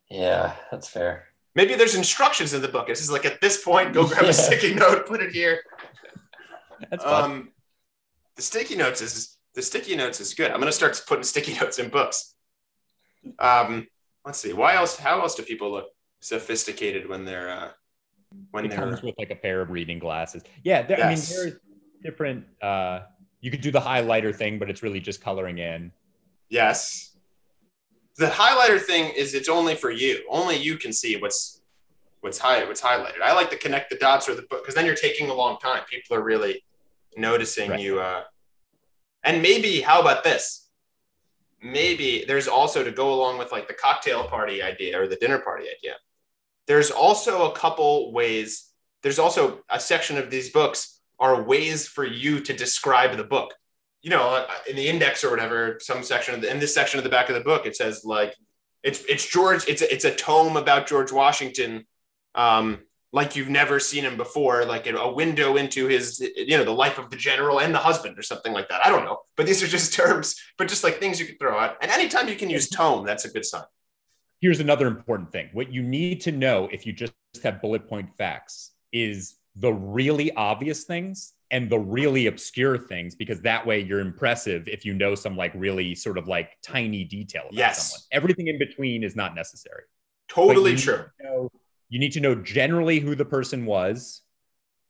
Yeah, 0.09 0.55
that's 0.71 0.89
fair. 0.89 1.25
Maybe 1.57 1.75
there's 1.75 1.97
instructions 1.97 2.55
in 2.55 2.63
the 2.63 2.69
book. 2.69 2.89
It's 2.89 3.01
just 3.01 3.11
like 3.11 3.27
at 3.27 3.41
this 3.41 3.65
point, 3.65 3.93
go 3.93 4.07
grab 4.07 4.23
Yeah. 4.23 4.29
a 4.29 4.33
sticky 4.35 4.75
note, 4.75 5.09
put 5.09 5.21
it 5.21 5.33
here. 5.33 5.63
That's 6.91 7.03
fun. 7.03 7.25
Um, 7.25 7.49
the 8.37 8.43
sticky 8.43 8.77
notes 8.77 9.01
is 9.03 9.37
the 9.57 9.63
sticky 9.63 9.97
notes 9.97 10.21
is 10.21 10.33
good. 10.35 10.53
I'm 10.53 10.61
gonna 10.61 10.71
start 10.71 11.03
putting 11.09 11.25
sticky 11.25 11.55
notes 11.61 11.81
in 11.81 11.89
books. 11.89 12.37
Um, 13.41 13.89
let's 14.25 14.39
see. 14.39 14.53
Why 14.53 14.77
else? 14.77 14.97
How 14.97 15.23
else 15.23 15.35
do 15.35 15.43
people 15.43 15.73
look 15.73 15.87
sophisticated 16.21 17.09
when 17.09 17.25
they're 17.25 17.51
uh, 17.51 17.71
when 18.53 18.65
it 18.65 18.69
they're 18.69 18.79
comes 18.79 19.03
with 19.03 19.17
like 19.19 19.31
a 19.31 19.35
pair 19.37 19.61
of 19.61 19.71
reading 19.71 19.99
glasses. 19.99 20.45
Yeah, 20.63 20.83
there, 20.83 20.99
Yes. 20.99 21.33
I 21.33 21.35
mean, 21.35 21.51
there's 21.51 21.61
different. 22.03 22.45
Uh, 22.61 23.01
you 23.41 23.51
could 23.51 23.61
do 23.61 23.71
the 23.71 23.81
highlighter 23.81 24.35
thing, 24.35 24.59
but 24.59 24.71
it's 24.71 24.83
really 24.83 25.01
just 25.01 25.21
coloring 25.23 25.59
in. 25.59 25.93
yes. 26.49 27.09
The 28.19 28.27
highlighter 28.27 28.79
thing 28.79 29.11
is 29.17 29.33
it's 29.33 29.49
only 29.49 29.75
for 29.75 29.91
you. 29.91 30.23
Only 30.31 30.57
you 30.57 30.77
can 30.77 30.93
see 30.93 31.17
what's 31.17 31.63
what's 32.21 32.37
high 32.39 32.63
what's 32.65 32.83
highlighted. 32.83 33.23
I 33.25 33.33
like 33.33 33.49
to 33.51 33.57
connect 33.57 33.89
the 33.89 33.97
dots 33.97 34.29
or 34.29 34.35
the 34.35 34.43
book 34.43 34.63
because 34.63 34.75
then 34.75 34.85
you're 34.85 34.95
taking 34.95 35.31
a 35.31 35.35
long 35.35 35.57
time. 35.59 35.81
People 35.89 36.17
are 36.19 36.23
really 36.23 36.63
noticing 37.17 37.71
Right. 37.71 37.81
you. 37.81 38.01
Uh, 38.01 38.25
and 39.25 39.41
maybe 39.41 39.81
how 39.81 39.99
about 40.03 40.25
this? 40.25 40.69
Maybe 41.63 42.25
there's 42.29 42.49
also 42.49 42.85
to 42.85 42.91
go 42.91 43.15
along 43.15 43.39
with 43.39 43.51
like 43.51 43.67
the 43.67 43.75
cocktail 43.75 44.25
party 44.25 44.63
idea 44.63 45.01
or 45.01 45.07
the 45.09 45.17
dinner 45.17 45.39
party 45.39 45.65
idea. 45.79 45.95
There's 46.67 46.91
also 46.91 47.51
a 47.51 47.55
couple 47.57 48.13
ways. 48.13 48.73
There's 49.03 49.19
also 49.19 49.61
a 49.71 49.81
section 49.81 50.19
of 50.19 50.29
these 50.31 50.51
books 50.51 51.01
are 51.23 51.41
ways 51.41 51.87
for 51.87 52.05
you 52.05 52.41
to 52.41 52.53
describe 52.53 53.17
the 53.17 53.25
book. 53.25 53.55
You 54.03 54.11
know, 54.11 54.35
uh, 54.35 54.49
in 54.69 54.75
the 54.75 54.89
index 54.89 55.23
or 55.23 55.31
whatever, 55.31 55.79
some 55.81 56.03
section 56.03 56.35
of 56.35 56.41
the, 56.41 56.51
in 56.51 56.59
this 56.59 56.75
section 56.75 56.99
of 56.99 57.05
the 57.05 57.11
back 57.11 57.29
of 57.29 57.37
the 57.37 57.41
book, 57.41 57.65
it 57.65 57.77
says 57.77 58.05
like 58.05 58.35
it's 58.83 59.05
it's 59.05 59.27
George. 59.27 59.67
It's 59.69 59.81
a, 59.81 59.95
it's 59.95 60.05
a 60.05 60.13
tome 60.13 60.57
about 60.57 60.89
George 60.89 61.13
Washington, 61.13 61.87
um, 62.35 62.81
like 63.13 63.37
you've 63.37 63.49
never 63.49 63.79
seen 63.79 64.03
him 64.03 64.17
before, 64.17 64.65
like 64.65 64.89
a 64.89 65.13
window 65.13 65.57
into 65.57 65.87
his 65.87 66.19
you 66.37 66.59
know 66.59 66.65
the 66.65 66.73
life 66.73 66.99
of 66.99 67.11
the 67.11 67.17
general 67.17 67.61
and 67.61 67.73
the 67.73 67.79
husband 67.79 68.19
or 68.19 68.23
something 68.23 68.53
like 68.53 68.69
that. 68.71 68.85
I 68.85 68.91
don't 68.91 69.05
know, 69.05 69.21
but 69.37 69.47
these 69.47 69.63
are 69.63 69.69
just 69.69 69.95
terms, 70.01 70.35
but 70.59 70.67
just 70.67 70.83
like 70.83 70.99
things 70.99 71.21
you 71.21 71.27
could 71.27 71.39
throw 71.39 71.57
out. 71.57 71.77
And 71.81 71.93
anytime 71.93 72.29
you 72.29 72.35
can 72.35 72.51
use 72.51 72.69
tome, 72.69 73.07
that's 73.07 73.25
a 73.25 73.31
good 73.31 73.45
sign. 73.45 73.63
Here's 74.41 74.59
another 74.59 74.89
important 74.89 75.31
thing. 75.31 75.51
What 75.53 75.73
you 75.73 75.85
need 75.85 76.23
to 76.23 76.33
know 76.33 76.69
if 76.73 76.85
you 76.85 76.93
just 76.93 77.15
have 77.45 77.63
bullet 77.63 77.89
point 77.89 78.09
facts 78.19 78.73
is 78.93 79.37
the 79.57 79.73
really 79.73 80.33
obvious 80.35 80.85
things 80.85 81.35
and 81.51 81.69
the 81.69 81.79
really 81.79 82.27
obscure 82.27 82.79
things 82.79 83.15
because 83.15 83.41
that 83.43 83.67
way 83.67 83.79
you're 83.81 84.01
impressive 84.01 84.67
if 84.69 84.85
you 84.87 84.95
know 84.95 85.15
some 85.15 85.37
like 85.37 85.53
really 85.55 85.95
sort 85.95 86.17
of 86.17 86.27
like 86.27 86.53
tiny 86.63 87.05
detail 87.05 87.43
about 87.43 87.53
Yes. 87.55 87.91
someone. 87.91 88.03
Everything 88.13 88.47
in 88.49 88.59
between 88.59 89.05
is 89.05 89.15
not 89.15 89.35
necessary. 89.35 89.83
Totally 90.29 90.73
you 90.73 90.77
true. 90.79 90.97
need 90.97 91.05
to 91.19 91.25
know- 91.25 91.51
you 91.91 91.99
need 91.99 92.13
to 92.13 92.21
know 92.21 92.35
generally 92.35 93.01
who 93.01 93.15
the 93.15 93.25
person 93.27 93.67
was, 93.67 94.23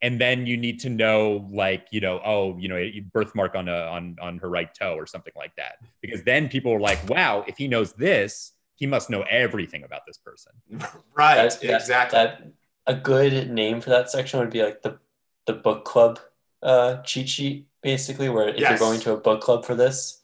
and 0.01 0.19
then 0.21 0.45
you 0.45 0.55
need 0.55 0.79
to 0.81 0.89
know, 0.89 1.49
like, 1.51 1.87
you 1.91 1.99
know, 1.99 2.21
oh, 2.23 2.57
you 2.57 2.69
know, 2.69 2.77
a 2.77 3.01
birthmark 3.13 3.55
on 3.55 3.67
a 3.67 3.75
on 3.87 4.15
on 4.21 4.37
her 4.37 4.49
right 4.49 4.73
toe 4.73 4.95
or 4.95 5.05
something 5.05 5.33
like 5.35 5.53
that. 5.57 5.79
Because 6.01 6.23
then 6.23 6.47
people 6.47 6.71
are 6.71 6.79
like, 6.79 6.99
wow, 7.09 7.43
if 7.45 7.57
he 7.57 7.67
knows 7.67 7.91
this, 7.93 8.53
he 8.75 8.85
must 8.85 9.09
know 9.09 9.23
everything 9.29 9.83
about 9.83 10.01
this 10.07 10.17
person. 10.17 10.53
Right. 11.13 11.35
That- 11.35 11.59
that- 11.61 11.81
exactly. 11.81 12.19
That 12.19 12.53
a 12.85 12.93
good 12.95 13.49
name 13.49 13.81
for 13.81 13.89
that 13.91 14.09
section 14.09 14.39
would 14.39 14.49
be 14.49 14.63
like 14.63 14.81
the 14.81 14.99
the 15.45 15.53
book 15.53 15.83
club 15.85 16.19
uh, 16.61 17.01
cheat 17.01 17.27
sheet, 17.27 17.67
basically, 17.81 18.29
where 18.29 18.47
if 18.49 18.59
Yes. 18.59 18.69
you're 18.69 18.79
going 18.79 18.99
to 19.01 19.13
a 19.13 19.17
book 19.17 19.41
club 19.41 19.65
for 19.65 19.75
this, 19.75 20.23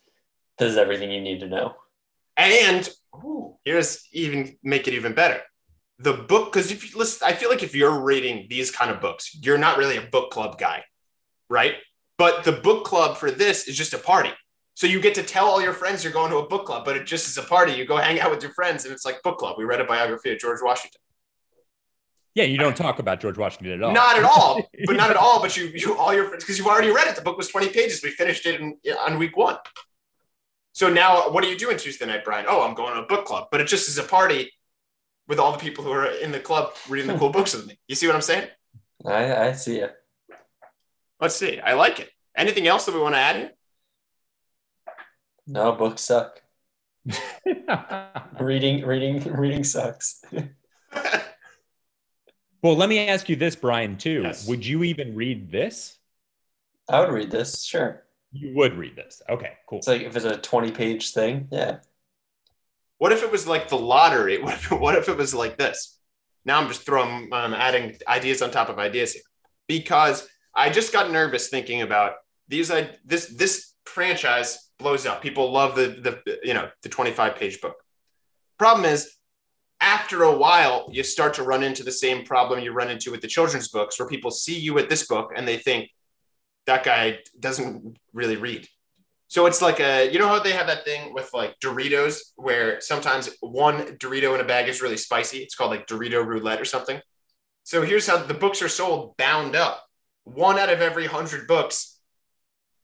this 0.58 0.70
is 0.72 0.78
everything 0.78 1.10
you 1.10 1.20
need 1.20 1.40
to 1.40 1.46
know. 1.48 1.74
And 2.36 2.88
ooh, 3.14 3.56
here's 3.64 4.06
even 4.12 4.56
make 4.62 4.88
it 4.88 4.94
even 4.94 5.14
better. 5.14 5.42
The 5.98 6.14
book, 6.14 6.50
because 6.52 6.70
if 6.72 6.90
you 6.90 6.98
listen, 6.98 7.28
I 7.28 7.34
feel 7.34 7.50
like 7.50 7.62
if 7.62 7.74
you're 7.74 8.00
reading 8.00 8.46
these 8.48 8.70
kind 8.70 8.90
of 8.90 9.00
books, 9.02 9.36
you're 9.42 9.58
not 9.58 9.76
really 9.76 9.98
a 9.98 10.02
book 10.02 10.30
club 10.30 10.58
guy, 10.58 10.82
right? 11.50 11.74
But 12.16 12.44
the 12.44 12.52
book 12.52 12.84
club 12.84 13.18
for 13.18 13.30
this 13.30 13.68
is 13.68 13.76
just 13.76 13.92
a 13.92 13.98
party. 13.98 14.30
So 14.74 14.86
you 14.86 14.98
get 14.98 15.14
to 15.16 15.22
tell 15.22 15.44
all 15.46 15.60
your 15.60 15.74
friends 15.74 16.02
you're 16.02 16.12
going 16.14 16.30
to 16.30 16.38
a 16.38 16.48
book 16.48 16.64
club, 16.64 16.86
but 16.86 16.96
it 16.96 17.04
just 17.04 17.28
is 17.28 17.36
a 17.36 17.42
party. 17.42 17.72
You 17.72 17.84
go 17.84 17.98
hang 17.98 18.18
out 18.18 18.30
with 18.30 18.42
your 18.42 18.52
friends, 18.52 18.86
and 18.86 18.94
it's 18.94 19.04
like 19.04 19.22
book 19.22 19.36
club. 19.36 19.56
We 19.58 19.64
read 19.64 19.82
a 19.82 19.84
biography 19.84 20.32
of 20.32 20.38
George 20.38 20.60
Washington. 20.62 21.00
Yeah, 22.34 22.44
you 22.44 22.58
don't 22.58 22.76
talk 22.76 23.00
about 23.00 23.20
George 23.20 23.36
Washington 23.36 23.72
at 23.72 23.82
all. 23.82 23.92
Not 23.92 24.16
at 24.16 24.24
all, 24.24 24.62
but 24.86 24.96
not 24.96 25.10
at 25.10 25.16
all. 25.18 25.40
But 25.40 25.56
you, 25.56 25.66
you, 25.66 25.96
all 25.96 26.14
your 26.14 26.26
friends, 26.28 26.44
because 26.44 26.58
you've 26.58 26.66
already 26.66 26.90
read 26.90 27.08
it. 27.08 27.16
The 27.16 27.22
book 27.22 27.36
was 27.36 27.48
20 27.48 27.70
pages. 27.70 28.02
We 28.02 28.10
finished 28.10 28.46
it 28.46 28.60
in, 28.60 28.78
on 29.04 29.18
week 29.18 29.36
one. 29.36 29.56
So 30.72 30.88
now, 30.88 31.30
what 31.30 31.44
are 31.44 31.48
you 31.48 31.58
doing 31.58 31.76
Tuesday 31.76 32.06
night, 32.06 32.24
Brian? 32.24 32.46
Oh, 32.48 32.62
I'm 32.62 32.74
going 32.74 32.94
to 32.94 33.02
a 33.02 33.06
book 33.06 33.24
club, 33.24 33.48
but 33.50 33.60
it 33.60 33.66
just 33.66 33.88
is 33.88 33.98
a 33.98 34.04
party 34.04 34.52
with 35.26 35.38
all 35.38 35.52
the 35.52 35.58
people 35.58 35.82
who 35.84 35.90
are 35.90 36.06
in 36.06 36.32
the 36.32 36.40
club 36.40 36.72
reading 36.88 37.10
the 37.10 37.18
cool 37.18 37.30
books 37.38 37.54
with 37.54 37.66
me. 37.66 37.78
You 37.88 37.96
see 37.96 38.06
what 38.06 38.14
I'm 38.14 38.22
saying? 38.22 38.48
I, 39.04 39.48
I 39.48 39.52
see 39.52 39.78
it. 39.78 39.94
Let's 41.20 41.36
see. 41.36 41.60
I 41.60 41.74
like 41.74 42.00
it. 42.00 42.10
Anything 42.36 42.66
else 42.66 42.86
that 42.86 42.94
we 42.94 43.00
want 43.00 43.14
to 43.14 43.18
add 43.18 43.36
here? 43.36 43.50
No, 45.46 45.72
books 45.72 46.02
suck. 46.02 46.40
Reading, 48.40 48.84
reading, 48.84 49.22
reading 49.32 49.64
sucks. 49.64 50.22
Well, 52.62 52.76
let 52.76 52.88
me 52.88 53.08
ask 53.08 53.28
you 53.28 53.36
this, 53.36 53.56
Brian, 53.56 53.96
too. 53.96 54.22
Yes. 54.22 54.46
Would 54.46 54.64
you 54.64 54.84
even 54.84 55.14
read 55.14 55.50
this? 55.50 55.98
I 56.88 57.00
would 57.00 57.10
read 57.10 57.30
this, 57.30 57.62
sure. 57.62 58.04
You 58.32 58.54
would 58.54 58.76
read 58.76 58.96
this. 58.96 59.22
Okay, 59.28 59.52
cool. 59.66 59.78
It's 59.78 59.88
like 59.88 60.02
if 60.02 60.16
it's 60.16 60.24
a 60.24 60.36
20 60.36 60.70
page 60.72 61.12
thing, 61.12 61.48
yeah. 61.50 61.78
What 62.98 63.12
if 63.12 63.22
it 63.22 63.32
was 63.32 63.46
like 63.46 63.68
the 63.68 63.78
lottery? 63.78 64.38
What 64.42 64.54
if, 64.54 64.70
what 64.70 64.94
if 64.94 65.08
it 65.08 65.16
was 65.16 65.34
like 65.34 65.56
this? 65.56 65.98
Now 66.44 66.60
I'm 66.60 66.68
just 66.68 66.82
throwing, 66.82 67.32
um, 67.32 67.54
adding 67.54 67.96
ideas 68.08 68.42
on 68.42 68.50
top 68.50 68.68
of 68.68 68.78
ideas 68.78 69.12
here 69.12 69.22
because 69.66 70.28
I 70.54 70.70
just 70.70 70.92
got 70.92 71.10
nervous 71.10 71.48
thinking 71.48 71.82
about 71.82 72.14
these. 72.48 72.70
I 72.70 72.90
this 73.04 73.26
this 73.26 73.72
franchise 73.84 74.70
blows 74.78 75.06
up. 75.06 75.22
People 75.22 75.52
love 75.52 75.76
the 75.76 75.88
the 76.24 76.38
you 76.42 76.54
know 76.54 76.68
the 76.82 76.88
25 76.88 77.36
page 77.36 77.60
book. 77.60 77.76
Problem 78.58 78.84
is, 78.84 79.12
after 79.80 80.22
a 80.24 80.36
while, 80.36 80.88
you 80.92 81.02
start 81.02 81.34
to 81.34 81.42
run 81.42 81.62
into 81.62 81.82
the 81.82 81.92
same 81.92 82.24
problem 82.24 82.60
you 82.60 82.72
run 82.72 82.90
into 82.90 83.10
with 83.10 83.22
the 83.22 83.28
children's 83.28 83.68
books, 83.68 83.98
where 83.98 84.08
people 84.08 84.30
see 84.30 84.58
you 84.58 84.78
at 84.78 84.88
this 84.88 85.06
book 85.06 85.32
and 85.34 85.46
they 85.48 85.56
think 85.56 85.90
that 86.66 86.84
guy 86.84 87.18
doesn't 87.38 87.96
really 88.12 88.36
read. 88.36 88.68
So 89.28 89.46
it's 89.46 89.62
like 89.62 89.78
a, 89.80 90.10
you 90.12 90.18
know 90.18 90.28
how 90.28 90.40
they 90.40 90.52
have 90.52 90.66
that 90.66 90.84
thing 90.84 91.14
with 91.14 91.30
like 91.32 91.58
Doritos, 91.60 92.18
where 92.36 92.80
sometimes 92.80 93.30
one 93.40 93.96
Dorito 93.96 94.34
in 94.34 94.40
a 94.40 94.44
bag 94.44 94.68
is 94.68 94.82
really 94.82 94.96
spicy. 94.96 95.38
It's 95.38 95.54
called 95.54 95.70
like 95.70 95.86
Dorito 95.86 96.24
roulette 96.26 96.60
or 96.60 96.64
something. 96.64 97.00
So 97.62 97.82
here's 97.82 98.06
how 98.06 98.18
the 98.18 98.34
books 98.34 98.60
are 98.60 98.68
sold 98.68 99.16
bound 99.16 99.54
up. 99.54 99.86
One 100.24 100.58
out 100.58 100.68
of 100.68 100.80
every 100.80 101.06
hundred 101.06 101.46
books 101.46 102.00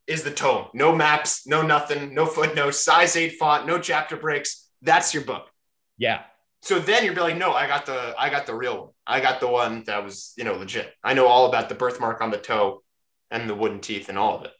is 0.07 0.23
the 0.23 0.31
tome. 0.31 0.67
No 0.73 0.95
maps, 0.95 1.47
no 1.47 1.63
nothing, 1.63 2.15
no 2.15 2.27
footnotes, 2.27 2.79
size 2.79 3.17
eight 3.17 3.37
font, 3.39 3.67
no 3.67 3.81
chapter 3.81 4.17
breaks. 4.17 4.69
That's 4.83 5.13
your 5.13 5.25
book. 5.25 5.51
Yeah. 5.99 6.23
So 6.67 6.81
then 6.81 7.05
you'd 7.05 7.15
be 7.15 7.21
like, 7.21 7.37
no, 7.37 7.53
I 7.53 7.69
got 7.69 7.87
the, 7.87 8.13
I 8.19 8.29
got 8.29 8.45
the 8.47 8.55
real 8.55 8.77
one. 8.81 8.91
I 9.07 9.21
got 9.21 9.39
the 9.39 9.47
one 9.47 9.85
that 9.87 10.03
was, 10.05 10.33
you 10.37 10.43
know, 10.43 10.55
legit. 10.57 10.93
I 11.05 11.15
know 11.15 11.27
all 11.29 11.47
about 11.47 11.69
the 11.69 11.77
birthmark 11.77 12.21
on 12.21 12.31
the 12.33 12.39
toe 12.39 12.83
and 13.31 13.49
the 13.49 13.55
wooden 13.55 13.79
teeth 13.81 14.09
and 14.09 14.19
all 14.19 14.37
of 14.39 14.45
it. 14.47 14.53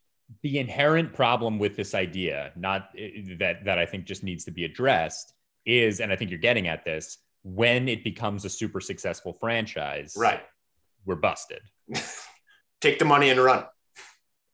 the 0.45 0.59
inherent 0.61 1.13
problem 1.15 1.59
with 1.59 1.75
this 1.77 1.95
idea 1.95 2.53
not 2.57 2.89
eh, 2.99 3.35
that 3.39 3.65
that 3.65 3.79
i 3.79 3.87
think 3.87 4.05
just 4.13 4.23
needs 4.25 4.45
to 4.45 4.51
be 4.51 4.65
addressed 4.65 5.33
is 5.65 6.01
and 6.01 6.13
i 6.13 6.17
think 6.17 6.31
you're 6.33 6.47
getting 6.51 6.67
at 6.67 6.85
this 6.85 7.19
when 7.45 7.89
it 7.89 8.03
becomes 8.03 8.45
a 8.45 8.49
super 8.61 8.81
successful 8.81 9.33
franchise 9.33 10.15
Right. 10.17 10.43
we're 11.05 11.15
busted 11.31 11.63
Take 12.81 12.99
the 12.99 13.05
money 13.05 13.31
and 13.31 13.41
run. 13.41 13.65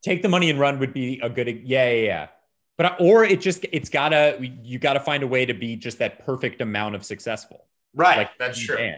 take 0.03 0.21
the 0.21 0.29
money 0.29 0.49
and 0.51 0.59
run 0.59 0.77
would 0.79 0.93
be 0.93 1.19
a 1.23 1.29
good 1.29 1.47
yeah 1.65 1.89
yeah 1.89 2.05
yeah 2.11 2.27
but 2.77 2.95
or 2.99 3.23
it 3.23 3.41
just 3.41 3.65
it's 3.71 3.89
gotta 3.89 4.37
you 4.63 4.79
gotta 4.79 4.99
find 4.99 5.23
a 5.23 5.27
way 5.27 5.45
to 5.45 5.53
be 5.53 5.75
just 5.75 5.99
that 5.99 6.25
perfect 6.25 6.61
amount 6.61 6.95
of 6.95 7.03
successful 7.05 7.65
Right. 7.95 8.17
like 8.17 8.29
that's 8.39 8.59
true. 8.59 8.77
can. 8.77 8.97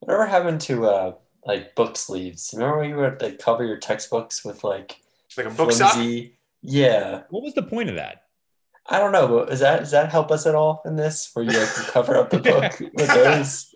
Whatever 0.00 0.26
happened 0.26 0.60
to 0.62 0.86
uh 0.86 1.12
like 1.44 1.74
book 1.74 1.96
sleeves? 1.96 2.50
Remember 2.54 2.78
when 2.78 2.90
you 2.90 2.96
would 2.96 3.20
like 3.22 3.38
cover 3.38 3.64
your 3.64 3.78
textbooks 3.78 4.44
with 4.44 4.62
like 4.64 4.96
Like 5.36 5.46
a 5.46 5.50
book 5.50 5.72
sock. 5.72 5.92
flimsy? 5.94 6.38
Yeah. 6.62 7.22
what 7.30 7.42
was 7.42 7.54
the 7.54 7.62
point 7.62 7.88
of 7.88 7.96
that 7.96 8.22
I 8.90 8.98
don't 9.00 9.12
know, 9.12 9.28
but 9.28 9.50
does 9.50 9.60
that 9.60 9.80
does 9.80 9.90
that 9.90 10.10
help 10.10 10.30
us 10.30 10.46
at 10.46 10.54
all 10.54 10.80
in 10.86 10.96
this? 10.96 11.30
Where 11.34 11.44
you 11.44 11.50
like 11.58 11.68
cover 11.68 12.16
up 12.16 12.30
the 12.30 12.38
book 12.50 12.78
with 12.94 13.06
those? 13.08 13.67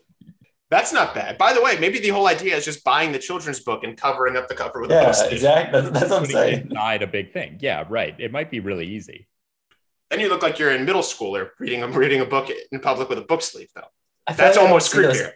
That's 0.74 0.92
not 0.92 1.14
bad. 1.14 1.36
By 1.38 1.52
the 1.52 1.60
way, 1.62 1.78
maybe 1.78 1.98
the 2.00 2.08
whole 2.16 2.26
idea 2.36 2.56
is 2.56 2.64
just 2.64 2.82
buying 2.82 3.12
the 3.12 3.18
children's 3.28 3.60
book 3.60 3.84
and 3.84 3.92
covering 3.96 4.36
up 4.38 4.48
the 4.48 4.54
cover 4.62 4.80
with 4.80 4.90
a 4.90 4.94
Yeah, 4.94 5.04
post-it. 5.04 5.32
exactly. 5.32 5.80
That's, 5.80 5.90
that's 5.98 6.10
what 6.10 6.20
I'm 6.22 6.26
saying. 6.26 6.60
inside 6.70 7.02
a 7.02 7.06
big 7.06 7.32
thing 7.32 7.58
yeah 7.60 7.84
right 7.98 8.14
it 8.18 8.30
might 8.36 8.50
be 8.50 8.60
really 8.60 8.86
easy 8.86 9.28
Then 10.10 10.18
you 10.20 10.28
look 10.32 10.42
like 10.42 10.58
you're 10.58 10.72
in 10.78 10.84
middle 10.90 11.02
school 11.12 11.36
or 11.36 11.52
reading 11.58 11.82
a 11.82 11.88
reading 11.88 12.20
a 12.20 12.28
book 12.34 12.46
in 12.72 12.80
public 12.80 13.08
with 13.10 13.18
a 13.18 13.26
book 13.32 13.42
sleeve, 13.42 13.70
though. 13.76 13.90
That's 14.26 14.56
like 14.56 14.64
almost 14.66 14.90
see 14.90 15.02
those- 15.02 15.16
creepier. 15.20 15.32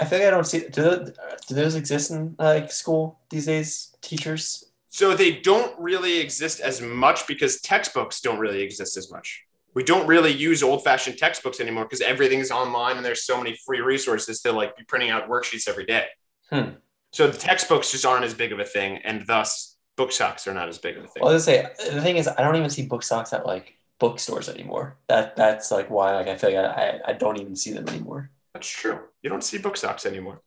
I 0.00 0.04
feel 0.04 0.18
like 0.20 0.28
I 0.28 0.30
don't 0.36 0.46
see. 0.52 0.60
Do 0.76 0.82
those, 0.88 1.12
do 1.48 1.54
those 1.60 1.74
exist 1.82 2.10
in 2.12 2.36
like 2.38 2.70
school 2.82 3.18
these 3.30 3.46
days? 3.46 3.70
Teachers? 4.00 4.44
So 4.90 5.14
they 5.14 5.32
don't 5.50 5.72
really 5.88 6.20
exist 6.20 6.60
as 6.60 6.80
much 6.80 7.26
because 7.26 7.60
textbooks 7.60 8.20
don't 8.20 8.38
really 8.38 8.62
exist 8.62 8.96
as 8.96 9.10
much. 9.10 9.44
We 9.74 9.84
don't 9.84 10.06
really 10.06 10.32
use 10.32 10.62
old-fashioned 10.62 11.18
textbooks 11.18 11.60
anymore 11.60 11.84
because 11.84 12.00
everything's 12.00 12.50
online 12.50 12.96
and 12.96 13.04
there's 13.06 13.24
so 13.24 13.36
many 13.38 13.56
free 13.64 13.80
resources 13.80 14.40
to 14.42 14.52
like 14.52 14.76
be 14.76 14.82
printing 14.84 15.10
out 15.10 15.28
worksheets 15.28 15.68
every 15.68 15.84
day. 15.84 16.06
Hmm. 16.50 16.70
So 17.12 17.28
the 17.28 17.38
textbooks 17.38 17.90
just 17.92 18.04
aren't 18.04 18.24
as 18.24 18.34
big 18.34 18.52
of 18.52 18.58
a 18.58 18.64
thing, 18.64 18.98
and 19.04 19.26
thus 19.26 19.76
book 19.96 20.12
socks 20.12 20.46
are 20.46 20.54
not 20.54 20.68
as 20.68 20.78
big 20.78 20.96
of 20.96 21.04
a 21.04 21.06
thing. 21.06 21.22
Well, 21.22 21.30
I 21.30 21.34
was 21.34 21.46
gonna 21.46 21.70
say 21.76 21.90
the 21.94 22.02
thing 22.02 22.16
is, 22.16 22.28
I 22.28 22.42
don't 22.42 22.56
even 22.56 22.70
see 22.70 22.86
book 22.86 23.02
stocks 23.02 23.32
at 23.32 23.46
like 23.46 23.74
bookstores 23.98 24.48
anymore. 24.48 24.96
That 25.08 25.36
that's 25.36 25.70
like 25.70 25.90
why 25.90 26.14
like 26.16 26.28
I 26.28 26.36
feel 26.36 26.52
like 26.52 26.64
I, 26.64 26.72
I, 26.72 27.00
I 27.08 27.12
don't 27.14 27.38
even 27.40 27.56
see 27.56 27.72
them 27.72 27.88
anymore. 27.88 28.30
That's 28.54 28.68
true. 28.68 28.98
You 29.22 29.30
don't 29.30 29.44
see 29.44 29.58
book 29.58 29.76
socks 29.76 30.06
anymore. 30.06 30.42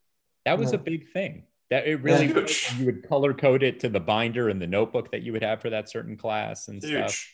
That 0.46 0.58
was 0.60 0.72
Yeah. 0.72 0.80
a 0.80 0.82
big 0.82 1.12
thing. 1.12 1.44
That 1.70 1.88
it 1.88 2.02
really 2.02 2.28
Huge. 2.28 2.74
you 2.78 2.86
would 2.88 3.08
color 3.08 3.34
code 3.34 3.64
it 3.64 3.80
to 3.82 3.90
the 3.90 4.00
binder 4.00 4.50
and 4.50 4.62
the 4.62 4.68
notebook 4.68 5.12
that 5.12 5.22
you 5.22 5.32
would 5.32 5.44
have 5.44 5.62
for 5.62 5.70
that 5.70 5.90
certain 5.90 6.18
class 6.18 6.68
and 6.68 6.84
stuff. 6.84 7.28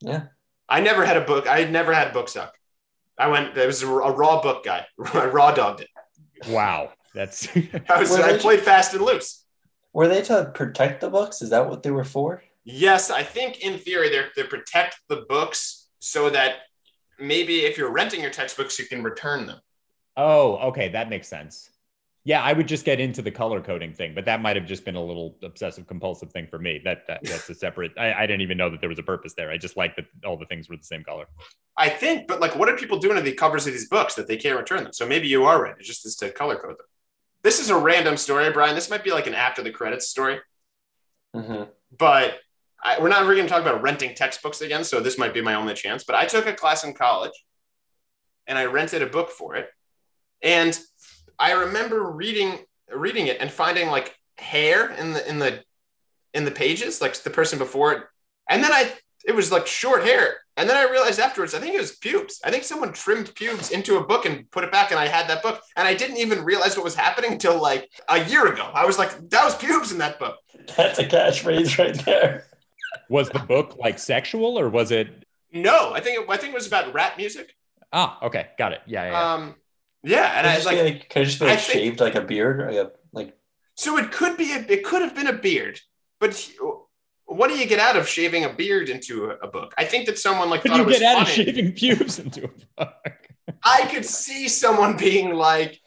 Yeah. 0.00 0.24
I 0.72 0.80
never 0.80 1.04
had 1.04 1.18
a 1.18 1.20
book. 1.20 1.46
I 1.48 1.64
never 1.64 1.92
had 1.92 2.08
a 2.08 2.12
book 2.12 2.28
sock. 2.28 2.54
I 3.18 3.28
went. 3.28 3.54
There 3.54 3.66
was 3.66 3.82
a, 3.82 3.86
a 3.88 4.10
raw 4.10 4.40
book 4.40 4.64
guy. 4.64 4.86
I 5.12 5.26
raw 5.26 5.52
dogged 5.52 5.82
it. 5.82 5.88
Wow, 6.48 6.92
that's 7.14 7.46
I 7.88 8.00
was. 8.00 8.10
I 8.12 8.32
they- 8.32 8.38
played 8.38 8.60
fast 8.60 8.94
and 8.94 9.04
loose. 9.04 9.44
Were 9.92 10.08
they 10.08 10.22
to 10.22 10.50
protect 10.54 11.02
the 11.02 11.10
books? 11.10 11.42
Is 11.42 11.50
that 11.50 11.68
what 11.68 11.82
they 11.82 11.90
were 11.90 12.04
for? 12.04 12.42
Yes, 12.64 13.10
I 13.10 13.22
think 13.22 13.60
in 13.60 13.78
theory 13.78 14.08
they're 14.08 14.28
they 14.34 14.44
protect 14.44 14.96
the 15.08 15.26
books 15.28 15.88
so 15.98 16.30
that 16.30 16.54
maybe 17.18 17.60
if 17.66 17.76
you're 17.76 17.92
renting 17.92 18.22
your 18.22 18.30
textbooks, 18.30 18.78
you 18.78 18.86
can 18.86 19.02
return 19.02 19.46
them. 19.46 19.60
oh 20.16 20.56
okay, 20.68 20.88
that 20.88 21.10
makes 21.10 21.28
sense. 21.28 21.68
Yeah, 22.24 22.40
I 22.40 22.52
would 22.52 22.68
just 22.68 22.84
get 22.84 23.00
into 23.00 23.20
the 23.20 23.32
color 23.32 23.60
coding 23.60 23.92
thing, 23.92 24.14
but 24.14 24.24
that 24.26 24.40
might 24.40 24.54
have 24.54 24.64
just 24.64 24.84
been 24.84 24.94
a 24.94 25.04
little 25.04 25.36
obsessive 25.42 25.88
compulsive 25.88 26.30
thing 26.30 26.46
for 26.46 26.58
me. 26.58 26.80
That, 26.84 27.06
that 27.08 27.20
that's 27.24 27.50
a 27.50 27.54
separate. 27.54 27.92
I, 27.98 28.12
I 28.12 28.26
didn't 28.26 28.42
even 28.42 28.56
know 28.56 28.70
that 28.70 28.80
there 28.80 28.88
was 28.88 29.00
a 29.00 29.02
purpose 29.02 29.34
there. 29.34 29.50
I 29.50 29.56
just 29.56 29.76
liked 29.76 29.96
that 29.96 30.06
all 30.24 30.36
the 30.36 30.46
things 30.46 30.68
were 30.68 30.76
the 30.76 30.84
same 30.84 31.02
color. 31.02 31.26
I 31.76 31.88
think, 31.88 32.28
but 32.28 32.40
like, 32.40 32.54
what 32.54 32.68
are 32.68 32.76
people 32.76 32.98
doing 32.98 33.16
to 33.16 33.22
the 33.22 33.32
covers 33.32 33.66
of 33.66 33.72
these 33.72 33.88
books 33.88 34.14
that 34.14 34.28
they 34.28 34.36
can't 34.36 34.56
return 34.56 34.84
them? 34.84 34.92
So 34.92 35.04
maybe 35.06 35.26
you 35.26 35.44
are 35.44 35.60
right. 35.60 35.74
It 35.76 35.82
just 35.82 36.06
is 36.06 36.14
to 36.16 36.30
color 36.30 36.56
code 36.56 36.78
them. 36.78 36.86
This 37.42 37.58
is 37.58 37.70
a 37.70 37.76
random 37.76 38.16
story, 38.16 38.52
Brian. 38.52 38.76
This 38.76 38.88
might 38.88 39.02
be 39.02 39.10
like 39.10 39.26
an 39.26 39.34
after 39.34 39.62
the 39.62 39.70
credits 39.72 40.08
story. 40.08 40.38
hmm 41.34 41.64
but 41.98 42.38
I, 42.82 43.00
we're 43.00 43.08
not 43.08 43.22
really 43.22 43.36
going 43.36 43.46
to 43.46 43.52
talk 43.52 43.62
about 43.62 43.82
renting 43.82 44.14
textbooks 44.14 44.60
again. 44.60 44.84
So 44.84 45.00
this 45.00 45.18
might 45.18 45.34
be 45.34 45.40
my 45.40 45.54
only 45.54 45.74
chance. 45.74 46.04
But 46.04 46.16
I 46.16 46.24
took 46.24 46.46
a 46.46 46.52
class 46.52 46.84
in 46.84 46.94
college 46.94 47.32
and 48.46 48.58
I 48.58 48.64
rented 48.64 49.02
a 49.02 49.06
book 49.06 49.30
for 49.30 49.54
it. 49.56 49.68
And 50.42 50.76
I 51.38 51.52
remember 51.52 52.10
reading 52.10 52.58
reading 52.94 53.26
it 53.26 53.38
and 53.40 53.50
finding 53.50 53.88
like 53.88 54.16
hair 54.38 54.90
in 54.90 55.12
the 55.12 55.28
in 55.28 55.38
the 55.38 55.62
in 56.34 56.44
the 56.44 56.50
pages, 56.50 57.00
like 57.00 57.14
the 57.14 57.30
person 57.30 57.58
before 57.58 57.92
it. 57.92 58.02
And 58.48 58.62
then 58.62 58.72
I 58.72 58.92
it 59.24 59.34
was 59.34 59.52
like 59.52 59.66
short 59.66 60.04
hair. 60.04 60.38
And 60.56 60.68
then 60.68 60.76
I 60.76 60.90
realized 60.90 61.18
afterwards, 61.18 61.54
I 61.54 61.60
think 61.60 61.74
it 61.74 61.80
was 61.80 61.96
pubes. 61.96 62.40
I 62.44 62.50
think 62.50 62.64
someone 62.64 62.92
trimmed 62.92 63.34
pubes 63.34 63.70
into 63.70 63.96
a 63.96 64.04
book 64.04 64.26
and 64.26 64.50
put 64.50 64.64
it 64.64 64.72
back, 64.72 64.90
and 64.90 65.00
I 65.00 65.06
had 65.06 65.26
that 65.28 65.42
book. 65.42 65.62
And 65.76 65.88
I 65.88 65.94
didn't 65.94 66.18
even 66.18 66.44
realize 66.44 66.76
what 66.76 66.84
was 66.84 66.94
happening 66.94 67.32
until 67.32 67.60
like 67.60 67.88
a 68.08 68.22
year 68.24 68.52
ago. 68.52 68.70
I 68.74 68.84
was 68.84 68.98
like, 68.98 69.30
that 69.30 69.44
was 69.44 69.56
pubes 69.56 69.92
in 69.92 69.98
that 69.98 70.18
book. 70.18 70.36
That's 70.76 70.98
a 70.98 71.04
catchphrase 71.04 71.78
right 71.78 72.04
there. 72.04 72.46
Was 73.08 73.30
the 73.30 73.38
book 73.38 73.76
like 73.78 73.98
sexual 73.98 74.58
or 74.58 74.68
was 74.68 74.90
it? 74.90 75.24
No, 75.52 75.92
I 75.92 76.00
think 76.00 76.20
it, 76.20 76.26
I 76.28 76.36
think 76.36 76.52
it 76.52 76.56
was 76.56 76.66
about 76.66 76.92
rap 76.92 77.16
music. 77.16 77.54
Ah, 77.92 78.18
okay, 78.22 78.48
got 78.58 78.72
it. 78.72 78.82
Yeah, 78.86 79.04
yeah. 79.04 79.10
yeah. 79.10 79.32
Um, 79.32 79.54
yeah, 80.02 80.32
and 80.38 80.46
I 80.46 80.56
was 80.56 80.66
like, 80.66 80.78
like, 80.78 81.08
could 81.08 81.22
it 81.22 81.24
just 81.26 81.40
be 81.40 81.46
I 81.46 81.50
like 81.50 81.58
think- 81.60 81.72
shaved 81.72 82.00
like 82.00 82.14
a 82.14 82.20
beard 82.22 82.60
or 82.60 82.66
like 82.72 82.76
a 82.76 82.90
like 83.12 83.36
so 83.74 83.96
it 83.98 84.12
could 84.12 84.36
be, 84.36 84.52
a, 84.52 84.58
it 84.68 84.84
could 84.84 85.02
have 85.02 85.14
been 85.14 85.26
a 85.28 85.32
beard, 85.32 85.80
but 86.20 86.50
what 87.24 87.48
do 87.48 87.56
you 87.56 87.66
get 87.66 87.78
out 87.78 87.96
of 87.96 88.06
shaving 88.06 88.44
a 88.44 88.50
beard 88.52 88.88
into 88.90 89.30
a, 89.30 89.36
a 89.36 89.48
book? 89.48 89.72
I 89.78 89.84
think 89.84 90.06
that 90.06 90.18
someone 90.18 90.50
like 90.50 90.60
Could 90.62 90.72
thought 90.72 90.76
you 90.78 90.82
it 90.82 90.86
was 90.86 90.98
get 90.98 91.16
out 91.16 91.22
of 91.22 91.28
shaving 91.28 91.72
pubes 91.72 92.18
into 92.18 92.44
a 92.44 92.84
book? 92.84 93.28
I 93.62 93.86
could 93.86 94.04
see 94.04 94.48
someone 94.48 94.96
being 94.98 95.34
like, 95.34 95.80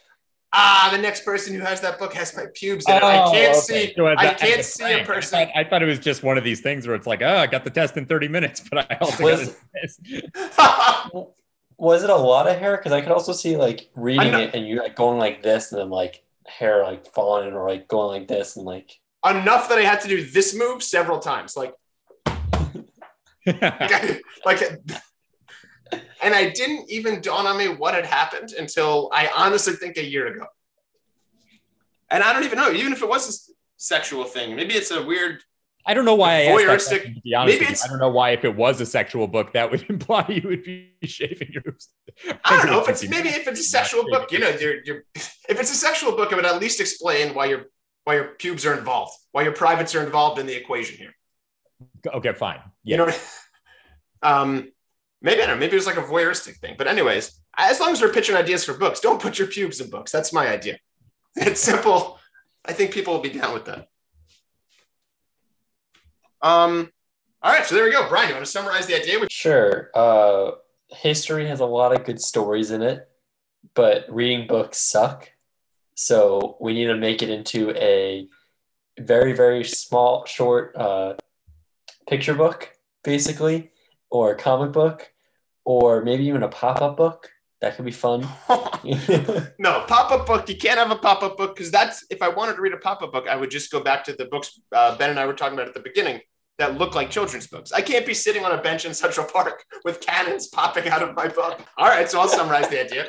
ah, 0.52 0.88
the 0.90 0.98
next 0.98 1.24
person 1.24 1.54
who 1.54 1.60
has 1.60 1.80
that 1.82 1.98
book 2.00 2.12
has 2.14 2.34
my 2.36 2.46
pubes 2.54 2.84
in 2.88 2.94
it. 2.96 3.02
I 3.04 3.22
Oh, 3.24 3.30
can't 3.32 3.50
okay. 3.56 3.60
see. 3.86 3.92
So 3.96 4.06
as 4.06 4.16
I 4.18 4.24
a- 4.24 4.32
as 4.32 4.40
can't 4.40 4.60
a 4.60 4.64
see 4.64 4.92
a 4.92 5.04
person. 5.04 5.38
I 5.38 5.44
thought, 5.44 5.56
I 5.56 5.64
thought 5.64 5.82
it 5.82 5.86
was 5.86 5.98
just 6.00 6.22
one 6.24 6.36
of 6.36 6.42
these 6.44 6.60
things 6.60 6.86
where 6.88 6.96
it's 6.96 7.06
like, 7.06 7.22
oh, 7.22 7.36
I 7.36 7.46
got 7.46 7.62
the 7.64 7.70
test 7.70 7.96
in 7.96 8.06
30 8.06 8.28
minutes, 8.28 8.62
but 8.68 8.90
I 8.90 8.96
also 9.00 9.22
Was- 9.22 9.48
got 9.48 9.56
this. 9.74 10.00
was 11.78 12.02
it 12.02 12.10
a 12.10 12.16
lot 12.16 12.48
of 12.48 12.58
hair? 12.58 12.76
Because 12.76 12.92
I 12.92 13.00
could 13.00 13.12
also 13.12 13.32
see 13.32 13.56
like 13.56 13.90
reading 13.94 14.32
know- 14.32 14.40
it 14.40 14.54
and 14.54 14.66
you 14.66 14.76
like 14.76 14.96
going 14.96 15.18
like 15.18 15.42
this 15.42 15.72
and 15.72 15.80
then 15.80 15.90
like 15.90 16.22
hair 16.46 16.82
like 16.84 17.06
falling 17.12 17.52
or 17.52 17.68
like 17.68 17.88
going 17.88 18.20
like 18.20 18.28
this 18.28 18.56
and 18.56 18.64
like 18.64 19.00
Enough 19.28 19.68
that 19.70 19.78
I 19.78 19.82
had 19.82 20.00
to 20.02 20.08
do 20.08 20.24
this 20.24 20.54
move 20.54 20.84
several 20.84 21.18
times, 21.18 21.56
like, 21.56 21.74
like, 23.46 24.62
and 26.22 26.34
I 26.34 26.50
didn't 26.50 26.88
even 26.90 27.20
dawn 27.20 27.46
on 27.46 27.58
me 27.58 27.66
what 27.66 27.94
had 27.94 28.06
happened 28.06 28.52
until 28.56 29.10
I 29.12 29.28
honestly 29.34 29.72
think 29.72 29.96
a 29.96 30.04
year 30.04 30.28
ago. 30.28 30.46
And 32.08 32.22
I 32.22 32.32
don't 32.32 32.44
even 32.44 32.56
know, 32.56 32.70
even 32.70 32.92
if 32.92 33.02
it 33.02 33.08
was 33.08 33.28
a 33.28 33.52
sexual 33.78 34.24
thing, 34.24 34.54
maybe 34.54 34.74
it's 34.74 34.92
a 34.92 35.02
weird. 35.02 35.42
I 35.86 35.94
don't 35.94 36.04
know 36.04 36.16
why 36.16 36.32
I 36.34 36.42
asked 36.42 36.58
that 36.58 36.66
question, 36.66 37.14
to 37.14 37.20
be 37.20 37.34
honest 37.34 37.54
maybe 37.54 37.64
it's- 37.64 37.84
I 37.84 37.88
don't 37.88 38.00
know 38.00 38.10
why 38.10 38.30
if 38.30 38.44
it 38.44 38.56
was 38.56 38.80
a 38.80 38.86
sexual 38.86 39.28
book 39.28 39.52
that 39.52 39.70
would 39.70 39.86
imply 39.88 40.24
you 40.28 40.48
would 40.48 40.64
be 40.64 40.92
shaving 41.04 41.48
your. 41.52 41.62
I 42.44 42.56
don't 42.56 42.66
know 42.66 42.80
if 42.82 42.88
it's 42.88 43.08
maybe 43.08 43.28
if 43.28 43.46
it's 43.46 43.60
a 43.60 43.62
sexual 43.62 44.04
book, 44.04 44.32
you 44.32 44.38
know, 44.40 44.48
you're, 44.48 44.82
you're, 44.84 45.04
if 45.14 45.60
it's 45.60 45.70
a 45.70 45.76
sexual 45.76 46.12
book, 46.12 46.32
it 46.32 46.34
would 46.34 46.46
at 46.46 46.60
least 46.60 46.80
explain 46.80 47.34
why 47.34 47.46
your 47.46 47.66
why 48.04 48.14
your 48.14 48.24
pubes 48.24 48.64
are 48.66 48.76
involved, 48.76 49.12
why 49.32 49.42
your 49.42 49.52
privates 49.52 49.94
are 49.94 50.04
involved 50.04 50.38
in 50.38 50.46
the 50.46 50.56
equation 50.56 50.96
here. 50.96 51.14
Okay, 52.06 52.32
fine. 52.32 52.60
You 52.84 52.96
know, 52.98 53.10
um, 54.22 54.70
maybe 55.22 55.42
I 55.42 55.46
don't 55.46 55.56
know, 55.56 55.60
maybe 55.60 55.72
it 55.72 55.76
was 55.76 55.86
like 55.86 55.96
a 55.96 56.02
voyeuristic 56.02 56.56
thing. 56.56 56.74
But 56.78 56.86
anyways, 56.88 57.40
as 57.56 57.80
long 57.80 57.92
as 57.92 58.00
we're 58.00 58.12
pitching 58.12 58.36
ideas 58.36 58.64
for 58.64 58.74
books, 58.74 59.00
don't 59.00 59.20
put 59.20 59.38
your 59.38 59.48
pubes 59.48 59.80
in 59.80 59.90
books. 59.90 60.12
That's 60.12 60.32
my 60.32 60.48
idea. 60.48 60.78
It's 61.36 61.60
simple. 61.60 62.18
I 62.64 62.72
think 62.72 62.92
people 62.92 63.14
will 63.14 63.20
be 63.20 63.30
down 63.30 63.52
with 63.54 63.66
that. 63.66 63.88
Um, 66.42 66.90
all 67.42 67.52
right, 67.52 67.64
so 67.64 67.74
there 67.74 67.84
we 67.84 67.92
go. 67.92 68.08
Brian, 68.08 68.28
you 68.28 68.34
want 68.34 68.46
to 68.46 68.50
summarize 68.50 68.86
the 68.86 68.94
idea? 68.94 69.18
Sure. 69.30 69.90
Uh, 69.94 70.52
history 70.90 71.46
has 71.46 71.60
a 71.60 71.66
lot 71.66 71.92
of 71.92 72.04
good 72.04 72.20
stories 72.20 72.70
in 72.70 72.82
it, 72.82 73.08
but 73.74 74.06
reading 74.08 74.46
books 74.46 74.78
suck. 74.78 75.30
So 75.94 76.56
we 76.60 76.74
need 76.74 76.86
to 76.86 76.96
make 76.96 77.22
it 77.22 77.30
into 77.30 77.70
a 77.70 78.28
very, 78.98 79.32
very 79.32 79.64
small, 79.64 80.24
short 80.26 80.76
uh, 80.76 81.14
picture 82.08 82.34
book, 82.34 82.72
basically, 83.04 83.70
or 84.10 84.32
a 84.32 84.36
comic 84.36 84.72
book, 84.72 85.12
or 85.64 86.02
maybe 86.02 86.26
even 86.26 86.42
a 86.42 86.48
pop 86.48 86.82
up 86.82 86.96
book. 86.96 87.30
That 87.60 87.76
could 87.76 87.86
be 87.86 87.92
fun. 87.92 88.20
no, 89.58 89.84
pop 89.88 90.12
up 90.12 90.26
book. 90.26 90.48
You 90.48 90.56
can't 90.56 90.78
have 90.78 90.90
a 90.90 90.96
pop 90.96 91.22
up 91.22 91.38
book 91.38 91.56
because 91.56 91.70
that's 91.70 92.04
if 92.10 92.20
I 92.20 92.28
wanted 92.28 92.56
to 92.56 92.60
read 92.60 92.74
a 92.74 92.78
pop 92.78 93.02
up 93.02 93.12
book, 93.12 93.28
I 93.28 93.36
would 93.36 93.50
just 93.50 93.72
go 93.72 93.82
back 93.82 94.04
to 94.04 94.12
the 94.12 94.26
books 94.26 94.60
uh, 94.72 94.96
Ben 94.96 95.10
and 95.10 95.18
I 95.18 95.24
were 95.24 95.32
talking 95.32 95.54
about 95.54 95.68
at 95.68 95.74
the 95.74 95.80
beginning 95.80 96.20
that 96.58 96.78
look 96.78 96.94
like 96.94 97.10
children's 97.10 97.46
books. 97.46 97.72
I 97.72 97.80
can't 97.80 98.06
be 98.06 98.14
sitting 98.14 98.44
on 98.44 98.52
a 98.52 98.62
bench 98.62 98.84
in 98.84 98.94
Central 98.94 99.26
Park 99.26 99.64
with 99.84 100.00
cannons 100.00 100.48
popping 100.48 100.88
out 100.88 101.02
of 101.02 101.14
my 101.14 101.28
book. 101.28 101.60
All 101.78 101.88
right, 101.88 102.10
so 102.10 102.20
I'll 102.20 102.28
summarize 102.28 102.68
the 102.68 102.82
idea. 102.82 103.08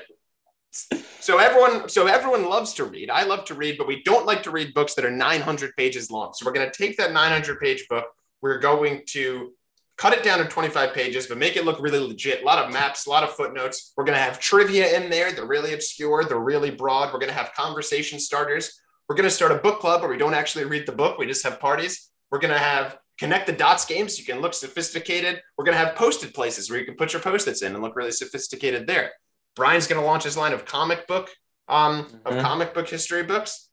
So 1.20 1.40
everyone, 1.40 1.90
so 1.90 2.08
everyone 2.08 2.50
loves 2.50 2.74
to 2.76 2.86
read. 2.86 3.10
I 3.10 3.24
love 3.24 3.46
to 3.46 3.54
read, 3.54 3.78
but 3.78 3.88
we 3.88 4.04
don't 4.04 4.26
like 4.26 4.44
to 4.44 4.52
read 4.52 4.74
books 4.74 4.94
that 4.96 5.06
are 5.06 5.12
900 5.12 5.76
pages 5.76 6.12
long. 6.12 6.34
So 6.34 6.46
we're 6.46 6.54
going 6.54 6.70
to 6.70 6.78
take 6.78 6.98
that 6.98 7.14
900 7.14 7.60
page 7.60 7.86
book. 7.90 8.06
We're 8.42 8.60
going 8.60 9.02
to 9.08 9.54
cut 9.98 10.14
it 10.14 10.24
down 10.24 10.38
to 10.40 10.46
25 10.46 10.94
pages, 10.94 11.26
but 11.28 11.38
make 11.38 11.56
it 11.56 11.66
look 11.66 11.82
really 11.82 12.00
legit. 12.00 12.42
A 12.44 12.46
lot 12.46 12.64
of 12.64 12.72
maps, 12.72 13.08
a 13.08 13.10
lot 13.10 13.24
of 13.24 13.32
footnotes. 13.32 13.94
We're 13.98 14.04
going 14.04 14.18
to 14.18 14.22
have 14.24 14.40
trivia 14.40 14.96
in 14.96 15.10
there. 15.10 15.32
They're 15.32 15.48
really 15.48 15.74
obscure. 15.74 16.24
They're 16.24 16.40
really 16.40 16.70
broad. 16.70 17.12
We're 17.12 17.20
going 17.20 17.32
to 17.32 17.38
have 17.38 17.54
conversation 17.54 18.20
starters. 18.20 18.80
We're 19.10 19.16
going 19.16 19.28
to 19.30 19.36
start 19.36 19.52
a 19.52 19.56
book 19.56 19.80
club 19.80 20.02
where 20.02 20.10
we 20.10 20.18
don't 20.18 20.34
actually 20.36 20.66
read 20.66 20.86
the 20.86 20.92
book. 20.92 21.18
We 21.18 21.26
just 21.26 21.44
have 21.44 21.60
parties. 21.60 22.12
We're 22.30 22.40
going 22.40 22.54
to 22.54 22.60
have 22.60 22.98
connect 23.18 23.48
the 23.48 23.54
dots 23.54 23.86
games. 23.86 24.16
So 24.16 24.20
you 24.20 24.26
can 24.26 24.42
look 24.42 24.54
sophisticated. 24.54 25.42
We're 25.58 25.66
going 25.66 25.78
to 25.78 25.84
have 25.84 25.96
posted 25.96 26.34
places 26.34 26.70
where 26.70 26.78
you 26.80 26.86
can 26.86 26.96
put 26.96 27.14
your 27.14 27.22
post-its 27.22 27.64
in 27.64 27.74
and 27.74 27.82
look 27.82 27.96
really 27.96 28.12
sophisticated 28.12 28.86
there. 28.86 29.12
Brian's 29.56 29.88
going 29.88 30.00
to 30.00 30.06
launch 30.06 30.24
his 30.26 30.38
line 30.38 30.54
of 30.54 30.66
comic 30.66 31.08
book, 31.08 31.32
um, 31.68 32.22
of 32.26 32.36
Mhm. 32.36 32.42
comic 32.42 32.74
book 32.76 32.88
history 32.88 33.24
books. 33.24 33.70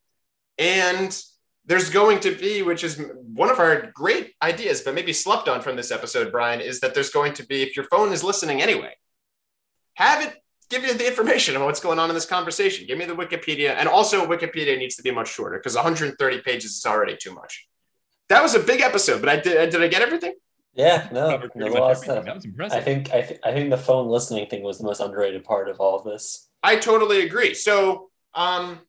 And 0.57 1.15
there's 1.67 1.91
going 1.91 2.21
to 2.21 2.35
be, 2.35 2.63
which 2.63 2.85
is 2.85 3.01
one 3.33 3.51
of 3.51 3.59
our 3.59 3.91
great 3.95 4.35
ideas, 4.43 4.83
but 4.83 4.95
maybe 4.95 5.13
slept 5.13 5.49
on 5.49 5.63
from 5.63 5.77
this 5.77 5.91
episode, 5.91 6.31
Brian, 6.31 6.61
is 6.61 6.81
that 6.81 6.95
there's 6.95 7.11
going 7.11 7.33
to 7.35 7.47
be, 7.47 7.63
if 7.63 7.77
your 7.77 7.87
phone 7.87 8.13
is 8.13 8.23
listening 8.23 8.61
anyway, 8.61 8.93
have 9.95 10.23
it 10.25 10.35
give 10.71 10.85
you 10.85 10.95
the 10.95 11.07
information 11.07 11.57
about 11.57 11.67
what's 11.67 11.81
going 11.81 11.99
on 11.99 12.09
in 12.11 12.15
this 12.15 12.27
conversation. 12.27 12.87
Give 12.87 12.99
me 12.99 13.05
the 13.05 13.15
Wikipedia. 13.15 13.71
And 13.71 13.89
also, 13.89 14.27
Wikipedia 14.27 14.77
needs 14.79 14.97
to 14.97 15.03
be 15.03 15.11
much 15.11 15.33
shorter 15.33 15.59
because 15.59 15.75
130 15.75 16.41
pages 16.41 16.73
is 16.77 16.87
already 16.87 17.17
too 17.17 17.35
much. 17.35 17.69
That 18.29 18.43
was 18.43 18.55
a 18.55 18.61
big 18.61 18.81
episode, 18.81 19.21
but 19.21 19.29
I 19.29 19.37
did, 19.37 19.71
did 19.71 19.83
I 19.83 19.89
get 19.89 20.03
everything? 20.03 20.35
yeah, 20.75 21.09
no, 21.13 21.29
Covered 21.29 21.53
pretty 21.53 21.71
there's 21.71 21.75
a 21.75 21.79
much 21.79 21.81
lot 21.81 21.91
of 21.93 21.97
everything. 21.97 22.15
stuff. 22.15 22.25
That 22.25 22.35
was 22.35 22.45
impressive. 22.45 22.79
I 22.79 22.83
think 22.83 23.11
I, 23.13 23.21
th- 23.23 23.41
I 23.45 23.53
think 23.53 23.71
the 23.71 23.77
phone 23.79 24.09
listening 24.09 24.47
thing 24.49 24.63
was 24.63 24.79
the 24.79 24.85
most 24.85 25.01
underrated 25.01 25.45
part 25.45 25.69
of 25.69 25.79
all 25.79 25.97
of 25.99 26.05
this. 26.05 26.49
I 26.63 26.77
totally 26.77 27.21
agree. 27.25 27.55
So, 27.55 28.11
um, 28.35 28.81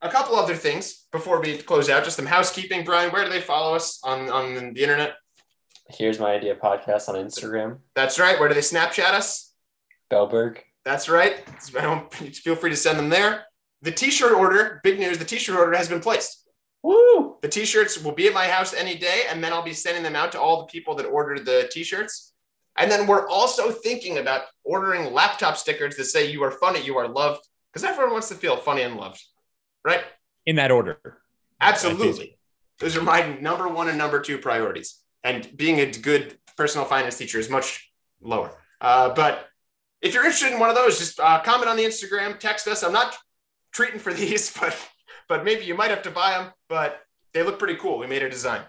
a 0.00 0.08
couple 0.08 0.36
other 0.36 0.54
things 0.54 1.06
before 1.10 1.40
we 1.40 1.58
close 1.58 1.88
out, 1.90 2.04
just 2.04 2.16
some 2.16 2.26
housekeeping. 2.26 2.84
Brian, 2.84 3.10
where 3.10 3.24
do 3.24 3.30
they 3.30 3.40
follow 3.40 3.74
us 3.74 4.00
on, 4.04 4.30
on 4.30 4.74
the 4.74 4.82
internet? 4.82 5.14
Here's 5.90 6.20
my 6.20 6.32
idea 6.32 6.54
podcast 6.54 7.08
on 7.08 7.14
Instagram. 7.14 7.78
That's 7.94 8.18
right. 8.18 8.38
Where 8.38 8.48
do 8.48 8.54
they 8.54 8.60
Snapchat 8.60 9.12
us? 9.12 9.52
Bellberg. 10.10 10.58
That's 10.84 11.08
right. 11.08 11.48
Feel 12.12 12.56
free 12.56 12.70
to 12.70 12.76
send 12.76 12.98
them 12.98 13.08
there. 13.08 13.44
The 13.82 13.92
t-shirt 13.92 14.32
order, 14.32 14.80
big 14.82 14.98
news, 14.98 15.18
the 15.18 15.24
t-shirt 15.24 15.56
order 15.56 15.76
has 15.76 15.88
been 15.88 16.00
placed. 16.00 16.48
Woo! 16.82 17.36
The 17.42 17.48
t-shirts 17.48 18.02
will 18.02 18.12
be 18.12 18.26
at 18.26 18.34
my 18.34 18.46
house 18.46 18.74
any 18.74 18.96
day, 18.96 19.22
and 19.28 19.42
then 19.42 19.52
I'll 19.52 19.62
be 19.62 19.72
sending 19.72 20.02
them 20.02 20.16
out 20.16 20.32
to 20.32 20.40
all 20.40 20.60
the 20.60 20.66
people 20.66 20.94
that 20.96 21.06
ordered 21.06 21.44
the 21.44 21.68
t-shirts. 21.70 22.32
And 22.76 22.90
then 22.90 23.06
we're 23.06 23.28
also 23.28 23.70
thinking 23.70 24.18
about 24.18 24.42
ordering 24.64 25.12
laptop 25.12 25.56
stickers 25.56 25.96
that 25.96 26.04
say 26.04 26.30
you 26.30 26.42
are 26.44 26.52
funny, 26.52 26.80
you 26.80 26.96
are 26.96 27.08
loved, 27.08 27.46
because 27.72 27.84
everyone 27.84 28.12
wants 28.12 28.28
to 28.28 28.34
feel 28.34 28.56
funny 28.56 28.82
and 28.82 28.96
loved, 28.96 29.22
right? 29.84 30.02
In 30.46 30.56
that 30.56 30.70
order. 30.70 30.98
Absolutely. 31.60 32.38
Those 32.78 32.96
are 32.96 33.02
my 33.02 33.36
number 33.40 33.68
one 33.68 33.88
and 33.88 33.98
number 33.98 34.20
two 34.20 34.38
priorities. 34.38 35.00
And 35.24 35.56
being 35.56 35.80
a 35.80 35.90
good 35.90 36.38
personal 36.56 36.86
finance 36.86 37.18
teacher 37.18 37.38
is 37.38 37.50
much 37.50 37.90
lower. 38.20 38.52
Uh, 38.80 39.12
but 39.14 39.46
if 40.00 40.14
you're 40.14 40.24
interested 40.24 40.52
in 40.52 40.60
one 40.60 40.70
of 40.70 40.76
those, 40.76 40.98
just 40.98 41.18
uh, 41.18 41.40
comment 41.40 41.68
on 41.68 41.76
the 41.76 41.84
Instagram, 41.84 42.38
text 42.38 42.68
us. 42.68 42.82
I'm 42.82 42.92
not 42.92 43.16
treating 43.72 43.98
for 43.98 44.12
these, 44.22 44.56
but 44.58 44.76
but 45.28 45.44
maybe 45.44 45.64
you 45.64 45.74
might 45.74 45.90
have 45.90 46.02
to 46.02 46.10
buy 46.10 46.38
them. 46.38 46.52
But 46.68 47.00
they 47.32 47.42
look 47.42 47.58
pretty 47.58 47.76
cool. 47.76 47.98
We 47.98 48.06
made 48.06 48.22
a 48.22 48.30
design. 48.30 48.62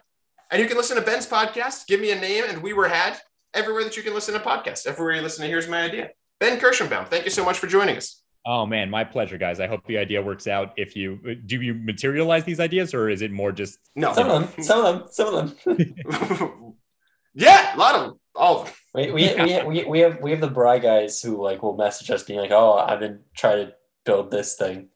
And 0.51 0.61
you 0.61 0.67
can 0.67 0.77
listen 0.77 0.97
to 0.97 1.03
Ben's 1.03 1.27
podcast. 1.27 1.85
Give 1.87 1.99
me 1.99 2.11
a 2.11 2.19
name, 2.19 2.43
and 2.47 2.63
we 2.63 2.73
were 2.73 2.87
had 2.87 3.19
everywhere 3.53 3.83
that 3.83 3.95
you 3.95 4.03
can 4.03 4.13
listen 4.13 4.33
to 4.33 4.39
podcasts. 4.39 4.87
Everywhere 4.87 5.15
you 5.15 5.21
listen 5.21 5.43
to 5.43 5.47
Here's 5.47 5.67
My 5.67 5.83
Idea. 5.83 6.09
Ben 6.39 6.59
Kirschenbaum, 6.59 7.07
thank 7.07 7.25
you 7.25 7.31
so 7.31 7.45
much 7.45 7.59
for 7.59 7.67
joining 7.67 7.97
us. 7.97 8.18
Oh 8.45 8.65
man, 8.65 8.89
my 8.89 9.03
pleasure, 9.03 9.37
guys. 9.37 9.59
I 9.59 9.67
hope 9.67 9.85
the 9.85 9.97
idea 9.97 10.21
works 10.21 10.47
out. 10.47 10.73
If 10.77 10.95
you 10.95 11.37
do, 11.45 11.61
you 11.61 11.73
materialize 11.73 12.45
these 12.45 12.59
ideas, 12.59 12.93
or 12.93 13.09
is 13.09 13.21
it 13.21 13.31
more 13.31 13.51
just 13.51 13.79
No, 13.95 14.13
Some 14.13 14.29
of 14.29 14.55
them. 14.55 14.63
Some 14.63 14.85
of 14.85 14.99
them. 14.99 15.07
Some 15.11 15.33
of 15.33 15.65
them. 15.65 16.73
yeah, 17.33 17.75
a 17.75 17.77
lot 17.77 17.95
of 17.95 18.01
them, 18.01 18.19
all 18.35 18.61
of 18.61 18.65
them. 18.65 18.73
we, 18.93 19.11
we, 19.11 19.35
we, 19.35 19.63
we, 19.63 19.83
we 19.85 19.99
have 19.99 20.21
we 20.21 20.31
have 20.31 20.41
the 20.41 20.49
Bry 20.49 20.79
guys 20.79 21.21
who 21.21 21.43
like 21.43 21.61
will 21.61 21.75
message 21.75 22.09
us 22.11 22.23
being 22.23 22.39
like, 22.39 22.51
"Oh, 22.51 22.73
I've 22.73 22.99
been 22.99 23.19
trying 23.35 23.67
to 23.67 23.73
build 24.05 24.31
this 24.31 24.55
thing." 24.55 24.89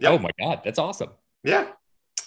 Yep. 0.00 0.12
Oh 0.12 0.18
my 0.18 0.30
god, 0.38 0.62
that's 0.64 0.78
awesome. 0.78 1.10
Yeah. 1.44 1.68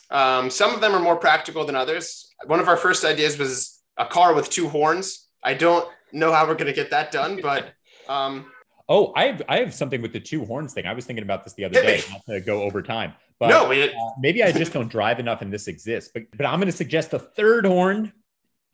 Um, 0.10 0.50
some 0.50 0.74
of 0.74 0.80
them 0.80 0.94
are 0.94 1.02
more 1.02 1.18
practical 1.18 1.66
than 1.66 1.76
others. 1.76 2.34
One 2.46 2.60
of 2.62 2.68
our 2.68 2.78
first 2.78 3.04
ideas 3.04 3.38
was 3.38 3.82
a 3.98 4.06
car 4.06 4.34
with 4.34 4.50
two 4.50 4.70
horns. 4.70 5.28
I 5.44 5.54
don't 5.54 5.88
know 6.14 6.32
how 6.32 6.48
we're 6.48 6.56
going 6.56 6.68
to 6.68 6.74
get 6.74 6.92
that 6.92 7.12
done, 7.12 7.40
but 7.42 7.74
um, 8.08 8.46
Oh, 8.90 9.12
I 9.16 9.26
have 9.26 9.42
I 9.50 9.60
have 9.60 9.74
something 9.74 10.02
with 10.02 10.14
the 10.14 10.20
two 10.20 10.46
horns 10.46 10.74
thing. 10.74 10.86
I 10.86 10.94
was 10.94 11.06
thinking 11.06 11.24
about 11.24 11.44
this 11.44 11.54
the 11.54 11.66
other 11.66 11.82
day, 11.82 12.02
not 12.10 12.26
to 12.28 12.40
go 12.40 12.62
over 12.62 12.82
time. 12.82 13.14
But 13.40 13.50
no, 13.50 13.72
it, 13.72 13.94
uh, 13.94 14.10
maybe 14.20 14.44
I 14.44 14.52
just 14.52 14.74
don't 14.74 14.88
drive 14.90 15.20
enough 15.20 15.42
and 15.42 15.52
this 15.52 15.68
exists. 15.68 16.10
But 16.14 16.24
but 16.36 16.46
I'm 16.46 16.60
going 16.60 16.72
to 16.72 16.78
suggest 16.78 17.14
a 17.14 17.20
third 17.20 17.66
horn, 17.66 18.14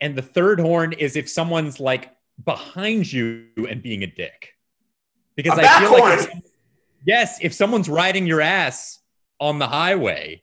and 0.00 0.16
the 0.16 0.22
third 0.22 0.60
horn 0.60 0.92
is 0.92 1.16
if 1.16 1.28
someone's 1.28 1.80
like 1.80 2.14
behind 2.44 3.12
you 3.12 3.48
and 3.68 3.82
being 3.82 4.02
a 4.04 4.06
dick. 4.06 4.54
Because 5.36 5.58
A 5.58 5.62
I 5.62 5.80
feel 5.80 5.92
like 5.92 6.20
if 6.20 6.42
yes, 7.04 7.38
if 7.42 7.52
someone's 7.52 7.88
riding 7.88 8.26
your 8.26 8.40
ass 8.40 9.00
on 9.40 9.58
the 9.58 9.66
highway 9.66 10.42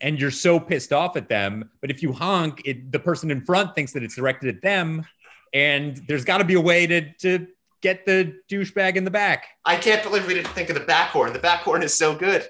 and 0.00 0.20
you're 0.20 0.30
so 0.30 0.60
pissed 0.60 0.92
off 0.92 1.16
at 1.16 1.28
them, 1.28 1.70
but 1.80 1.90
if 1.90 2.02
you 2.02 2.12
honk, 2.12 2.62
it, 2.64 2.92
the 2.92 2.98
person 2.98 3.30
in 3.30 3.44
front 3.44 3.74
thinks 3.74 3.92
that 3.92 4.02
it's 4.02 4.14
directed 4.14 4.54
at 4.54 4.62
them, 4.62 5.06
and 5.52 6.02
there's 6.06 6.24
got 6.24 6.38
to 6.38 6.44
be 6.44 6.54
a 6.54 6.60
way 6.60 6.86
to 6.86 7.12
to 7.14 7.46
get 7.82 8.04
the 8.06 8.34
douchebag 8.50 8.96
in 8.96 9.04
the 9.04 9.10
back. 9.10 9.46
I 9.64 9.76
can't 9.76 10.02
believe 10.02 10.26
we 10.26 10.34
didn't 10.34 10.48
think 10.52 10.68
of 10.68 10.74
the 10.74 10.84
back 10.84 11.10
horn. 11.10 11.32
The 11.32 11.38
back 11.38 11.60
horn 11.60 11.82
is 11.82 11.94
so 11.96 12.14
good. 12.14 12.46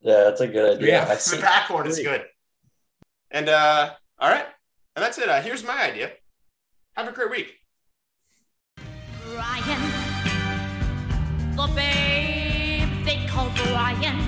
Yeah, 0.00 0.24
that's 0.24 0.40
a 0.40 0.46
good 0.48 0.76
idea. 0.78 0.88
Yeah, 0.92 1.02
I 1.08 1.14
The 1.14 1.20
see. 1.20 1.40
back 1.40 1.64
horn 1.66 1.86
is 1.86 1.98
good. 1.98 2.24
And 3.30 3.48
uh, 3.48 3.90
all 4.18 4.30
right, 4.30 4.46
and 4.96 5.02
that's 5.04 5.18
it. 5.18 5.28
Uh, 5.28 5.40
here's 5.42 5.62
my 5.64 5.82
idea. 5.84 6.10
Have 6.96 7.06
a 7.08 7.12
great 7.12 7.30
week. 7.30 7.54
Brian, 9.34 9.80
the 11.56 11.66
babe 11.74 12.88
they 13.04 13.26
call 13.28 13.50
Brian. 13.66 14.18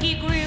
He 0.00 0.14
grew 0.20 0.41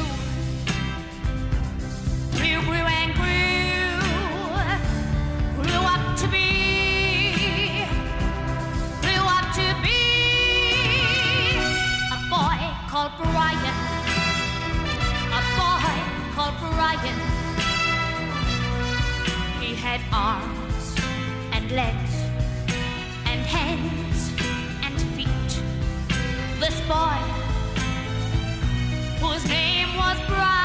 had 19.98 20.14
arms 20.14 20.96
and 21.54 21.72
legs 21.72 22.14
and 23.28 23.42
hands 23.46 24.34
and 24.84 25.00
feet. 25.16 25.52
This 26.60 26.82
boy, 26.82 27.20
whose 29.22 29.48
name 29.48 29.96
was 29.96 30.18
Brian. 30.28 30.65